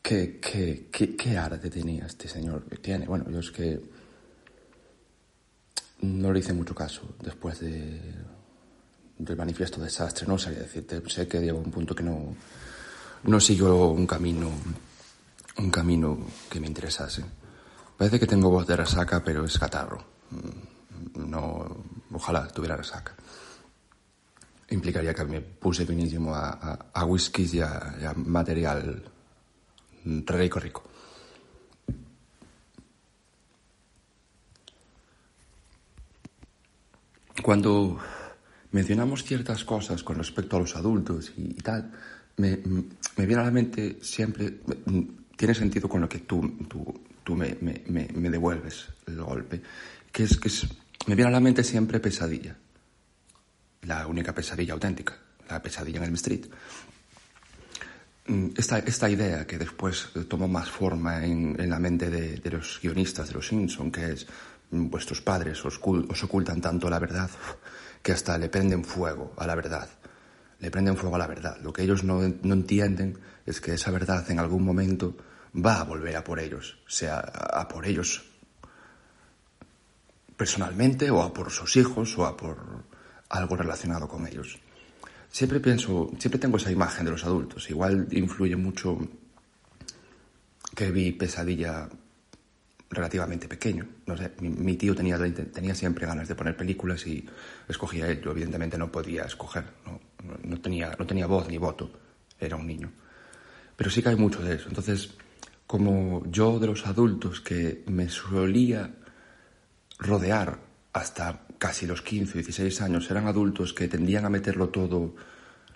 ¿Qué, 0.00 0.38
qué, 0.40 0.88
qué, 0.92 1.16
qué 1.16 1.36
arte 1.36 1.68
tenía 1.68 2.06
este 2.06 2.28
señor? 2.28 2.62
Tiene, 2.80 3.06
bueno, 3.06 3.28
yo 3.28 3.40
es 3.40 3.50
que 3.50 3.80
no 6.02 6.32
le 6.32 6.38
hice 6.38 6.52
mucho 6.52 6.74
caso 6.74 7.16
después 7.20 7.58
de, 7.58 8.00
del 9.18 9.36
manifiesto 9.36 9.80
desastre, 9.80 10.26
no 10.28 10.38
sabía 10.38 10.60
decirte, 10.60 11.02
sé 11.08 11.26
que 11.26 11.40
llegó 11.40 11.58
un 11.58 11.72
punto 11.72 11.92
que 11.92 12.04
no, 12.04 12.36
no 13.24 13.40
siguió 13.40 13.88
un 13.88 14.06
camino, 14.06 14.52
un 15.58 15.70
camino 15.70 16.18
que 16.48 16.60
me 16.60 16.68
interesase. 16.68 17.24
Parece 17.96 18.20
que 18.20 18.26
tengo 18.26 18.50
voz 18.50 18.66
de 18.66 18.76
resaca, 18.76 19.24
pero 19.24 19.44
es 19.44 19.58
catarro. 19.58 20.04
Mm, 21.14 21.30
no, 21.30 21.84
ojalá 22.12 22.48
tuviera 22.48 22.76
resaca. 22.76 23.14
Implicaría 24.70 25.14
que 25.14 25.24
me 25.24 25.40
puse 25.40 25.86
finísimo 25.86 26.34
a, 26.34 26.50
a, 26.50 26.78
a 26.92 27.04
whiskies 27.04 27.54
y 27.54 27.60
a, 27.60 27.94
y 28.00 28.04
a 28.04 28.14
material 28.14 29.02
rico, 30.04 30.60
rico. 30.60 30.82
Cuando 37.42 37.98
mencionamos 38.72 39.24
ciertas 39.24 39.64
cosas 39.64 40.02
con 40.02 40.16
respecto 40.16 40.56
a 40.56 40.60
los 40.60 40.74
adultos 40.74 41.32
y, 41.36 41.50
y 41.50 41.62
tal, 41.62 41.92
me, 42.38 42.56
me, 43.16 43.26
viene 43.26 43.42
a 43.42 43.44
la 43.44 43.50
mente 43.50 43.98
siempre, 44.02 44.60
tiene 45.36 45.54
sentido 45.54 45.88
con 45.88 46.00
lo 46.00 46.08
que 46.08 46.20
tú, 46.20 46.56
tú, 46.68 47.00
tú 47.22 47.34
me, 47.34 47.56
me, 47.60 47.82
me, 47.86 48.30
devuelves 48.30 48.88
el 49.06 49.22
golpe, 49.22 49.62
que 50.10 50.24
es 50.24 50.36
que 50.36 50.48
es, 50.48 50.66
me 51.06 51.14
viene 51.14 51.28
a 51.28 51.32
la 51.32 51.40
mente 51.40 51.62
siempre 51.62 52.00
pesadilla, 52.00 52.56
la 53.82 54.06
única 54.06 54.34
pesadilla 54.34 54.74
auténtica, 54.74 55.16
la 55.48 55.62
pesadilla 55.62 55.98
en 55.98 56.04
el 56.04 56.14
Street. 56.14 56.46
Esta, 58.56 58.78
esta 58.80 59.08
idea 59.08 59.46
que 59.46 59.56
después 59.56 60.08
tomó 60.28 60.48
más 60.48 60.68
forma 60.68 61.24
en, 61.24 61.70
la 61.70 61.78
mente 61.78 62.10
de, 62.10 62.50
los 62.50 62.80
guionistas 62.82 63.28
de 63.28 63.34
Los 63.34 63.46
Simpson, 63.46 63.92
que 63.92 64.12
es 64.12 64.26
vuestros 64.70 65.20
padres 65.20 65.64
os, 65.64 65.78
os 65.80 66.24
ocultan 66.24 66.60
tanto 66.60 66.90
la 66.90 66.98
verdad 66.98 67.30
que 68.02 68.10
hasta 68.10 68.36
le 68.36 68.48
prenden 68.48 68.84
fuego 68.84 69.32
a 69.36 69.46
la 69.46 69.54
verdad. 69.54 69.88
Le 70.58 70.72
prenden 70.72 70.96
fuego 70.96 71.14
a 71.14 71.18
la 71.20 71.28
verdad. 71.28 71.58
Lo 71.62 71.72
que 71.72 71.82
ellos 71.82 72.02
no, 72.02 72.20
no 72.42 72.54
entienden 72.54 73.16
es 73.44 73.60
que 73.60 73.74
esa 73.74 73.92
verdad 73.92 74.28
en 74.28 74.40
algún 74.40 74.64
momento 74.64 75.16
va 75.54 75.80
a 75.80 75.84
volver 75.84 76.16
a 76.16 76.24
por 76.24 76.40
ellos, 76.40 76.78
sea 76.88 77.20
a 77.20 77.68
por 77.68 77.86
ellos 77.86 78.24
personalmente 80.36 81.10
o 81.10 81.32
por 81.32 81.50
sus 81.50 81.76
hijos 81.76 82.18
o 82.18 82.36
por 82.36 82.84
algo 83.28 83.56
relacionado 83.56 84.08
con 84.08 84.26
ellos. 84.26 84.58
Siempre 85.28 85.60
pienso, 85.60 86.10
siempre 86.18 86.38
tengo 86.38 86.56
esa 86.56 86.70
imagen 86.70 87.04
de 87.04 87.10
los 87.10 87.24
adultos. 87.24 87.68
Igual 87.70 88.08
influye 88.12 88.56
mucho 88.56 88.98
que 90.74 90.90
vi 90.90 91.12
pesadilla 91.12 91.88
relativamente 92.90 93.48
pequeño. 93.48 93.86
Mi, 94.40 94.76
tío 94.76 94.94
tenía, 94.94 95.18
tenía 95.52 95.74
siempre 95.74 96.06
ganas 96.06 96.28
de 96.28 96.34
poner 96.34 96.56
películas 96.56 97.06
y 97.06 97.26
escogía 97.68 98.08
él. 98.08 98.20
Yo 98.22 98.30
evidentemente 98.30 98.78
no 98.78 98.90
podía 98.92 99.24
escoger, 99.24 99.64
no, 99.84 100.00
no, 100.44 100.60
tenía, 100.60 100.94
no 100.98 101.06
tenía 101.06 101.26
voz 101.26 101.48
ni 101.48 101.58
voto, 101.58 101.90
era 102.38 102.56
un 102.56 102.66
niño. 102.66 102.90
Pero 103.74 103.90
sí 103.90 104.02
que 104.02 104.10
hay 104.10 104.16
mucho 104.16 104.42
de 104.42 104.54
eso. 104.54 104.68
Entonces, 104.68 105.14
como 105.66 106.22
yo 106.30 106.58
de 106.58 106.68
los 106.68 106.86
adultos 106.86 107.40
que 107.40 107.82
me 107.86 108.08
solía 108.08 108.94
rodear 109.98 110.58
hasta 110.92 111.46
casi 111.58 111.86
los 111.86 112.02
15 112.02 112.32
o 112.32 112.34
16 112.34 112.82
años, 112.82 113.10
eran 113.10 113.26
adultos 113.26 113.72
que 113.72 113.88
tendían 113.88 114.24
a 114.24 114.30
meterlo 114.30 114.68
todo 114.68 115.14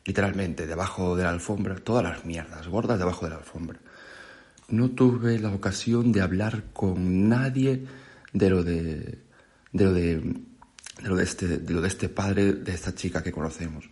literalmente 0.05 0.67
debajo 0.67 1.17
de 1.17 1.25
la 1.25 1.31
alfombra, 1.31 1.77
todas 1.77 2.05
las 2.05 2.25
mierdas 2.25 2.69
gordas 2.69 2.99
debajo 2.99 3.27
de 3.27 3.31
la 3.31 3.37
alfombra 3.39 3.81
no 4.71 4.91
tuve 4.91 5.39
la 5.39 5.51
ocasión 5.53 6.13
de 6.13 6.21
hablar 6.21 6.65
con 6.73 7.29
nadie 7.29 7.85
de 8.33 8.51
lo 8.51 8.63
de, 8.63 9.19
de 9.73 9.85
lo 9.85 9.93
de, 9.93 10.35
lo 11.03 11.17
de 11.17 11.25
este, 11.25 11.59
de 11.59 11.75
lo 11.75 11.81
de 11.81 11.89
este 11.89 12.09
padre 12.09 12.53
de 12.53 12.73
esta 12.73 12.95
chica 12.95 13.23
que 13.23 13.33
conocemos. 13.33 13.89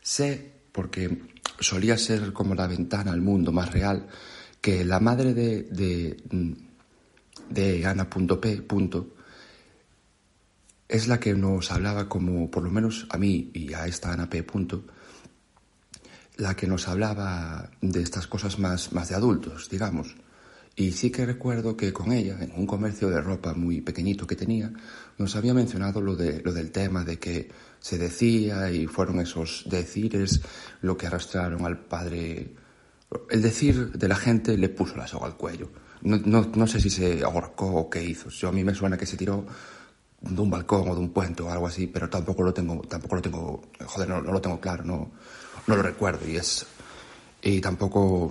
Sé, 0.00 0.52
porque 0.72 1.22
solía 1.58 1.98
ser 1.98 2.32
como 2.32 2.54
la 2.54 2.66
ventana 2.66 3.12
al 3.12 3.20
mundo 3.20 3.52
más 3.52 3.72
real, 3.72 4.06
que 4.60 4.84
la 4.84 5.00
madre 5.00 5.34
de, 5.34 5.64
de, 5.64 6.16
de 7.48 7.86
Ana.p. 7.86 8.62
es 10.90 11.06
la 11.06 11.20
que 11.20 11.34
nos 11.34 11.70
hablaba 11.70 12.08
como, 12.08 12.50
por 12.50 12.64
lo 12.64 12.70
menos 12.70 13.06
a 13.10 13.16
mí 13.16 13.50
y 13.54 13.72
a 13.74 13.86
esta 13.86 14.12
Ana 14.12 14.28
P. 14.28 14.44
la 16.36 16.56
que 16.56 16.66
nos 16.66 16.88
hablaba 16.88 17.70
de 17.80 18.02
estas 18.02 18.26
cosas 18.26 18.58
más, 18.58 18.92
más 18.92 19.08
de 19.08 19.14
adultos, 19.14 19.68
digamos. 19.70 20.16
Y 20.74 20.92
sí 20.92 21.10
que 21.10 21.26
recuerdo 21.26 21.76
que 21.76 21.92
con 21.92 22.10
ella, 22.10 22.38
en 22.40 22.52
un 22.56 22.66
comercio 22.66 23.08
de 23.08 23.20
ropa 23.20 23.54
muy 23.54 23.80
pequeñito 23.82 24.26
que 24.26 24.34
tenía, 24.34 24.72
nos 25.16 25.36
había 25.36 25.54
mencionado 25.54 26.00
lo, 26.00 26.16
de, 26.16 26.42
lo 26.42 26.52
del 26.52 26.72
tema 26.72 27.04
de 27.04 27.18
que 27.18 27.48
se 27.78 27.96
decía 27.96 28.70
y 28.72 28.86
fueron 28.86 29.20
esos 29.20 29.64
decires 29.66 30.40
lo 30.82 30.96
que 30.96 31.06
arrastraron 31.06 31.66
al 31.66 31.78
padre. 31.78 32.54
El 33.30 33.42
decir 33.42 33.92
de 33.92 34.08
la 34.08 34.16
gente 34.16 34.56
le 34.56 34.70
puso 34.70 34.96
la 34.96 35.06
soga 35.06 35.26
al 35.26 35.36
cuello. 35.36 35.70
No, 36.02 36.16
no, 36.16 36.50
no 36.54 36.66
sé 36.66 36.80
si 36.80 36.90
se 36.90 37.22
ahorcó 37.22 37.66
o 37.66 37.90
qué 37.90 38.02
hizo. 38.02 38.28
Yo, 38.30 38.48
a 38.48 38.52
mí 38.52 38.64
me 38.64 38.74
suena 38.74 38.96
que 38.96 39.06
se 39.06 39.16
tiró 39.16 39.46
de 40.20 40.40
un 40.40 40.50
balcón 40.50 40.88
o 40.88 40.94
de 40.94 41.00
un 41.00 41.10
puente 41.10 41.42
o 41.42 41.50
algo 41.50 41.66
así, 41.66 41.86
pero 41.86 42.08
tampoco 42.10 42.42
lo 42.42 42.52
tengo, 42.52 42.80
tampoco 42.82 43.16
lo 43.16 43.22
tengo, 43.22 43.62
joder, 43.86 44.08
no, 44.08 44.20
no 44.20 44.32
lo 44.32 44.40
tengo 44.40 44.60
claro, 44.60 44.84
no, 44.84 45.10
no 45.66 45.76
lo 45.76 45.82
recuerdo 45.82 46.28
y 46.28 46.36
es, 46.36 46.66
y 47.42 47.60
tampoco 47.60 48.30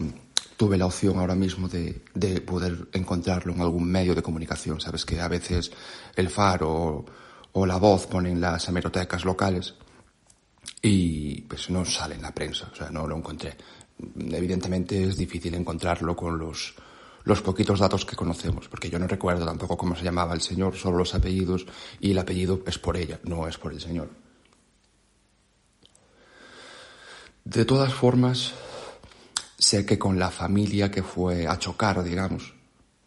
tuve 0.55 0.77
la 0.77 0.85
opción 0.85 1.17
ahora 1.17 1.35
mismo 1.35 1.67
de, 1.67 2.01
de, 2.13 2.41
poder 2.41 2.89
encontrarlo 2.93 3.53
en 3.53 3.61
algún 3.61 3.89
medio 3.89 4.13
de 4.13 4.21
comunicación. 4.21 4.81
Sabes 4.81 5.05
que 5.05 5.19
a 5.21 5.27
veces 5.29 5.71
el 6.15 6.29
Faro 6.29 6.69
o, 6.69 7.05
o 7.53 7.65
La 7.65 7.77
Voz 7.77 8.07
ponen 8.07 8.41
las 8.41 8.67
hemerotecas 8.67 9.23
locales 9.23 9.75
y 10.81 11.41
pues 11.41 11.69
no 11.69 11.85
sale 11.85 12.15
en 12.15 12.21
la 12.21 12.33
prensa, 12.33 12.69
o 12.71 12.75
sea, 12.75 12.89
no 12.89 13.07
lo 13.07 13.15
encontré. 13.15 13.55
Evidentemente 14.31 15.03
es 15.03 15.17
difícil 15.17 15.55
encontrarlo 15.55 16.15
con 16.15 16.37
los, 16.37 16.75
los 17.23 17.41
poquitos 17.41 17.79
datos 17.79 18.05
que 18.05 18.15
conocemos, 18.15 18.67
porque 18.67 18.89
yo 18.89 18.99
no 18.99 19.07
recuerdo 19.07 19.45
tampoco 19.45 19.77
cómo 19.77 19.95
se 19.95 20.03
llamaba 20.03 20.33
el 20.33 20.41
señor, 20.41 20.75
solo 20.75 20.97
los 20.97 21.13
apellidos, 21.15 21.65
y 21.99 22.11
el 22.11 22.17
apellido 22.17 22.61
es 22.65 22.77
por 22.79 22.97
ella, 22.97 23.19
no 23.23 23.47
es 23.47 23.57
por 23.57 23.73
el 23.73 23.81
señor. 23.81 24.09
De 27.43 27.65
todas 27.65 27.93
formas, 27.93 28.53
sé 29.57 29.85
que 29.85 29.97
con 29.97 30.19
la 30.19 30.29
familia 30.29 30.91
que 30.91 31.03
fue 31.03 31.47
a 31.47 31.57
chocar, 31.57 32.03
digamos, 32.03 32.53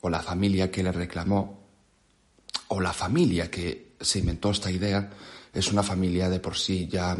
o 0.00 0.10
la 0.10 0.20
familia 0.20 0.70
que 0.70 0.82
le 0.82 0.92
reclamó, 0.92 1.62
o 2.68 2.80
la 2.80 2.92
familia 2.92 3.50
que 3.50 3.94
se 4.00 4.18
inventó 4.18 4.50
esta 4.50 4.70
idea, 4.70 5.10
es 5.52 5.70
una 5.70 5.82
familia 5.82 6.28
de 6.28 6.40
por 6.40 6.56
sí 6.56 6.88
ya 6.88 7.16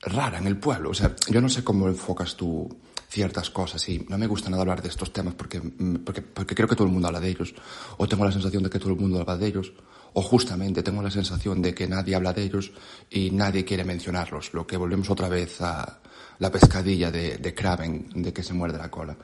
rara 0.00 0.38
en 0.38 0.46
el 0.46 0.58
pueblo. 0.58 0.90
O 0.90 0.94
sea, 0.94 1.14
yo 1.28 1.40
no 1.40 1.48
sé 1.48 1.64
cómo 1.64 1.88
enfocas 1.88 2.36
tú 2.36 2.68
ciertas 3.08 3.50
cosas 3.50 3.88
y 3.88 4.04
no 4.08 4.18
me 4.18 4.26
gusta 4.26 4.50
nada 4.50 4.62
hablar 4.62 4.82
de 4.82 4.88
estos 4.88 5.12
temas 5.12 5.34
porque, 5.34 5.60
porque, 6.04 6.22
porque 6.22 6.54
creo 6.54 6.68
que 6.68 6.76
todo 6.76 6.86
el 6.86 6.92
mundo 6.92 7.08
habla 7.08 7.20
de 7.20 7.28
ellos, 7.28 7.54
o 7.96 8.06
tengo 8.06 8.24
la 8.24 8.32
sensación 8.32 8.62
de 8.62 8.70
que 8.70 8.78
todo 8.78 8.90
el 8.90 8.98
mundo 8.98 9.20
habla 9.20 9.36
de 9.36 9.46
ellos, 9.46 9.72
o 10.12 10.22
justamente 10.22 10.82
tengo 10.82 11.02
la 11.02 11.10
sensación 11.10 11.62
de 11.62 11.74
que 11.74 11.86
nadie 11.86 12.14
habla 12.14 12.32
de 12.32 12.42
ellos 12.42 12.72
y 13.10 13.30
nadie 13.30 13.64
quiere 13.64 13.84
mencionarlos, 13.84 14.52
lo 14.52 14.66
que 14.66 14.76
volvemos 14.76 15.08
otra 15.10 15.28
vez 15.28 15.60
a, 15.60 16.00
la 16.38 16.50
pescadilla 16.50 17.10
de, 17.10 17.38
de 17.38 17.54
Kraven, 17.54 18.08
de 18.14 18.32
que 18.32 18.42
se 18.42 18.54
muerde 18.54 18.78
la 18.78 18.90
cola. 18.90 19.16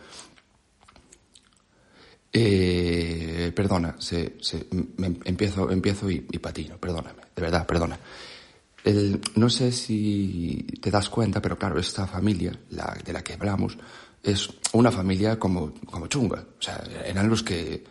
Eh, 2.32 3.52
perdona, 3.54 3.94
se, 3.98 4.36
se, 4.40 4.66
me, 4.96 5.06
empiezo, 5.24 5.70
empiezo 5.70 6.10
y, 6.10 6.26
y, 6.30 6.38
patino, 6.38 6.76
perdóname, 6.78 7.22
de 7.34 7.42
verdad, 7.42 7.64
perdona. 7.66 7.98
No 9.36 9.48
sé 9.48 9.72
si 9.72 10.66
te 10.80 10.90
das 10.90 11.08
cuenta, 11.08 11.40
pero 11.40 11.56
claro, 11.56 11.78
esta 11.78 12.06
familia, 12.06 12.58
la, 12.70 12.96
de 13.04 13.12
la 13.12 13.24
que 13.24 13.32
hablamos, 13.32 13.78
es 14.22 14.48
una 14.72 14.90
familia 14.90 15.38
como, 15.38 15.72
como 15.90 16.06
chunga. 16.06 16.44
O 16.58 16.62
sea, 16.62 16.84
eran 17.04 17.28
los 17.28 17.42
que, 17.42 17.84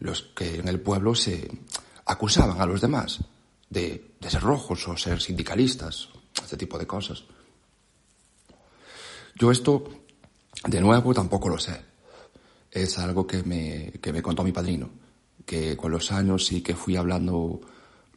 los 0.00 0.22
que 0.34 0.56
en 0.56 0.68
el 0.68 0.80
pueblo 0.80 1.14
se 1.14 1.48
acusaban 2.06 2.60
a 2.60 2.66
los 2.66 2.80
demás 2.80 3.20
de, 3.70 4.14
de 4.20 4.30
ser 4.30 4.42
rojos 4.42 4.86
o 4.88 4.96
ser 4.96 5.20
sindicalistas, 5.20 6.08
este 6.42 6.56
tipo 6.56 6.78
de 6.78 6.86
cosas. 6.86 7.24
Yo 9.34 9.50
esto, 9.50 9.84
de 10.66 10.80
nuevo, 10.80 11.14
tampoco 11.14 11.48
lo 11.48 11.58
sé. 11.58 11.80
Es 12.70 12.98
algo 12.98 13.26
que 13.26 13.42
me, 13.42 13.92
que 14.00 14.12
me 14.12 14.22
contó 14.22 14.42
mi 14.42 14.52
padrino, 14.52 14.90
que 15.44 15.76
con 15.76 15.90
los 15.90 16.12
años 16.12 16.46
sí 16.46 16.62
que 16.62 16.74
fui 16.74 16.96
hablando, 16.96 17.60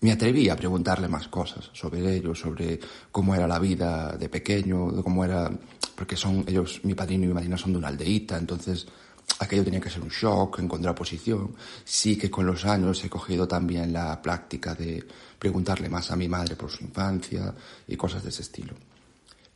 me 0.06 0.12
atreví 0.12 0.48
a 0.50 0.56
preguntarle 0.56 1.08
más 1.08 1.28
cosas 1.30 1.72
sobre 1.74 2.16
ellos, 2.16 2.40
sobre 2.40 2.80
cómo 3.12 3.34
era 3.34 3.48
la 3.48 3.58
vida 3.58 4.16
de 4.16 4.30
pequeño, 4.30 4.92
de 4.92 5.02
cómo 5.02 5.26
era, 5.26 5.50
porque 5.96 6.16
son 6.16 6.46
ellos, 6.48 6.82
mi 6.84 6.94
padrino 6.94 7.24
y 7.24 7.28
mi 7.30 7.34
madrina 7.34 7.58
son 7.58 7.72
de 7.72 7.80
una 7.80 7.88
aldeíta, 7.88 8.38
entonces 8.38 8.86
aquello 9.40 9.64
tenía 9.64 9.80
que 9.80 9.90
ser 9.90 10.04
un 10.04 10.10
shock, 10.10 10.60
encontrar 10.60 10.94
posición. 10.94 11.56
Sí 11.84 12.20
que 12.20 12.30
con 12.30 12.46
los 12.46 12.66
años 12.66 13.04
he 13.04 13.10
cogido 13.10 13.48
también 13.48 13.92
la 13.92 14.22
práctica 14.22 14.76
de 14.76 15.04
preguntarle 15.40 15.90
más 15.90 16.12
a 16.12 16.16
mi 16.16 16.28
madre 16.28 16.56
por 16.56 16.70
su 16.70 16.84
infancia 16.84 17.52
y 17.88 17.96
cosas 17.96 18.22
de 18.22 18.30
ese 18.30 18.44
estilo. 18.44 18.76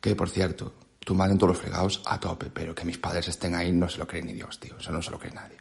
Que, 0.02 0.16
por 0.16 0.32
cierto, 0.32 0.74
tu 1.00 1.14
madre 1.14 1.34
en 1.34 1.38
todos 1.38 1.50
los 1.50 1.62
fregados 1.62 2.02
a 2.08 2.20
tope, 2.20 2.50
pero 2.52 2.74
que 2.74 2.86
mis 2.86 2.98
padres 2.98 3.28
estén 3.28 3.54
ahí 3.54 3.72
no 3.72 3.88
se 3.88 4.00
lo 4.00 4.08
cree 4.08 4.24
ni 4.24 4.34
Dios, 4.34 4.60
tío. 4.60 4.76
Eso 4.80 4.92
no 4.92 5.00
se 5.04 5.12
lo 5.12 5.20
cree 5.20 5.32
nadie. 5.32 5.58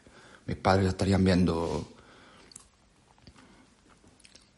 Mis 0.47 0.57
padres 0.57 0.89
estarían 0.89 1.22
viendo 1.22 1.97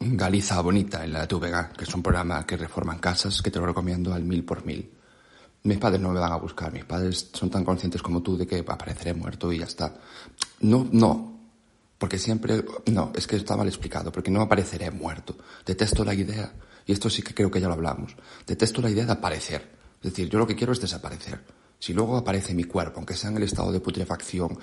Galiza 0.03 0.62
Bonita 0.62 1.05
en 1.05 1.12
la 1.12 1.28
TVG, 1.28 1.76
que 1.76 1.84
es 1.84 1.94
un 1.94 2.03
programa 2.03 2.46
que 2.46 2.57
reforman 2.57 2.98
casas, 2.98 3.42
que 3.42 3.51
te 3.51 3.59
lo 3.59 3.66
recomiendo 3.66 4.14
al 4.14 4.24
mil 4.24 4.42
por 4.46 4.64
mil. 4.64 4.90
Mis 5.64 5.76
padres 5.76 6.01
no 6.01 6.09
me 6.09 6.18
van 6.18 6.32
a 6.32 6.36
buscar, 6.36 6.72
mis 6.72 6.86
padres 6.86 7.28
son 7.34 7.51
tan 7.51 7.66
conscientes 7.66 8.01
como 8.01 8.22
tú 8.22 8.34
de 8.34 8.46
que 8.46 8.64
apareceré 8.66 9.12
muerto 9.12 9.53
y 9.53 9.59
ya 9.59 9.66
está. 9.66 9.94
No, 10.61 10.88
no, 10.90 11.38
porque 11.98 12.18
siempre, 12.18 12.64
no, 12.86 13.12
es 13.14 13.26
que 13.26 13.36
está 13.36 13.59
mal 13.59 13.68
explicado, 13.68 14.11
porque 14.11 14.30
no 14.30 14.40
apareceré 14.40 14.90
muerto. 14.90 15.36
Detesto 15.66 16.03
la 16.03 16.14
idea, 16.14 16.51
y 16.86 16.92
esto 16.92 17.11
sí 17.11 17.20
que 17.20 17.34
creo 17.34 17.51
que 17.51 17.61
ya 17.61 17.68
lo 17.68 17.74
hablamos, 17.74 18.16
detesto 18.46 18.80
la 18.80 18.88
idea 18.88 19.05
de 19.05 19.12
aparecer. 19.12 19.70
Es 20.03 20.12
decir, 20.12 20.30
yo 20.30 20.38
lo 20.38 20.46
que 20.46 20.57
quiero 20.57 20.72
es 20.72 20.80
desaparecer. 20.80 21.44
Si 21.78 21.92
luego 21.92 22.16
aparece 22.16 22.55
mi 22.55 22.64
cuerpo, 22.64 23.01
aunque 23.01 23.16
sea 23.16 23.28
en 23.28 23.36
el 23.36 23.42
estado 23.42 23.70
de 23.70 23.80
putrefacción, 23.80 24.59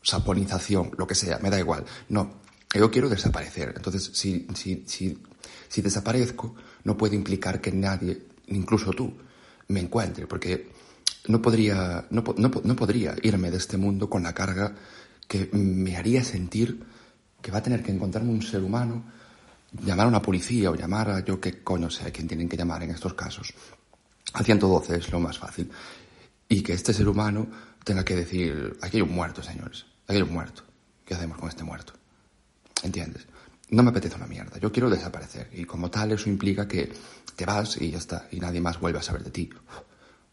saponización, 0.00 0.92
lo 0.96 1.06
que 1.06 1.14
sea, 1.14 1.38
me 1.40 1.50
da 1.50 1.58
igual. 1.58 1.84
No, 2.08 2.43
yo 2.78 2.90
quiero 2.90 3.08
desaparecer. 3.08 3.72
Entonces, 3.76 4.10
si, 4.12 4.46
si, 4.54 4.84
si, 4.86 5.18
si 5.68 5.82
desaparezco, 5.82 6.54
no 6.84 6.96
puede 6.96 7.16
implicar 7.16 7.60
que 7.60 7.72
nadie, 7.72 8.22
incluso 8.48 8.90
tú, 8.90 9.12
me 9.68 9.80
encuentre, 9.80 10.26
porque 10.26 10.68
no 11.28 11.40
podría, 11.40 12.06
no, 12.10 12.22
no, 12.36 12.50
no 12.62 12.76
podría 12.76 13.14
irme 13.22 13.50
de 13.50 13.56
este 13.56 13.76
mundo 13.76 14.10
con 14.10 14.22
la 14.22 14.34
carga 14.34 14.74
que 15.26 15.48
me 15.52 15.96
haría 15.96 16.22
sentir 16.22 16.84
que 17.40 17.50
va 17.50 17.58
a 17.58 17.62
tener 17.62 17.82
que 17.82 17.92
encontrarme 17.92 18.30
un 18.30 18.42
ser 18.42 18.62
humano, 18.62 19.04
llamar 19.84 20.06
a 20.06 20.08
una 20.08 20.22
policía 20.22 20.70
o 20.70 20.74
llamar 20.74 21.10
a 21.10 21.20
yo 21.20 21.40
que 21.40 21.62
coño 21.62 21.90
sé 21.90 22.06
a 22.06 22.10
quién 22.10 22.26
tienen 22.26 22.48
que 22.48 22.56
llamar 22.56 22.82
en 22.82 22.90
estos 22.90 23.14
casos. 23.14 23.52
A 24.32 24.42
112 24.42 24.96
es 24.96 25.12
lo 25.12 25.20
más 25.20 25.38
fácil. 25.38 25.70
Y 26.48 26.62
que 26.62 26.72
este 26.72 26.94
ser 26.94 27.06
humano 27.06 27.46
tenga 27.84 28.04
que 28.04 28.16
decir, 28.16 28.78
aquí 28.80 28.96
hay 28.96 29.02
un 29.02 29.12
muerto, 29.12 29.42
señores, 29.42 29.84
aquí 30.06 30.16
hay 30.16 30.22
un 30.22 30.32
muerto. 30.32 30.62
¿Qué 31.04 31.14
hacemos 31.14 31.36
con 31.36 31.48
este 31.48 31.64
muerto? 31.64 31.92
¿Entiendes? 32.84 33.26
No 33.70 33.82
me 33.82 33.90
apetece 33.90 34.14
una 34.14 34.26
mierda, 34.26 34.58
yo 34.58 34.70
quiero 34.70 34.90
desaparecer. 34.90 35.48
Y 35.52 35.64
como 35.64 35.90
tal 35.90 36.12
eso 36.12 36.28
implica 36.28 36.68
que 36.68 36.92
te 37.34 37.46
vas 37.46 37.80
y 37.80 37.90
ya 37.90 37.98
está, 37.98 38.28
y 38.30 38.38
nadie 38.38 38.60
más 38.60 38.78
vuelve 38.78 38.98
a 38.98 39.02
saber 39.02 39.24
de 39.24 39.30
ti. 39.30 39.50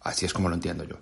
Así 0.01 0.25
es 0.25 0.33
como 0.33 0.49
lo 0.49 0.55
entiendo 0.55 0.83
yo. 0.83 0.97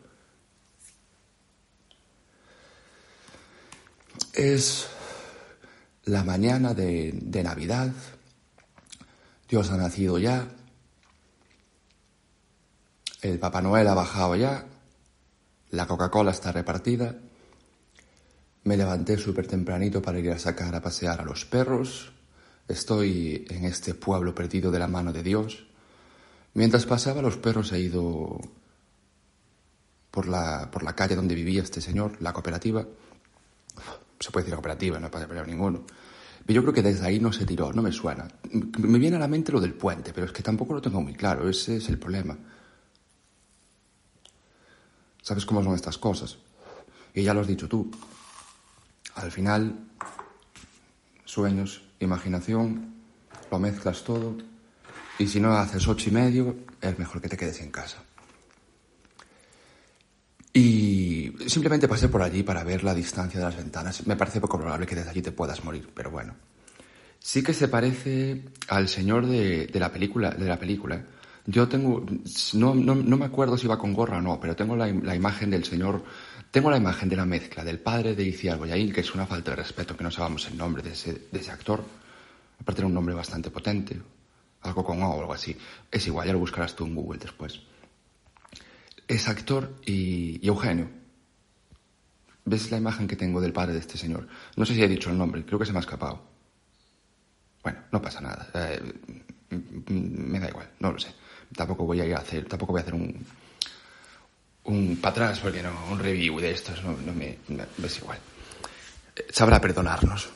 Es 4.34 4.88
la 6.06 6.24
mañana 6.24 6.74
de, 6.74 7.42
Navidad. 7.44 7.92
Dios 9.50 9.72
ha 9.72 9.78
nacido 9.78 10.20
ya. 10.20 10.48
El 13.22 13.40
Papá 13.40 13.62
Noel 13.62 13.88
ha 13.88 13.96
bajado 13.96 14.36
ya. 14.36 14.66
La 15.72 15.88
Coca-Cola 15.88 16.32
está 16.32 16.52
repartida. 16.52 17.16
Me 18.70 18.78
levanté 18.78 19.18
súper 19.18 19.48
tempranito 19.48 20.00
para 20.00 20.20
ir 20.20 20.30
a 20.30 20.38
sacar 20.38 20.76
a 20.76 20.80
pasear 20.80 21.22
a 21.22 21.26
los 21.26 21.44
perros. 21.44 22.12
Estoy 22.68 23.48
en 23.50 23.66
este 23.66 23.96
pueblo 23.96 24.36
perdido 24.36 24.70
de 24.70 24.78
la 24.78 24.88
mano 24.88 25.12
de 25.12 25.24
Dios. 25.24 25.66
Mientras 26.54 26.86
pasaba, 26.86 27.24
los 27.24 27.38
perros 27.38 27.72
he 27.72 27.80
ido 27.80 28.40
por 30.12 30.28
la, 30.28 30.70
por 30.70 30.84
la 30.84 30.94
calle 30.94 31.16
donde 31.16 31.34
vivía 31.34 31.64
este 31.64 31.82
señor, 31.82 32.22
la 32.22 32.32
cooperativa 32.32 32.86
se 34.20 34.30
puede 34.30 34.44
decir 34.44 34.54
cooperativa, 34.54 35.00
no 35.00 35.10
hay 35.12 35.26
pelear 35.26 35.48
ninguno. 35.48 35.86
Pero 36.46 36.58
yo 36.58 36.62
creo 36.62 36.74
que 36.76 36.84
desde 36.84 37.08
ahí 37.08 37.20
no 37.20 37.34
se 37.34 37.48
tiró, 37.48 37.74
no 37.74 37.82
me 37.82 37.92
suena. 37.92 38.28
Me 38.52 39.00
viene 39.00 39.16
a 39.16 39.20
la 39.20 39.28
mente 39.28 39.52
lo 39.52 39.62
del 39.62 39.74
puente, 39.74 40.14
pero 40.14 40.28
es 40.28 40.32
que 40.32 40.44
tampoco 40.44 40.76
lo 40.76 40.82
tengo 40.82 41.02
muy 41.02 41.16
claro, 41.16 41.50
ese 41.50 41.78
es 41.78 41.90
el 41.90 41.98
problema. 41.98 42.38
¿Sabes 45.24 45.44
cómo 45.48 45.64
son 45.64 45.74
estas 45.74 45.98
cosas? 45.98 46.38
Y 47.16 47.24
ya 47.24 47.34
lo 47.34 47.42
has 47.42 47.48
dicho 47.48 47.68
tú. 47.68 47.90
Al 49.20 49.32
final, 49.32 49.76
sueños, 51.26 51.82
imaginación, 52.00 52.96
lo 53.52 53.60
mezclas 53.60 54.04
todo, 54.04 54.38
y 55.18 55.28
si 55.28 55.42
no 55.42 55.52
haces 55.52 55.86
ocho 55.88 56.10
y 56.10 56.14
medio, 56.14 56.56
es 56.80 56.98
mejor 56.98 57.22
que 57.22 57.28
te 57.28 57.36
quedes 57.36 57.60
en 57.60 57.70
casa. 57.70 57.98
Y 60.54 61.34
simplemente 61.48 61.90
pasé 61.90 62.08
por 62.08 62.22
allí 62.22 62.44
para 62.44 62.64
ver 62.64 62.84
la 62.84 62.96
distancia 62.96 63.40
de 63.40 63.46
las 63.46 63.58
ventanas. 63.58 64.08
Me 64.08 64.16
parece 64.16 64.40
poco 64.40 64.58
probable 64.58 64.88
que 64.88 64.96
desde 64.96 65.10
allí 65.10 65.22
te 65.22 65.34
puedas 65.34 65.64
morir, 65.66 65.90
pero 65.94 66.10
bueno. 66.12 66.36
Sí 67.20 67.44
que 67.44 67.54
se 67.54 67.68
parece 67.68 68.46
al 68.70 68.88
señor 68.88 69.28
de, 69.28 69.70
la 69.74 69.92
película. 69.92 70.32
De 70.32 70.48
la 70.48 70.58
película. 70.58 71.04
Yo 71.46 71.68
tengo, 71.68 72.06
no, 72.54 72.74
no, 72.74 72.96
no, 72.96 73.18
me 73.18 73.26
acuerdo 73.26 73.58
si 73.58 73.68
va 73.68 73.78
con 73.78 73.94
gorra 73.94 74.18
o 74.18 74.22
no, 74.22 74.40
pero 74.40 74.56
tengo 74.56 74.76
la, 74.76 74.90
imagen 74.90 75.50
del 75.50 75.66
señor, 75.66 76.04
tengo 76.52 76.70
la 76.70 76.78
imagen 76.78 77.10
de 77.10 77.16
la 77.16 77.26
mezcla 77.26 77.64
del 77.64 77.80
padre 77.80 78.16
de 78.16 78.24
Iciar 78.24 78.58
Boyaín, 78.58 78.92
que 78.92 79.02
es 79.02 79.14
una 79.14 79.26
falta 79.26 79.52
de 79.52 79.58
respeto 79.58 79.96
que 79.96 80.04
no 80.04 80.12
sabamos 80.12 80.48
el 80.48 80.58
nombre 80.58 80.84
de 80.84 80.92
ese, 80.92 81.28
de 81.32 81.40
ese 81.40 81.52
actor. 81.52 81.84
Aparte 82.60 82.82
era 82.82 82.88
un 82.88 82.94
nombre 82.94 83.16
bastante 83.16 83.50
potente, 83.50 84.00
algo 84.62 84.84
con 84.84 85.02
O 85.02 85.10
o 85.10 85.20
algo 85.20 85.34
así. 85.34 85.56
Es 85.92 86.06
igual, 86.08 86.28
ya 86.28 86.34
lo 86.34 86.40
buscarás 86.40 86.76
tú 86.76 86.86
en 86.86 86.96
Google 86.96 87.20
después 87.20 87.60
es 89.10 89.28
actor 89.28 89.76
y, 89.86 90.48
Eugenio. 90.48 90.88
¿Ves 92.46 92.72
la 92.72 92.78
imagen 92.78 93.08
que 93.08 93.16
tengo 93.16 93.42
del 93.42 93.52
padre 93.52 93.74
de 93.74 93.80
este 93.80 93.98
señor? 93.98 94.28
No 94.56 94.66
sé 94.66 94.76
si 94.76 94.84
he 94.84 94.88
dicho 94.88 95.10
el 95.10 95.18
nombre, 95.18 95.44
creo 95.44 95.60
que 95.60 95.66
se 95.66 95.72
me 95.72 95.80
ha 95.80 95.82
escapado. 95.82 96.22
Bueno, 97.64 97.80
no 97.92 98.02
pasa 98.02 98.22
nada. 98.22 98.48
Eh, 98.54 98.94
me 99.90 100.40
da 100.40 100.48
igual, 100.50 100.70
no 100.80 100.92
lo 100.92 101.00
sé. 101.00 101.10
Tampoco 101.56 101.86
voy 101.86 102.02
a 102.02 102.18
hacer, 102.18 102.46
tampoco 102.46 102.74
voy 102.74 102.80
a 102.80 102.84
hacer 102.84 102.94
un, 102.94 103.26
un 104.66 104.98
para 104.98 105.12
atrás, 105.12 105.40
porque 105.40 105.64
no, 105.64 105.72
un 105.92 106.00
review 106.00 106.40
de 106.40 106.52
estos, 106.52 106.84
no, 106.84 107.14
me, 107.14 107.38
ves 107.78 107.98
igual. 108.00 108.20
Eh, 109.16 109.28
sabrá 109.30 109.60
perdonarnos. 109.60 110.30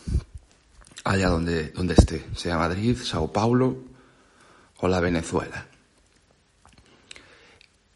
Allá 1.06 1.30
donde, 1.30 1.70
donde 1.70 1.96
esté, 1.96 2.26
sea 2.36 2.58
Madrid, 2.58 2.98
Sao 2.98 3.32
Paulo 3.32 3.78
o 4.80 4.88
la 4.88 5.02
Venezuela. 5.02 5.66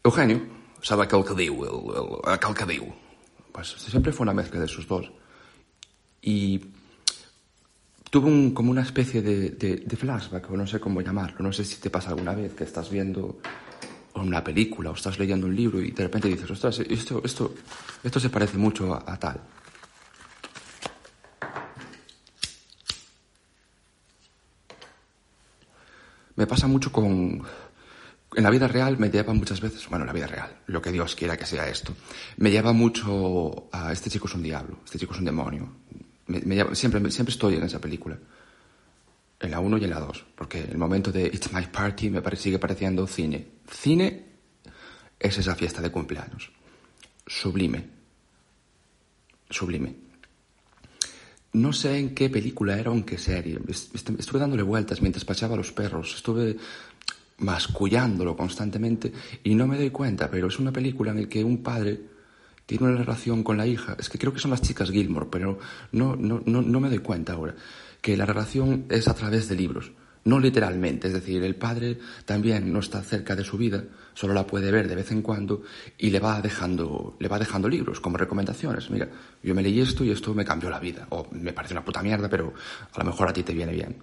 Eugenio, 0.04 0.42
sabe 0.82 1.04
aquel 1.04 1.24
que. 1.24 1.50
Pues 3.52 3.68
siempre 3.78 4.12
fue 4.12 4.24
una 4.24 4.34
mezcla 4.34 4.60
de 4.60 4.66
esos 4.66 4.86
dos. 4.86 5.10
Y 6.22 6.60
tuvo 8.10 8.28
un, 8.28 8.52
como 8.52 8.70
una 8.70 8.82
especie 8.82 9.22
de, 9.22 9.50
de, 9.50 9.76
de, 9.76 9.96
flashback, 9.96 10.50
o 10.50 10.56
no 10.56 10.66
sé 10.66 10.78
cómo 10.78 11.00
llamarlo. 11.00 11.38
No 11.40 11.52
sé 11.52 11.64
si 11.64 11.76
te 11.76 11.90
pasa 11.90 12.10
alguna 12.10 12.34
vez 12.34 12.54
que 12.54 12.64
estás 12.64 12.90
viendo 12.90 13.40
una 14.26 14.42
película 14.42 14.90
o 14.90 14.94
estás 14.94 15.18
leyendo 15.18 15.46
un 15.46 15.54
libro 15.54 15.80
y 15.80 15.90
de 15.90 16.02
repente 16.02 16.28
dices, 16.28 16.50
ostras, 16.50 16.80
esto, 16.80 17.22
esto, 17.24 17.54
esto 18.02 18.20
se 18.20 18.30
parece 18.30 18.58
mucho 18.58 18.94
a, 18.94 19.04
a 19.06 19.18
tal. 19.18 19.40
Me 26.36 26.46
pasa 26.46 26.68
mucho 26.68 26.92
con, 26.92 27.44
en 28.34 28.44
la 28.44 28.50
vida 28.50 28.68
real 28.68 28.98
me 28.98 29.10
lleva 29.10 29.32
muchas 29.32 29.60
veces, 29.60 29.88
bueno, 29.88 30.04
en 30.04 30.06
la 30.06 30.12
vida 30.12 30.26
real, 30.26 30.58
lo 30.66 30.82
que 30.82 30.92
Dios 30.92 31.14
quiera 31.14 31.36
que 31.36 31.46
sea 31.46 31.68
esto, 31.68 31.94
me 32.36 32.50
lleva 32.50 32.72
mucho 32.72 33.68
a 33.72 33.92
este 33.92 34.10
chico 34.10 34.28
es 34.28 34.34
un 34.34 34.42
diablo, 34.42 34.78
este 34.84 34.98
chico 34.98 35.14
es 35.14 35.18
un 35.18 35.24
demonio. 35.24 35.68
siempre, 36.72 37.10
siempre 37.10 37.32
estoy 37.32 37.54
en 37.56 37.64
esa 37.64 37.80
película. 37.80 38.18
En 39.40 39.52
la 39.52 39.60
1 39.60 39.78
y 39.78 39.84
en 39.84 39.90
la 39.90 40.00
2, 40.00 40.26
porque 40.34 40.60
el 40.60 40.78
momento 40.78 41.12
de 41.12 41.26
It's 41.26 41.52
My 41.52 41.66
Party 41.66 42.10
me 42.10 42.20
sigue 42.36 42.58
pareciendo 42.58 43.06
cine. 43.06 43.57
Cine 43.70 44.24
es 45.18 45.38
esa 45.38 45.54
fiesta 45.54 45.82
de 45.82 45.90
cumpleaños. 45.90 46.50
Sublime. 47.26 47.84
Sublime. 49.50 49.94
No 51.52 51.72
sé 51.72 51.98
en 51.98 52.14
qué 52.14 52.28
película 52.28 52.78
era 52.78 52.90
o 52.90 52.94
en 52.94 53.04
qué 53.04 53.18
serie. 53.18 53.58
Estuve 53.68 54.38
dándole 54.38 54.62
vueltas 54.62 55.00
mientras 55.00 55.24
paseaba 55.24 55.54
a 55.54 55.58
los 55.58 55.72
perros. 55.72 56.14
Estuve 56.14 56.56
mascullándolo 57.38 58.36
constantemente 58.36 59.12
y 59.44 59.54
no 59.54 59.66
me 59.66 59.76
doy 59.76 59.90
cuenta, 59.90 60.30
pero 60.30 60.48
es 60.48 60.58
una 60.58 60.72
película 60.72 61.12
en 61.12 61.22
la 61.22 61.28
que 61.28 61.44
un 61.44 61.62
padre 61.62 62.00
tiene 62.66 62.86
una 62.86 62.98
relación 62.98 63.42
con 63.42 63.56
la 63.56 63.66
hija, 63.66 63.96
es 63.98 64.10
que 64.10 64.18
creo 64.18 64.34
que 64.34 64.40
son 64.40 64.50
las 64.50 64.60
chicas 64.60 64.90
Gilmore, 64.90 65.28
pero 65.30 65.58
no, 65.92 66.16
no, 66.16 66.42
no, 66.44 66.60
no 66.60 66.80
me 66.80 66.90
doy 66.90 66.98
cuenta 66.98 67.32
ahora, 67.32 67.54
que 68.02 68.14
la 68.14 68.26
relación 68.26 68.84
es 68.90 69.08
a 69.08 69.14
través 69.14 69.48
de 69.48 69.54
libros, 69.54 69.92
no 70.24 70.38
literalmente, 70.38 71.08
es 71.08 71.14
decir, 71.14 71.42
el 71.42 71.54
padre 71.54 71.98
también 72.24 72.72
no 72.72 72.80
está 72.80 73.02
cerca 73.02 73.34
de 73.36 73.44
su 73.44 73.56
vida, 73.56 73.84
solo 74.14 74.34
la 74.34 74.46
puede 74.46 74.70
ver 74.70 74.88
de 74.88 74.94
vez 74.94 75.10
en 75.10 75.22
cuando 75.22 75.62
y 75.96 76.10
le 76.10 76.20
va 76.20 76.40
dejando, 76.40 77.16
le 77.18 77.28
va 77.28 77.38
dejando 77.38 77.68
libros 77.68 78.00
como 78.00 78.16
recomendaciones. 78.16 78.90
Mira, 78.90 79.08
yo 79.42 79.54
me 79.54 79.62
leí 79.62 79.80
esto 79.80 80.04
y 80.04 80.10
esto 80.10 80.34
me 80.34 80.44
cambió 80.44 80.70
la 80.70 80.80
vida, 80.80 81.06
o 81.10 81.28
me 81.32 81.52
parece 81.52 81.74
una 81.74 81.84
puta 81.84 82.02
mierda, 82.02 82.28
pero 82.28 82.52
a 82.92 82.98
lo 82.98 83.04
mejor 83.04 83.28
a 83.28 83.32
ti 83.32 83.42
te 83.42 83.54
viene 83.54 83.72
bien. 83.72 83.96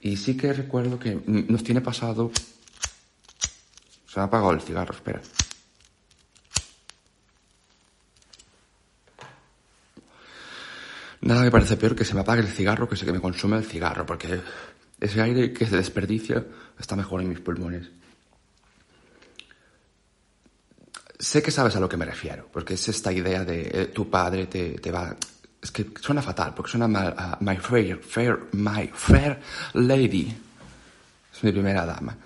Y 0.00 0.16
sí 0.16 0.36
que 0.36 0.52
recuerdo 0.52 0.98
que 0.98 1.20
nos 1.26 1.62
tiene 1.62 1.80
pasado 1.80 2.30
se 4.10 4.18
me 4.18 4.22
ha 4.22 4.26
apagado 4.26 4.50
el 4.50 4.60
cigarro, 4.60 4.92
espera. 4.92 5.20
Nada 11.20 11.42
me 11.42 11.50
parece 11.52 11.76
peor 11.76 11.94
que 11.94 12.04
se 12.04 12.14
me 12.14 12.22
apague 12.22 12.40
el 12.40 12.48
cigarro 12.48 12.88
que 12.88 12.96
se 12.96 13.04
que 13.04 13.12
me 13.12 13.20
consume 13.20 13.58
el 13.58 13.64
cigarro, 13.64 14.04
porque 14.06 14.40
ese 15.00 15.20
aire 15.22 15.52
que 15.52 15.66
se 15.66 15.76
desperdicia 15.76 16.44
está 16.78 16.94
mejor 16.94 17.22
en 17.22 17.30
mis 17.30 17.40
pulmones. 17.40 17.90
Sé 21.18 21.42
que 21.42 21.50
sabes 21.50 21.76
a 21.76 21.80
lo 21.80 21.88
que 21.88 21.96
me 21.96 22.06
refiero, 22.06 22.48
porque 22.50 22.74
es 22.74 22.88
esta 22.88 23.12
idea 23.12 23.44
de 23.44 23.70
eh, 23.72 23.86
tu 23.86 24.08
padre 24.08 24.46
te, 24.46 24.78
te, 24.78 24.90
va... 24.90 25.16
Es 25.60 25.70
que 25.70 25.86
suena 26.00 26.22
fatal, 26.22 26.54
porque 26.54 26.70
suena 26.70 26.88
mal 26.88 27.14
a 27.16 27.36
My 27.40 27.56
Fair, 27.56 27.98
Fair, 27.98 28.48
My 28.52 28.90
Fair 28.92 29.40
Lady. 29.74 30.34
Es 31.34 31.44
mi 31.44 31.52
primera 31.52 31.84
dama. 31.84 32.16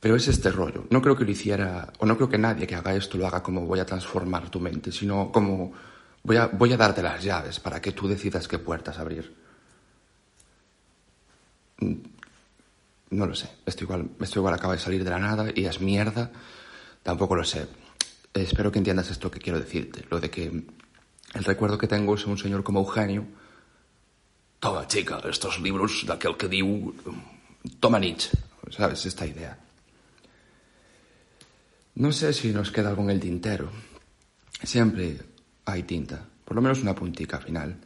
Pero 0.00 0.16
es 0.16 0.26
este 0.26 0.50
rollo. 0.50 0.86
No 0.90 1.00
creo 1.00 1.16
que 1.16 1.24
lo 1.24 1.30
hiciera, 1.30 1.92
o 1.98 2.06
no 2.06 2.16
creo 2.16 2.28
que 2.28 2.38
nadie 2.38 2.66
que 2.66 2.74
haga 2.74 2.94
esto 2.94 3.16
lo 3.18 3.26
haga 3.26 3.42
como 3.42 3.66
voy 3.66 3.78
a 3.78 3.86
transformar 3.86 4.50
tu 4.50 4.58
mente, 4.58 4.90
sino 4.90 5.30
como 5.30 5.72
voy 6.24 6.36
a, 6.36 6.46
voy 6.46 6.72
a 6.72 6.76
darte 6.76 7.02
las 7.02 7.22
llaves 7.22 7.60
para 7.60 7.80
que 7.80 7.92
tú 7.92 8.08
decidas 8.08 8.48
qué 8.48 8.58
puertas 8.58 8.98
abrir. 8.98 9.43
Mm, 11.84 11.94
no 13.10 13.26
lo 13.26 13.34
sé. 13.34 13.48
Esto 13.66 13.84
igual, 13.84 14.10
esto 14.20 14.40
igual 14.40 14.54
acaba 14.54 14.74
de 14.74 14.80
salir 14.80 15.04
de 15.04 15.10
la 15.10 15.18
nada 15.18 15.46
y 15.54 15.64
es 15.64 15.80
mierda. 15.80 16.30
Tampoco 17.02 17.36
lo 17.36 17.44
sé 17.44 17.66
espero 18.34 18.72
que 18.72 18.78
entiendas 18.78 19.10
esto 19.10 19.30
que 19.30 19.38
quiero 19.38 19.60
decirte, 19.60 20.04
lo 20.10 20.20
de 20.20 20.30
que 20.30 20.44
el 20.44 21.44
recuerdo 21.44 21.78
que 21.78 21.86
tengo 21.86 22.14
es 22.14 22.26
un 22.26 22.36
señor 22.36 22.62
como 22.62 22.80
Eugenio. 22.80 23.26
Toma, 24.58 24.86
chica, 24.86 25.20
estos 25.28 25.60
libros 25.60 26.06
aquel 26.08 26.36
que 26.36 26.48
diu... 26.48 26.94
Toma 27.80 27.98
Nietzsche, 27.98 28.36
¿sabes? 28.70 29.06
Esta 29.06 29.26
idea. 29.26 29.58
No 31.96 32.12
sé 32.12 32.32
si 32.32 32.52
nos 32.52 32.70
queda 32.70 32.90
algo 32.90 33.02
en 33.02 33.10
el 33.10 33.20
tintero. 33.20 33.70
Siempre 34.62 35.18
hay 35.64 35.82
tinta, 35.84 36.26
por 36.44 36.56
lo 36.56 36.62
menos 36.62 36.80
una 36.80 36.94
puntica 36.94 37.38
final. 37.40 37.76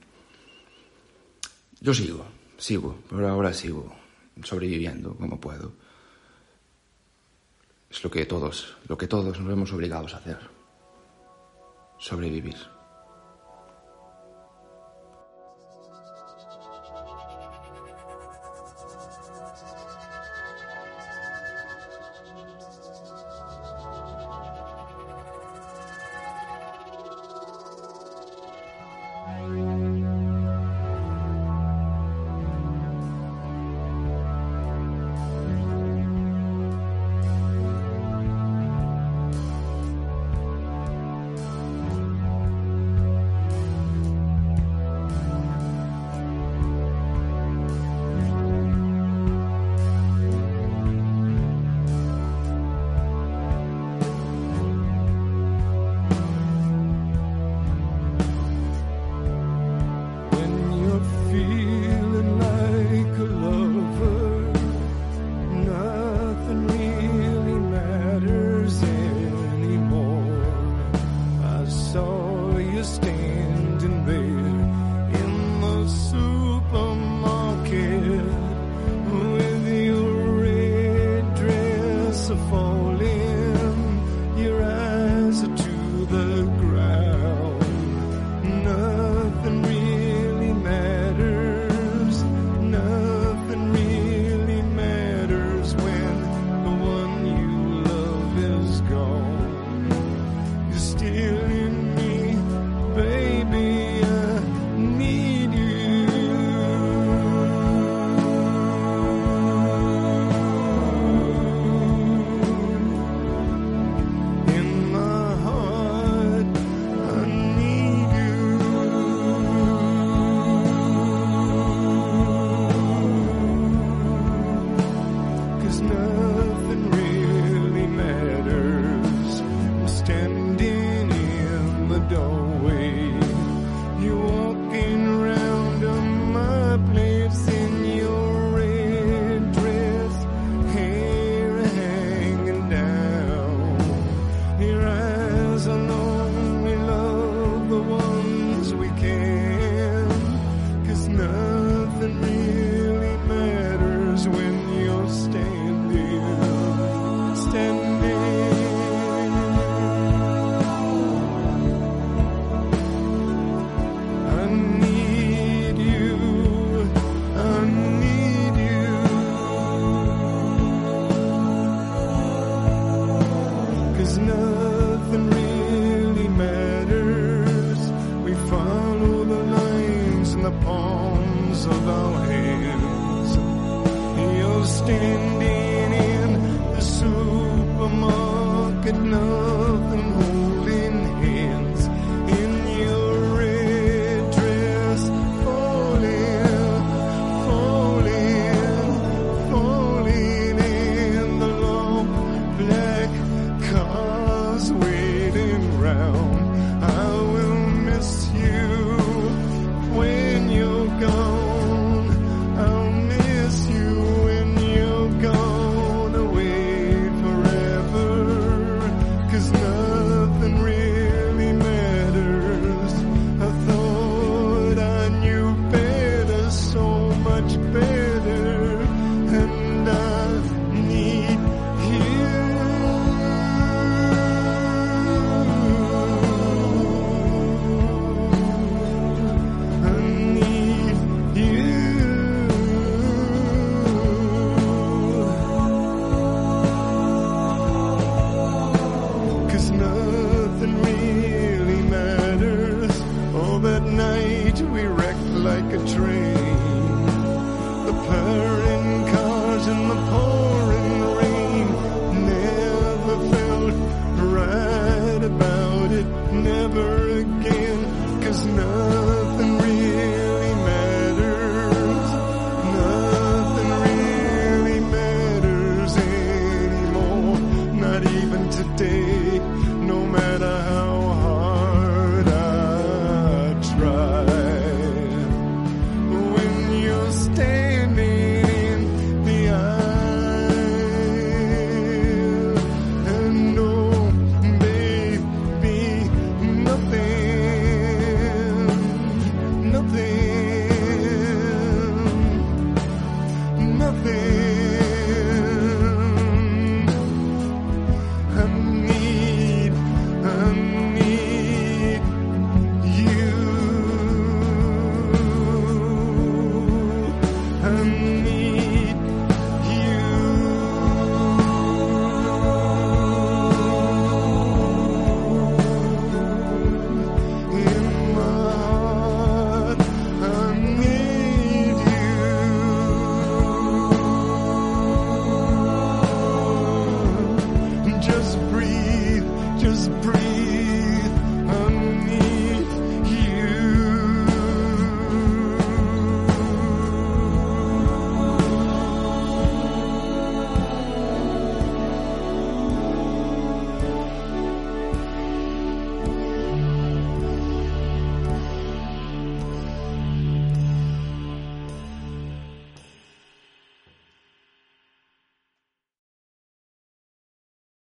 Yo 1.81 1.95
sigo, 1.95 2.27
sigo, 2.59 2.97
por 3.09 3.25
ahora 3.25 3.55
sigo 3.55 3.97
sobreviviendo 4.43 5.17
como 5.17 5.41
puedo. 5.41 5.73
Es 7.91 8.05
lo 8.05 8.11
que 8.11 8.27
todos, 8.27 8.77
lo 8.87 8.99
que 8.99 9.09
todos 9.09 9.39
nos 9.39 9.49
vemos 9.49 9.73
obligados 9.73 10.13
a 10.15 10.19
hacer. 10.19 10.39
Sobrevivir. 11.99 12.78